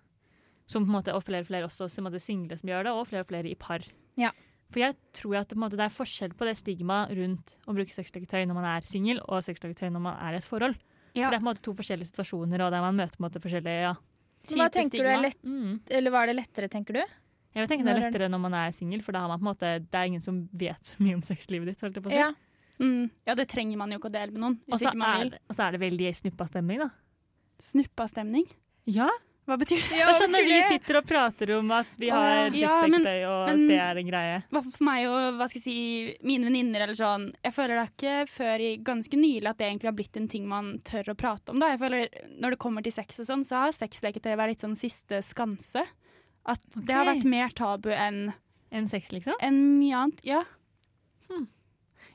som 0.67 0.83
på 0.83 0.91
en 0.91 0.97
måte, 0.97 1.13
og 1.15 1.23
flere 1.23 1.45
og 1.45 1.51
flere 1.51 1.69
også 1.69 1.87
som 1.91 2.09
single 2.19 2.57
som 2.59 2.69
gjør 2.69 2.89
det, 2.89 2.91
og 2.91 3.07
flere 3.07 3.23
og 3.23 3.29
flere 3.29 3.47
i 3.47 3.55
par. 3.55 3.85
Ja. 4.19 4.33
For 4.73 4.83
jeg 4.83 4.97
tror 5.15 5.37
at 5.39 5.55
måte, 5.55 5.77
det 5.79 5.85
er 5.85 5.95
forskjell 5.95 6.33
på 6.35 6.47
det 6.49 6.57
stigmaet 6.59 7.13
rundt 7.15 7.55
å 7.67 7.75
bruke 7.77 7.93
sexleketøy 7.93 8.43
når 8.49 8.57
man 8.57 8.67
er 8.73 8.89
singel, 8.89 9.21
og 9.29 9.45
sexleketøy 9.45 9.93
når 9.93 10.03
man 10.09 10.19
er 10.19 10.35
i 10.35 10.41
et 10.41 10.47
forhold. 10.49 10.75
For 11.13 11.29
det 11.29 11.37
er 11.37 11.39
på 11.39 11.45
en 11.45 11.49
måte 11.53 11.61
to 11.61 11.73
forskjellige 11.77 12.09
situasjoner, 12.09 12.61
og 12.65 12.71
der 12.73 12.81
man 12.81 12.95
møter 12.97 13.17
på 13.17 13.21
en 13.23 13.29
måte 13.29 13.41
forskjellige 13.43 13.81
ja. 13.85 13.93
typer 14.47 14.57
Hva 14.63 14.65
er 14.65 14.87
stigma. 14.89 15.21
lett, 15.21 15.43
Mm. 15.43 15.79
eller 15.89 16.11
var 16.11 16.25
det 16.27 16.35
lettere, 16.35 16.67
tenker 16.69 16.93
du? 16.93 17.03
Jeg 17.53 17.61
vil 17.61 17.67
tenke 17.69 17.85
det 17.85 17.93
er 17.93 17.99
er 18.01 18.11
lettere 18.11 18.29
når 18.33 18.39
man 18.41 18.53
er 18.53 18.71
singel, 18.71 19.01
for 19.03 19.11
da 19.13 19.19
har 19.21 19.27
man 19.29 19.39
på 19.39 19.45
en 19.45 19.51
måte, 19.53 19.91
det 19.91 19.93
er 19.99 20.05
ingen 20.09 20.21
som 20.21 20.49
vet 20.51 20.81
så 20.81 20.95
mye 20.99 21.13
om 21.13 21.21
sexlivet 21.21 21.65
ditt. 21.69 21.81
Holdt 21.81 21.95
jeg 21.95 22.03
på 22.03 22.09
å 22.09 22.11
si. 22.11 22.17
Ja. 22.17 22.31
Mm. 22.79 23.11
ja, 23.27 23.35
det 23.35 23.47
trenger 23.47 23.77
man 23.77 23.91
jo 23.91 23.99
ikke 23.99 24.09
å 24.09 24.11
dele 24.11 24.31
med 24.33 24.41
noen. 24.41 24.55
Og 24.65 24.73
Hvis 24.73 24.81
så 24.81 24.89
ikke 24.89 24.97
man 24.97 25.09
er, 25.15 25.19
vil. 25.21 25.29
det- 25.29 25.41
og 25.49 25.55
så 25.55 25.67
er 25.67 25.71
det 25.77 25.81
veldig 25.81 26.15
snuppa 26.17 26.47
stemning, 26.49 26.79
da. 26.79 26.89
Snuppastemning. 27.61 28.47
Ja, 28.89 29.09
Hva 29.43 29.57
betyr 29.59 29.81
det? 29.89 29.97
Ja, 29.99 30.05
det 30.07 30.13
er 30.13 30.19
sånn 30.21 30.31
hva 30.31 30.39
betyr 30.39 30.53
vi 30.53 30.59
sitter 30.71 30.97
og 31.01 31.07
prater 31.09 31.49
om 31.57 31.71
at 31.75 31.97
vi 31.99 32.09
har 32.13 32.21
har 32.47 32.53
ja, 32.55 32.69
og 32.79 32.89
men- 32.93 33.03
det 33.67 33.75
er 33.75 33.97
en 33.99 34.07
greie. 34.07 34.37
For 34.53 34.83
meg 34.87 35.07
og 35.07 35.35
hva 35.35 35.47
skal 35.49 35.59
jeg 35.59 35.63
si, 35.65 36.17
mine 36.23 36.45
venninner 36.47 36.85
eller 36.85 36.95
sånn 36.95 37.25
Jeg 37.43 37.53
føler 37.53 37.75
det 37.75 37.83
er 37.83 37.91
ikke 37.91 38.29
før 38.31 38.63
i 38.63 38.77
ganske 38.77 39.19
nylig 39.19 39.49
at 39.49 39.57
det 39.57 39.67
egentlig 39.67 39.89
har 39.91 39.97
blitt 39.99 40.15
en 40.17 40.27
ting 40.29 40.47
man 40.47 40.79
tør 40.79 41.11
å 41.11 41.17
prate 41.17 41.49
om. 41.51 41.59
Da. 41.59 41.67
Jeg 41.75 41.79
føler 41.79 42.07
Når 42.39 42.49
det 42.51 42.59
kommer 42.59 42.81
til 42.83 42.91
sex 42.95 43.19
og 43.19 43.25
sånn, 43.27 43.43
så 43.43 43.65
har 43.65 43.71
sexleketøy 43.75 44.35
vært 44.37 44.47
litt 44.55 44.63
sånn 44.63 44.77
siste 44.79 45.19
skanse. 45.21 45.83
At 46.45 46.59
det 46.75 46.93
har 46.95 47.05
vært 47.05 47.25
mer 47.25 47.49
tabu 47.49 47.89
enn 47.91 48.33
Enn 48.71 48.87
sex, 48.89 49.11
liksom? 49.11 49.35
enn 49.39 49.77
mye 49.79 49.93
annet. 49.93 50.21
Ja. 50.23 50.43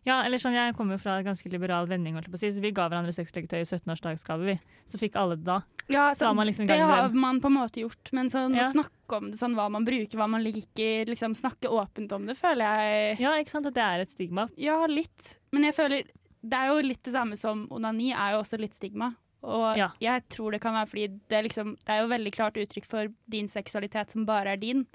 Ja, 0.07 0.23
eller 0.25 0.39
sånn, 0.39 0.55
Jeg 0.55 0.75
kommer 0.77 0.95
jo 0.97 0.99
fra 0.99 1.19
en 1.19 1.25
ganske 1.25 1.51
liberal 1.51 1.87
vending, 1.87 2.15
si, 2.37 2.49
så 2.53 2.61
vi 2.61 2.71
ga 2.73 2.89
hverandre 2.89 3.13
sexleketøy 3.13 3.61
i 3.61 3.65
17-årsdagsgave. 3.65 4.45
vi. 4.45 4.61
Så 4.87 4.99
fikk 4.99 5.17
alle 5.17 5.37
det 5.37 5.45
da. 5.45 5.63
Ja, 5.89 6.13
Da 6.15 6.33
har 6.33 6.45
liksom 6.45 6.67
det 6.67 6.79
har 6.81 7.09
man 7.11 7.41
på 7.41 7.47
en 7.47 7.55
måte 7.55 7.81
gjort, 7.83 8.13
men 8.13 8.29
sånn, 8.29 8.55
Ja. 8.55 8.63
å 8.63 8.73
snakke 8.73 9.17
om 9.17 9.31
det, 9.31 9.39
sånn 9.39 9.55
hva 9.55 9.71
man 9.71 9.85
bruker, 9.85 10.17
hva 10.17 10.29
man 10.29 10.43
liker, 10.45 11.07
liksom 11.07 11.35
snakke 11.35 11.69
åpent 11.69 12.13
om 12.13 12.27
det, 12.27 12.37
føler 12.37 12.65
jeg 12.65 13.19
Ja, 13.21 13.33
ikke 13.39 13.51
sant? 13.51 13.67
At 13.67 13.75
det 13.75 13.83
er 13.83 14.01
et 14.01 14.11
stigma. 14.11 14.49
Ja, 14.57 14.87
litt. 14.87 15.39
Men 15.53 15.65
jeg 15.65 15.75
føler 15.75 16.03
det 16.43 16.53
er 16.55 16.69
jo 16.69 16.81
litt 16.87 17.03
det 17.03 17.13
samme 17.13 17.37
som 17.37 17.67
onani 17.69 18.13
er 18.13 18.33
jo 18.33 18.43
også 18.43 18.59
litt 18.61 18.73
stigma. 18.75 19.17
Og 19.43 19.77
Ja. 19.77 19.91
jeg 20.01 20.29
tror 20.29 20.53
det 20.53 20.61
kan 20.61 20.75
være 20.75 20.89
fordi 20.89 21.21
det 21.29 21.45
liksom, 21.45 21.77
det 21.85 21.89
er 21.89 22.01
jo 22.03 22.09
veldig 22.09 22.33
klart 22.33 22.55
uttrykk 22.55 22.85
for 22.85 23.07
din 23.29 23.47
seksualitet 23.49 24.11
som 24.11 24.25
bare 24.25 24.47
er 24.53 24.57
din. 24.57 24.87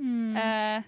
Mm. 0.00 0.36
Eh, 0.36 0.82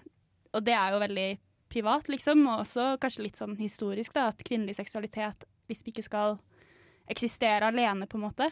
og 0.53 0.63
det 0.63 0.73
er 0.73 0.91
jo 0.91 0.99
veldig 0.99 1.37
privat, 1.73 2.09
liksom, 2.11 2.45
og 2.47 2.63
også 2.63 2.93
kanskje 3.01 3.25
litt 3.25 3.39
sånn 3.39 3.57
historisk, 3.59 4.13
da, 4.15 4.29
at 4.31 4.45
kvinnelig 4.45 4.77
seksualitet 4.77 5.47
hvis 5.67 5.81
vi 5.85 5.93
ikke 5.93 6.05
skal 6.05 6.37
eksistere 7.11 7.67
alene, 7.67 8.07
på 8.07 8.19
en 8.19 8.27
måte. 8.29 8.51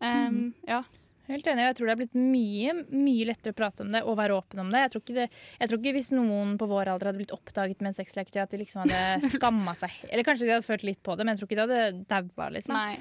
Um, 0.00 0.50
Ja. 0.68 0.82
Helt 1.30 1.46
enig. 1.46 1.62
Jeg 1.68 1.76
tror 1.78 1.86
det 1.86 1.92
har 1.92 2.00
blitt 2.00 2.16
mye 2.18 2.72
mye 2.90 3.26
lettere 3.28 3.54
å 3.54 3.58
prate 3.60 3.84
om 3.84 3.92
det 3.94 4.00
og 4.02 4.16
være 4.18 4.34
åpen 4.34 4.62
om 4.64 4.72
det. 4.72 4.80
Jeg 4.82 4.92
tror 4.94 5.02
ikke, 5.04 5.16
det, 5.20 5.26
jeg 5.60 5.70
tror 5.70 5.78
ikke 5.78 5.92
hvis 5.94 6.10
noen 6.16 6.56
på 6.58 6.66
vår 6.70 6.90
alder 6.90 7.10
hadde 7.10 7.20
blitt 7.20 7.34
oppdaget 7.36 7.84
med 7.84 7.92
en 7.92 7.98
sexleketøy, 8.00 8.40
at 8.42 8.54
de 8.54 8.60
liksom 8.64 8.82
hadde 8.82 9.30
skamma 9.36 9.76
seg. 9.78 9.94
Eller 10.08 10.26
kanskje 10.26 10.48
de 10.48 10.56
hadde 10.56 10.66
følt 10.66 10.86
litt 10.88 10.98
på 11.06 11.14
det, 11.14 11.26
men 11.26 11.36
jeg 11.36 11.42
tror 11.42 11.50
ikke 11.50 11.60
de 11.60 11.66
hadde 11.68 12.02
daua, 12.10 12.48
liksom. 12.56 12.74
Nei. 12.74 12.98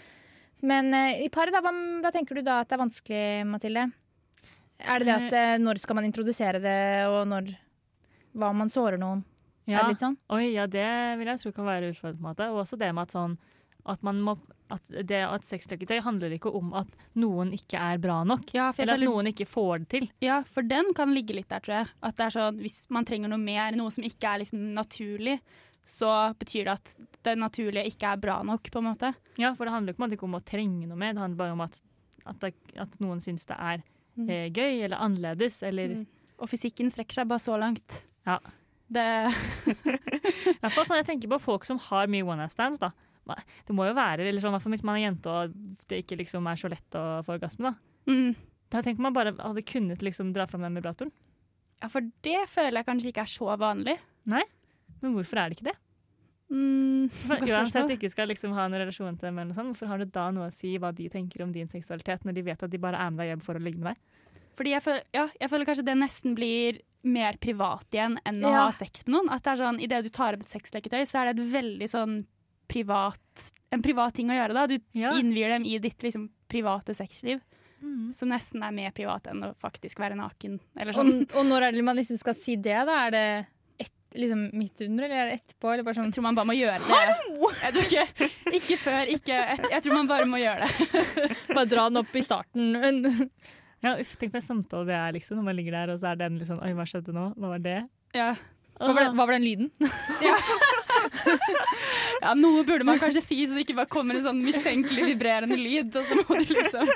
Men 0.69 0.93
uh, 0.93 1.23
i 1.25 1.31
paret, 1.33 1.55
da, 1.55 1.63
hva, 1.65 1.73
hva 2.03 2.13
tenker 2.13 2.37
du 2.37 2.43
da 2.45 2.59
at 2.61 2.69
det 2.69 2.77
er 2.77 2.83
vanskelig, 2.83 3.23
Mathilde? 3.49 3.87
Er 4.79 5.01
det 5.01 5.09
det 5.09 5.17
at 5.17 5.37
uh, 5.39 5.55
når 5.63 5.81
skal 5.81 5.97
man 5.97 6.07
introdusere 6.07 6.61
det, 6.61 6.79
og 7.09 7.23
når 7.31 7.49
Hva 8.35 8.49
om 8.49 8.57
man 8.57 8.69
sårer 8.69 8.97
noen? 8.99 9.23
Ja. 9.67 9.79
Er 9.79 9.83
det 9.83 9.89
litt 9.95 10.03
sånn? 10.03 10.17
Oi, 10.33 10.53
ja, 10.53 10.65
det 10.67 11.17
vil 11.19 11.27
jeg 11.27 11.39
tro 11.43 11.51
kan 11.51 11.65
være 11.65 11.91
utfordrende. 11.93 12.21
på 12.21 12.25
en 12.25 12.35
måte. 12.35 12.47
Og 12.51 12.63
også 12.63 12.77
det 12.79 12.93
med 12.93 13.03
at 13.03 13.11
sånn 13.13 13.37
at 13.85 14.01
man 14.03 14.19
må 14.21 14.37
at 14.69 14.85
det 15.07 15.23
at 15.25 15.41
sexleketøy 15.47 16.01
handler 16.05 16.29
ikke 16.35 16.51
om 16.53 16.73
at 16.77 16.87
noen 17.17 17.51
ikke 17.53 17.73
er 17.79 17.97
bra 17.97 18.19
nok. 18.23 18.51
Ja, 18.53 18.71
Eller 18.77 18.93
at 18.93 18.99
føler- 18.99 19.07
noen 19.09 19.27
ikke 19.33 19.47
får 19.49 19.79
det 19.79 19.89
til. 19.89 20.09
Ja, 20.21 20.43
for 20.43 20.61
den 20.61 20.93
kan 20.93 21.09
ligge 21.13 21.33
litt 21.33 21.47
der, 21.49 21.59
tror 21.59 21.73
jeg. 21.79 21.87
At 22.03 22.15
det 22.17 22.25
er 22.27 22.29
sånn, 22.29 22.59
Hvis 22.61 22.85
man 22.89 23.03
trenger 23.05 23.29
noe 23.29 23.39
mer, 23.39 23.71
noe 23.71 23.89
som 23.89 24.03
ikke 24.03 24.27
er 24.35 24.39
liksom 24.43 24.73
naturlig, 24.75 25.39
så 25.87 26.35
betyr 26.37 26.65
det 26.65 26.67
at 26.75 26.95
det 27.23 27.37
naturlige 27.39 27.87
ikke 27.89 28.13
er 28.13 28.17
bra 28.17 28.43
nok, 28.43 28.61
på 28.69 28.77
en 28.77 28.93
måte. 28.93 29.15
Ja, 29.37 29.55
For 29.55 29.65
det 29.65 29.73
handler 29.73 29.93
ikke 29.95 30.03
om, 30.03 30.11
ikke 30.11 30.23
om 30.23 30.35
å 30.35 30.43
trenge 30.45 30.87
noe 30.87 30.97
mer, 30.97 31.13
det 31.13 31.21
handler 31.21 31.37
bare 31.37 31.51
om 31.53 31.61
at, 31.61 31.79
at, 32.27 32.39
det, 32.39 32.53
at 32.77 32.91
noen 32.99 33.17
syns 33.19 33.45
det 33.47 33.57
er 33.57 33.81
Mm. 34.19 34.29
eh, 34.29 34.49
gøy 34.51 34.83
eller 34.83 34.97
annerledes. 34.97 35.63
Eller 35.63 35.87
Mm. 35.87 36.05
Og 36.39 36.47
fysikken 36.49 36.91
strekker 36.91 37.13
seg 37.13 37.27
bare 37.27 37.39
så 37.39 37.57
langt. 37.57 38.03
Ja. 38.29 38.37
Det, 38.89 39.05
I 39.85 40.57
hvert 40.63 40.73
fall 40.73 40.85
sånn, 40.87 40.97
Jeg 41.01 41.07
tenker 41.11 41.29
på 41.29 41.37
folk 41.43 41.65
som 41.67 41.77
har 41.89 42.09
mye 42.09 42.25
one 42.25 42.41
night 42.41 42.53
stands. 42.55 42.79
da. 42.81 42.91
Det 43.67 43.75
må 43.77 43.85
jo 43.85 43.93
være, 43.93 44.25
eller 44.25 44.41
sånn, 44.41 44.55
hvis 44.73 44.81
man 44.85 44.97
er 44.97 45.03
jente 45.11 45.29
og 45.29 45.51
det 45.91 45.99
ikke 46.01 46.17
liksom 46.23 46.47
er 46.49 46.57
så 46.57 46.71
lett 46.71 46.95
å 46.97 47.03
få 47.25 47.35
orgasme. 47.37 47.73
da. 47.75 48.13
mm. 48.13 48.31
Da 48.69 48.81
tenker 48.85 49.01
man 49.01 49.13
bare 49.15 49.31
hadde 49.33 49.63
kunnet 49.65 50.01
liksom 50.05 50.27
dra 50.33 50.45
fram 50.49 50.61
den 50.61 50.75
vibratoren. 50.77 51.09
Ja, 51.81 51.87
for 51.89 52.05
det 52.25 52.43
føler 52.51 52.81
jeg 52.83 52.85
kanskje 52.89 53.09
ikke 53.09 53.23
er 53.25 53.31
så 53.31 53.53
vanlig. 53.57 53.95
Nei, 54.29 54.43
Men 55.01 55.13
hvorfor 55.15 55.39
er 55.41 55.49
det 55.49 55.57
ikke 55.57 55.71
det? 55.71 55.77
Mm, 56.49 57.09
For 57.13 57.37
Uansett 57.45 57.69
spørsmål. 57.71 57.93
ikke 57.95 58.09
skal 58.13 58.29
liksom 58.29 58.53
ha 58.57 58.65
en 58.65 58.73
relasjon 58.77 59.17
til 59.17 59.29
dem, 59.29 59.37
eller 59.39 59.51
noe 59.53 59.57
sånt, 59.57 59.71
hvorfor 59.73 59.89
har 59.89 60.01
det 60.01 60.09
da 60.13 60.27
noe 60.33 60.49
å 60.49 60.53
si 60.53 60.75
hva 60.81 60.89
de 60.97 61.07
tenker 61.13 61.43
om 61.45 61.51
din 61.53 61.69
seksualitet, 61.69 62.25
når 62.25 62.37
de 62.37 62.45
vet 62.49 62.63
at 62.65 62.73
de 62.73 62.81
bare 62.81 62.97
er 63.01 63.09
med 63.13 63.21
deg 63.23 63.31
hjem 63.33 63.43
for 63.45 63.57
å 63.57 63.61
ligge 63.63 63.81
med 63.81 63.93
deg? 63.93 64.18
Fordi 64.59 64.73
jeg 64.75 64.83
føler, 64.83 65.03
ja, 65.15 65.27
jeg 65.39 65.49
føler 65.53 65.65
kanskje 65.69 65.85
det 65.87 65.95
nesten 66.01 66.33
blir 66.35 66.81
mer 67.07 67.37
privat 67.39 67.85
igjen 67.95 68.17
enn 68.27 68.41
å 68.43 68.49
Ja. 68.51 68.65
ha 68.65 68.71
sex 68.75 69.05
med 69.07 69.15
noen. 69.15 69.29
At 69.31 69.43
det 69.45 69.53
er 69.53 69.61
sånn, 69.63 69.79
Idet 69.79 70.03
du 70.03 70.09
tar 70.11 70.35
opp 70.35 70.41
et 70.43 70.51
sexleketøy, 70.51 71.05
så 71.07 71.21
er 71.21 71.29
det 71.31 71.39
et 71.39 71.51
veldig 71.53 71.87
sånn 71.89 72.17
privat 72.67 73.19
En 73.71 73.81
privat 73.81 74.13
ting 74.13 74.27
å 74.29 74.35
gjøre. 74.35 74.53
da. 74.53 74.67
Du 74.67 74.77
Ja. 74.93 75.11
innvier 75.15 75.49
dem 75.55 75.63
i 75.65 75.77
ditt 75.79 75.97
liksom, 76.03 76.29
private 76.49 76.93
sexliv, 76.93 77.39
som 78.11 78.27
nesten 78.29 78.61
er 78.67 78.71
mer 78.75 78.91
privat 78.91 79.23
enn 79.31 79.41
å 79.47 79.55
faktisk 79.55 79.95
være 79.97 80.17
naken. 80.19 80.59
Eller 80.77 80.91
Og, 80.91 81.05
sånn. 81.05 81.21
og 81.37 81.45
når 81.45 81.61
er 81.69 81.71
det 81.71 81.83
man 81.85 81.95
liksom 81.95 82.17
skal 82.19 82.33
si 82.35 82.55
det, 82.57 82.85
da? 82.85 83.07
Er 83.07 83.11
det 83.11 83.47
et, 83.79 83.91
liksom 84.13 84.51
midt 84.53 84.81
under, 84.81 85.05
eller 85.05 85.15
er 85.15 85.29
det 85.29 85.39
etterpå? 85.39 85.71
Eller 85.73 85.83
bare 85.83 85.95
sånn 85.95 86.05
Jeg 86.11 86.13
tror 86.15 86.23
man 86.23 86.35
bare 86.35 86.45
må 86.51 86.57
gjøre 86.59 86.81
det. 86.83 87.79
Ikke, 87.79 88.07
ikke 88.59 88.77
før, 88.77 89.07
ikke 89.07 89.37
et, 89.53 89.69
Jeg 89.71 89.83
tror 89.83 89.93
man 89.93 90.07
bare 90.07 90.25
må 90.25 90.37
gjøre 90.37 90.67
det. 90.67 91.37
bare 91.55 91.65
dra 91.65 91.87
den 91.89 91.97
opp 92.03 92.13
i 92.13 92.21
starten? 92.21 93.29
Ja, 93.85 93.95
uff, 93.95 94.15
tenk 94.19 94.33
for 94.33 94.41
en 94.41 94.47
samtale 94.47 94.89
det 94.89 94.95
er, 94.97 95.13
liksom, 95.15 95.39
når 95.39 95.49
man 95.49 95.59
ligger 95.59 95.77
der, 95.77 95.93
og 95.93 96.01
så 96.01 96.11
er 96.11 96.19
den 96.19 96.39
litt 96.39 96.49
sånn 96.49 96.61
Oi, 96.63 96.73
hva 96.75 96.87
skjedde 96.89 97.15
nå? 97.15 97.29
Hva 97.39 97.53
var 97.55 97.61
det? 97.63 97.77
Ja. 98.17 98.33
Hva 98.79 98.93
var, 98.95 99.03
det, 99.03 99.11
hva 99.15 99.25
var 99.27 99.35
den 99.35 99.43
lyden? 99.43 99.71
ja, 100.23 100.35
ja, 102.21 102.33
Noe 102.37 102.63
burde 102.67 102.85
man 102.87 102.99
kanskje 103.01 103.21
si, 103.23 103.37
så 103.47 103.55
det 103.55 103.65
ikke 103.65 103.75
bare 103.77 103.91
kommer 103.91 104.15
en 104.15 104.23
sånn 104.23 104.39
mistenkelig 104.43 105.05
vibrerende 105.09 105.57
lyd. 105.59 105.95
Og 105.99 106.07
så 106.07 106.17
må 106.19 106.37
du 106.39 106.53
liksom 106.53 106.87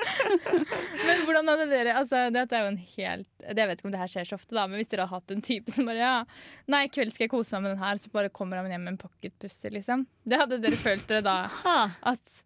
Men 1.06 1.24
hvordan 1.26 1.52
hadde 1.52 1.66
dere 1.70 1.96
altså, 2.00 2.24
Dette 2.34 2.56
er 2.56 2.64
jo 2.64 2.70
en 2.72 2.80
helt 2.80 3.28
Jeg 3.44 3.68
vet 3.70 3.80
ikke 3.80 3.88
om 3.88 3.94
det 3.94 4.00
her 4.00 4.12
skjer 4.14 4.30
så 4.30 4.38
ofte, 4.38 4.56
da, 4.56 4.64
men 4.70 4.80
hvis 4.80 4.92
dere 4.92 5.06
har 5.08 5.20
hatt 5.20 5.34
en 5.34 5.44
type 5.44 5.74
som 5.74 5.88
bare 5.88 6.00
ja, 6.00 6.14
Nei, 6.72 6.84
i 6.86 6.92
kveld 6.92 7.12
skal 7.14 7.26
jeg 7.26 7.34
kose 7.34 7.56
meg 7.56 7.66
med 7.66 7.74
den 7.76 7.84
her, 7.84 8.00
så 8.00 8.12
bare 8.14 8.32
kommer 8.32 8.60
han 8.60 8.72
hjem 8.72 8.86
med 8.86 8.94
en 8.94 9.00
pocketpussy, 9.04 9.72
liksom. 9.76 10.06
Det 10.24 10.40
hadde 10.40 10.60
dere 10.64 10.80
følt 10.80 11.06
dere 11.10 11.24
da? 11.24 11.38
At 12.12 12.40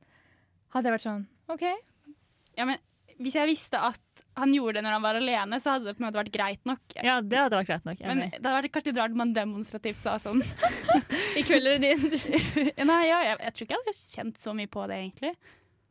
Hadde 0.75 0.91
jeg 0.91 0.99
vært 0.99 1.07
sånn 1.07 1.25
OK. 1.49 1.65
Ja, 2.59 2.67
men 2.69 2.83
Hvis 3.23 3.39
jeg 3.39 3.51
visste 3.51 3.81
at 3.81 4.03
han 4.43 4.55
gjorde 4.55 4.79
det 4.79 4.85
når 4.87 4.97
han 4.97 5.05
var 5.05 5.19
alene, 5.19 5.59
så 5.63 5.75
hadde 5.75 5.89
det 5.89 5.95
på 5.99 6.03
en 6.03 6.09
måte 6.09 6.21
vært 6.21 6.33
greit 6.35 6.69
nok. 6.69 6.97
Ja, 6.97 7.19
det 7.21 7.39
hadde 7.39 7.61
vært 7.61 7.71
greit 7.71 7.87
nok. 7.89 8.03
Men 8.07 8.23
det 8.27 8.39
hadde 8.39 8.55
vært 8.59 8.73
kanskje 8.75 8.93
litt 8.93 9.01
rart 9.03 9.15
om 9.17 9.23
man 9.23 9.35
demonstrativt 9.37 10.01
sa 10.03 10.17
sånn. 10.23 10.43
I 11.39 11.45
kveld 11.47 11.71
er 11.73 11.79
det 11.83 11.93
din. 11.93 12.09
Nei, 12.91 13.03
ja, 13.09 13.21
jeg, 13.31 13.39
jeg 13.45 13.55
tror 13.55 13.69
ikke 13.69 13.77
jeg 13.77 13.85
hadde 13.85 13.97
kjent 13.99 14.43
så 14.43 14.55
mye 14.57 14.71
på 14.73 14.87
det, 14.91 15.01
egentlig. 15.05 15.35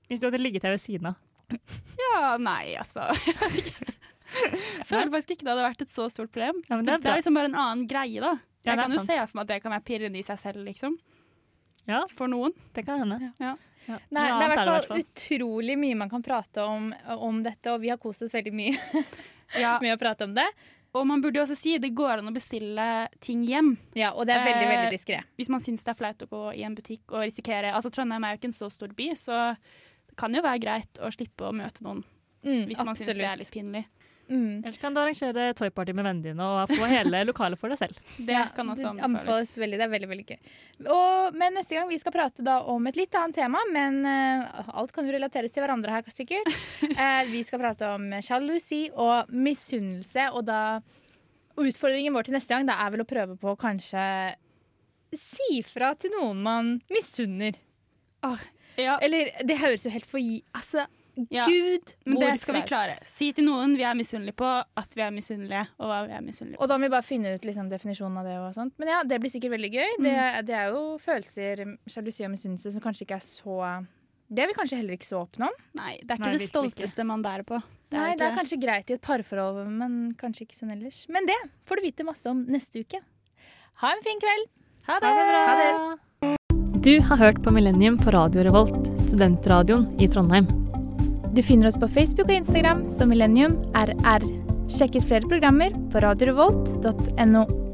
Hvis 0.07 0.23
du 0.23 0.27
hadde 0.29 0.41
ligget 0.41 0.67
her 0.67 0.75
ved 0.77 0.83
siden 0.83 1.11
av. 1.13 1.21
Ja, 2.07 2.37
nei, 2.39 2.75
altså. 2.79 3.03
Jeg 3.25 3.35
vet 3.39 3.57
ikke. 3.61 3.93
Jeg 4.37 4.85
føler 4.87 5.09
faktisk 5.11 5.33
ikke 5.35 5.45
det 5.47 5.51
hadde 5.53 5.65
vært 5.65 5.81
et 5.83 5.91
så 5.91 6.05
stort 6.11 6.31
problem. 6.33 6.59
Ja, 6.67 6.77
det, 6.79 6.93
er 6.93 7.01
det 7.03 7.11
er 7.11 7.19
liksom 7.19 7.37
bare 7.37 7.49
en 7.51 7.57
annen 7.57 7.85
greie, 7.89 8.21
da. 8.23 8.33
Jeg 8.67 8.79
kan 8.79 8.93
jo 8.93 9.01
se 9.03 9.17
for 9.21 9.37
meg 9.39 9.45
at 9.45 9.51
det 9.51 9.57
kan 9.63 9.73
være 9.75 9.85
pirrende 9.87 10.19
i 10.19 10.25
seg 10.25 10.39
selv, 10.41 10.63
liksom. 10.67 10.97
Ja, 11.87 12.03
For 12.11 12.27
noen. 12.27 12.53
det 12.75 12.83
kan 12.85 12.99
hende. 12.99 13.31
Ja. 13.39 13.55
Ja. 13.87 13.97
Nei, 14.11 14.23
det 14.27 14.43
er 14.43 14.51
i 14.51 14.51
hvert 14.51 14.87
fall 14.89 14.99
utrolig 14.99 15.77
mye 15.79 15.95
man 15.95 16.09
kan 16.11 16.23
prate 16.25 16.59
om, 16.67 16.89
om 17.15 17.37
dette, 17.45 17.71
og 17.71 17.79
vi 17.79 17.87
har 17.93 17.97
kost 18.03 18.25
oss 18.25 18.33
veldig 18.35 18.51
mye 18.51 18.73
Ja, 19.63 19.77
med 19.79 19.93
å 19.95 19.99
prate 20.01 20.25
om 20.27 20.33
det. 20.35 20.43
og 20.97 21.05
man 21.07 21.21
burde 21.23 21.39
jo 21.39 21.43
også 21.45 21.55
si 21.55 21.77
det 21.79 21.93
går 21.95 22.19
an 22.19 22.27
å 22.27 22.33
bestille 22.35 23.07
ting 23.23 23.45
hjem. 23.47 23.77
Ja, 23.95 24.09
Og 24.11 24.25
det 24.27 24.35
er 24.35 24.43
veldig, 24.43 24.65
Eh, 24.67 24.71
veldig 24.75 24.91
diskré. 24.97 25.21
Hvis 25.39 25.47
man 25.53 25.63
syns 25.63 25.85
det 25.87 25.93
er 25.93 25.99
flaut 26.01 26.23
å 26.25 26.27
gå 26.27 26.41
i 26.57 26.63
en 26.67 26.75
butikk 26.75 27.13
og 27.13 27.21
risikere 27.23 27.71
Altså 27.71 27.91
Trondheim 27.93 28.23
er 28.27 28.33
jo 28.35 28.41
ikke 28.41 28.49
en 28.51 28.57
så 28.59 28.67
stor 28.73 28.91
by, 28.97 29.07
så 29.15 29.39
det 30.09 30.17
kan 30.19 30.33
jo 30.35 30.41
være 30.43 30.59
greit 30.59 30.99
å 30.99 31.11
slippe 31.13 31.47
å 31.47 31.55
møte 31.55 31.83
noen 31.87 32.03
Mm, 32.45 32.67
hvis 32.69 32.79
man 32.85 32.95
syns 32.95 33.15
det 33.17 33.25
er 33.25 33.39
litt 33.41 33.49
pinlig. 33.51 33.81
Mm. 34.27 34.59
Ellers 34.65 34.77
kan 34.81 34.93
du 34.95 34.99
arrangere 34.99 35.53
toyparty 35.55 35.93
med 35.95 36.03
vennene 36.03 36.25
dine 36.25 36.43
og 36.43 36.71
få 36.73 36.87
hele 36.91 37.21
lokalet 37.29 37.59
for 37.59 37.71
deg 37.71 37.79
selv. 37.79 37.99
Det 38.27 38.33
Ja, 38.35 38.45
kan 38.55 38.67
også 38.73 38.89
anbefales. 38.91 39.05
anbefales. 39.07 39.53
veldig. 39.61 39.77
Det 39.79 39.85
er 39.87 39.93
veldig, 39.93 40.09
veldig 40.11 40.25
gøy. 40.27 40.39
Og, 40.97 41.37
men 41.39 41.55
neste 41.55 41.77
gang 41.77 41.87
vi 41.89 41.99
skal 42.01 42.15
prate 42.15 42.43
da 42.45 42.57
om 42.73 42.89
et 42.91 42.99
litt 42.99 43.15
annet 43.15 43.39
tema, 43.39 43.61
men 43.71 44.01
uh, 44.03 44.73
alt 44.81 44.91
kan 44.95 45.07
jo 45.07 45.15
relateres 45.15 45.51
til 45.55 45.63
hverandre 45.63 45.95
her, 45.95 46.09
sikkert. 46.11 46.51
uh, 46.91 47.23
vi 47.33 47.43
skal 47.47 47.63
prate 47.63 47.87
om 47.95 48.09
sjalusi 48.21 48.83
og 48.93 49.31
misunnelse, 49.31 50.27
og 50.35 50.43
da 50.51 50.61
og 51.57 51.65
Utfordringen 51.65 52.13
vår 52.13 52.27
til 52.27 52.35
neste 52.35 52.53
gang 52.53 52.67
da 52.67 52.75
er 52.83 52.91
vel 52.93 53.01
å 53.01 53.07
prøve 53.09 53.33
på 53.41 53.49
å 53.49 53.57
kanskje 53.57 54.01
si 55.17 55.61
fra 55.65 55.93
til 55.97 56.11
noen 56.13 56.43
man 56.45 56.67
misunner. 56.93 57.55
Ja, 58.77 58.99
Eller 59.01 59.31
det 59.47 59.55
høres 59.57 59.87
jo 59.87 59.89
helt 59.93 60.05
for 60.05 60.21
gi... 60.21 60.43
Altså, 60.53 60.83
Ja, 61.33 61.45
gud! 61.49 61.93
men 62.05 62.19
det 62.21 62.31
skal 62.41 62.59
vi 62.59 62.61
klare. 62.69 62.97
Si 63.09 63.31
til 63.33 63.47
noen 63.47 63.73
vi 63.79 63.83
er 63.87 63.95
misunnelige 63.97 64.37
på 64.37 64.47
at 64.77 64.95
vi 64.95 65.01
er 65.01 65.11
misunnelige, 65.15 65.63
og 65.81 65.89
hva 65.89 65.99
vi 66.05 66.13
er 66.13 66.23
misunnelige 66.25 66.59
på. 66.59 66.63
Og 66.63 66.69
da 66.69 66.77
må 66.77 66.87
vi 66.87 66.93
bare 66.93 67.05
finne 67.07 67.33
ut 67.35 67.47
liksom, 67.47 67.69
definisjonen 67.71 68.21
av 68.21 68.27
det. 68.29 68.35
og 68.39 68.53
sånt. 68.57 68.75
Men 68.77 68.91
ja, 68.93 69.03
det 69.03 69.19
blir 69.23 69.33
sikkert 69.33 69.55
veldig 69.57 69.71
gøy. 69.73 69.95
Det, 70.05 70.15
det 70.47 70.57
er 70.61 70.73
jo 70.75 70.83
følelser, 71.01 71.63
sjalusi 71.89 72.27
og 72.27 72.33
misunnelse 72.35 72.73
som 72.75 72.83
kanskje 72.83 73.07
ikke 73.07 73.17
er 73.17 73.25
så 73.25 73.57
Det 74.29 74.43
er 74.43 74.51
vi 74.51 74.57
kanskje 74.59 74.77
heller 74.81 74.97
ikke 74.97 75.07
så 75.09 75.23
åpne 75.23 75.49
om. 75.49 75.57
Nei, 75.79 75.97
det 76.03 76.11
er 76.11 76.19
ikke 76.19 76.27
Nei, 76.27 76.31
det 76.37 76.41
virkelig 76.43 76.51
stolteste 76.53 77.07
man 77.07 77.25
bærer 77.25 77.47
på. 77.47 77.61
Det 77.87 77.97
Nei, 77.97 78.15
Det 78.19 78.25
er 78.27 78.35
kanskje 78.35 78.59
greit 78.61 78.89
i 78.91 78.97
et 78.97 79.01
parforhold, 79.01 79.63
men 79.71 80.13
kanskje 80.19 80.43
ikke 80.45 80.57
sånn 80.59 80.73
ellers. 80.75 81.05
Men 81.09 81.25
det 81.25 81.37
får 81.65 81.79
du 81.79 81.87
vite 81.87 82.05
masse 82.07 82.27
om 82.29 82.43
neste 82.51 82.83
uke. 82.83 83.01
Ha 83.81 83.93
en 83.95 84.03
fin 84.03 84.19
kveld. 84.19 84.49
Ha 84.87 84.99
Ha 84.99 84.99
det 84.99 85.27
bra! 85.31 85.45
Ha 85.47 85.55
det. 85.63 86.35
Du 86.83 87.01
har 87.01 87.17
hørt 87.17 87.41
på 87.43 87.51
Millennium 87.51 87.97
på 87.97 88.13
Radio 88.13 88.43
Revolt, 88.47 88.75
studentradioen 89.09 89.89
i 89.99 90.07
Trondheim. 90.07 90.47
Du 91.37 91.43
finner 91.43 91.67
oss 91.67 91.75
på 91.77 91.87
Facebook 91.87 92.31
og 92.31 92.33
Instagram 92.33 92.79
som 92.89 93.11
Millennium 93.13 93.59
RR. 93.77 94.23
Sjekk 94.73 94.95
ut 94.97 95.05
flere 95.05 95.29
programmer 95.29 95.75
på 95.93 96.01
radiorevolt.no. 96.01 97.66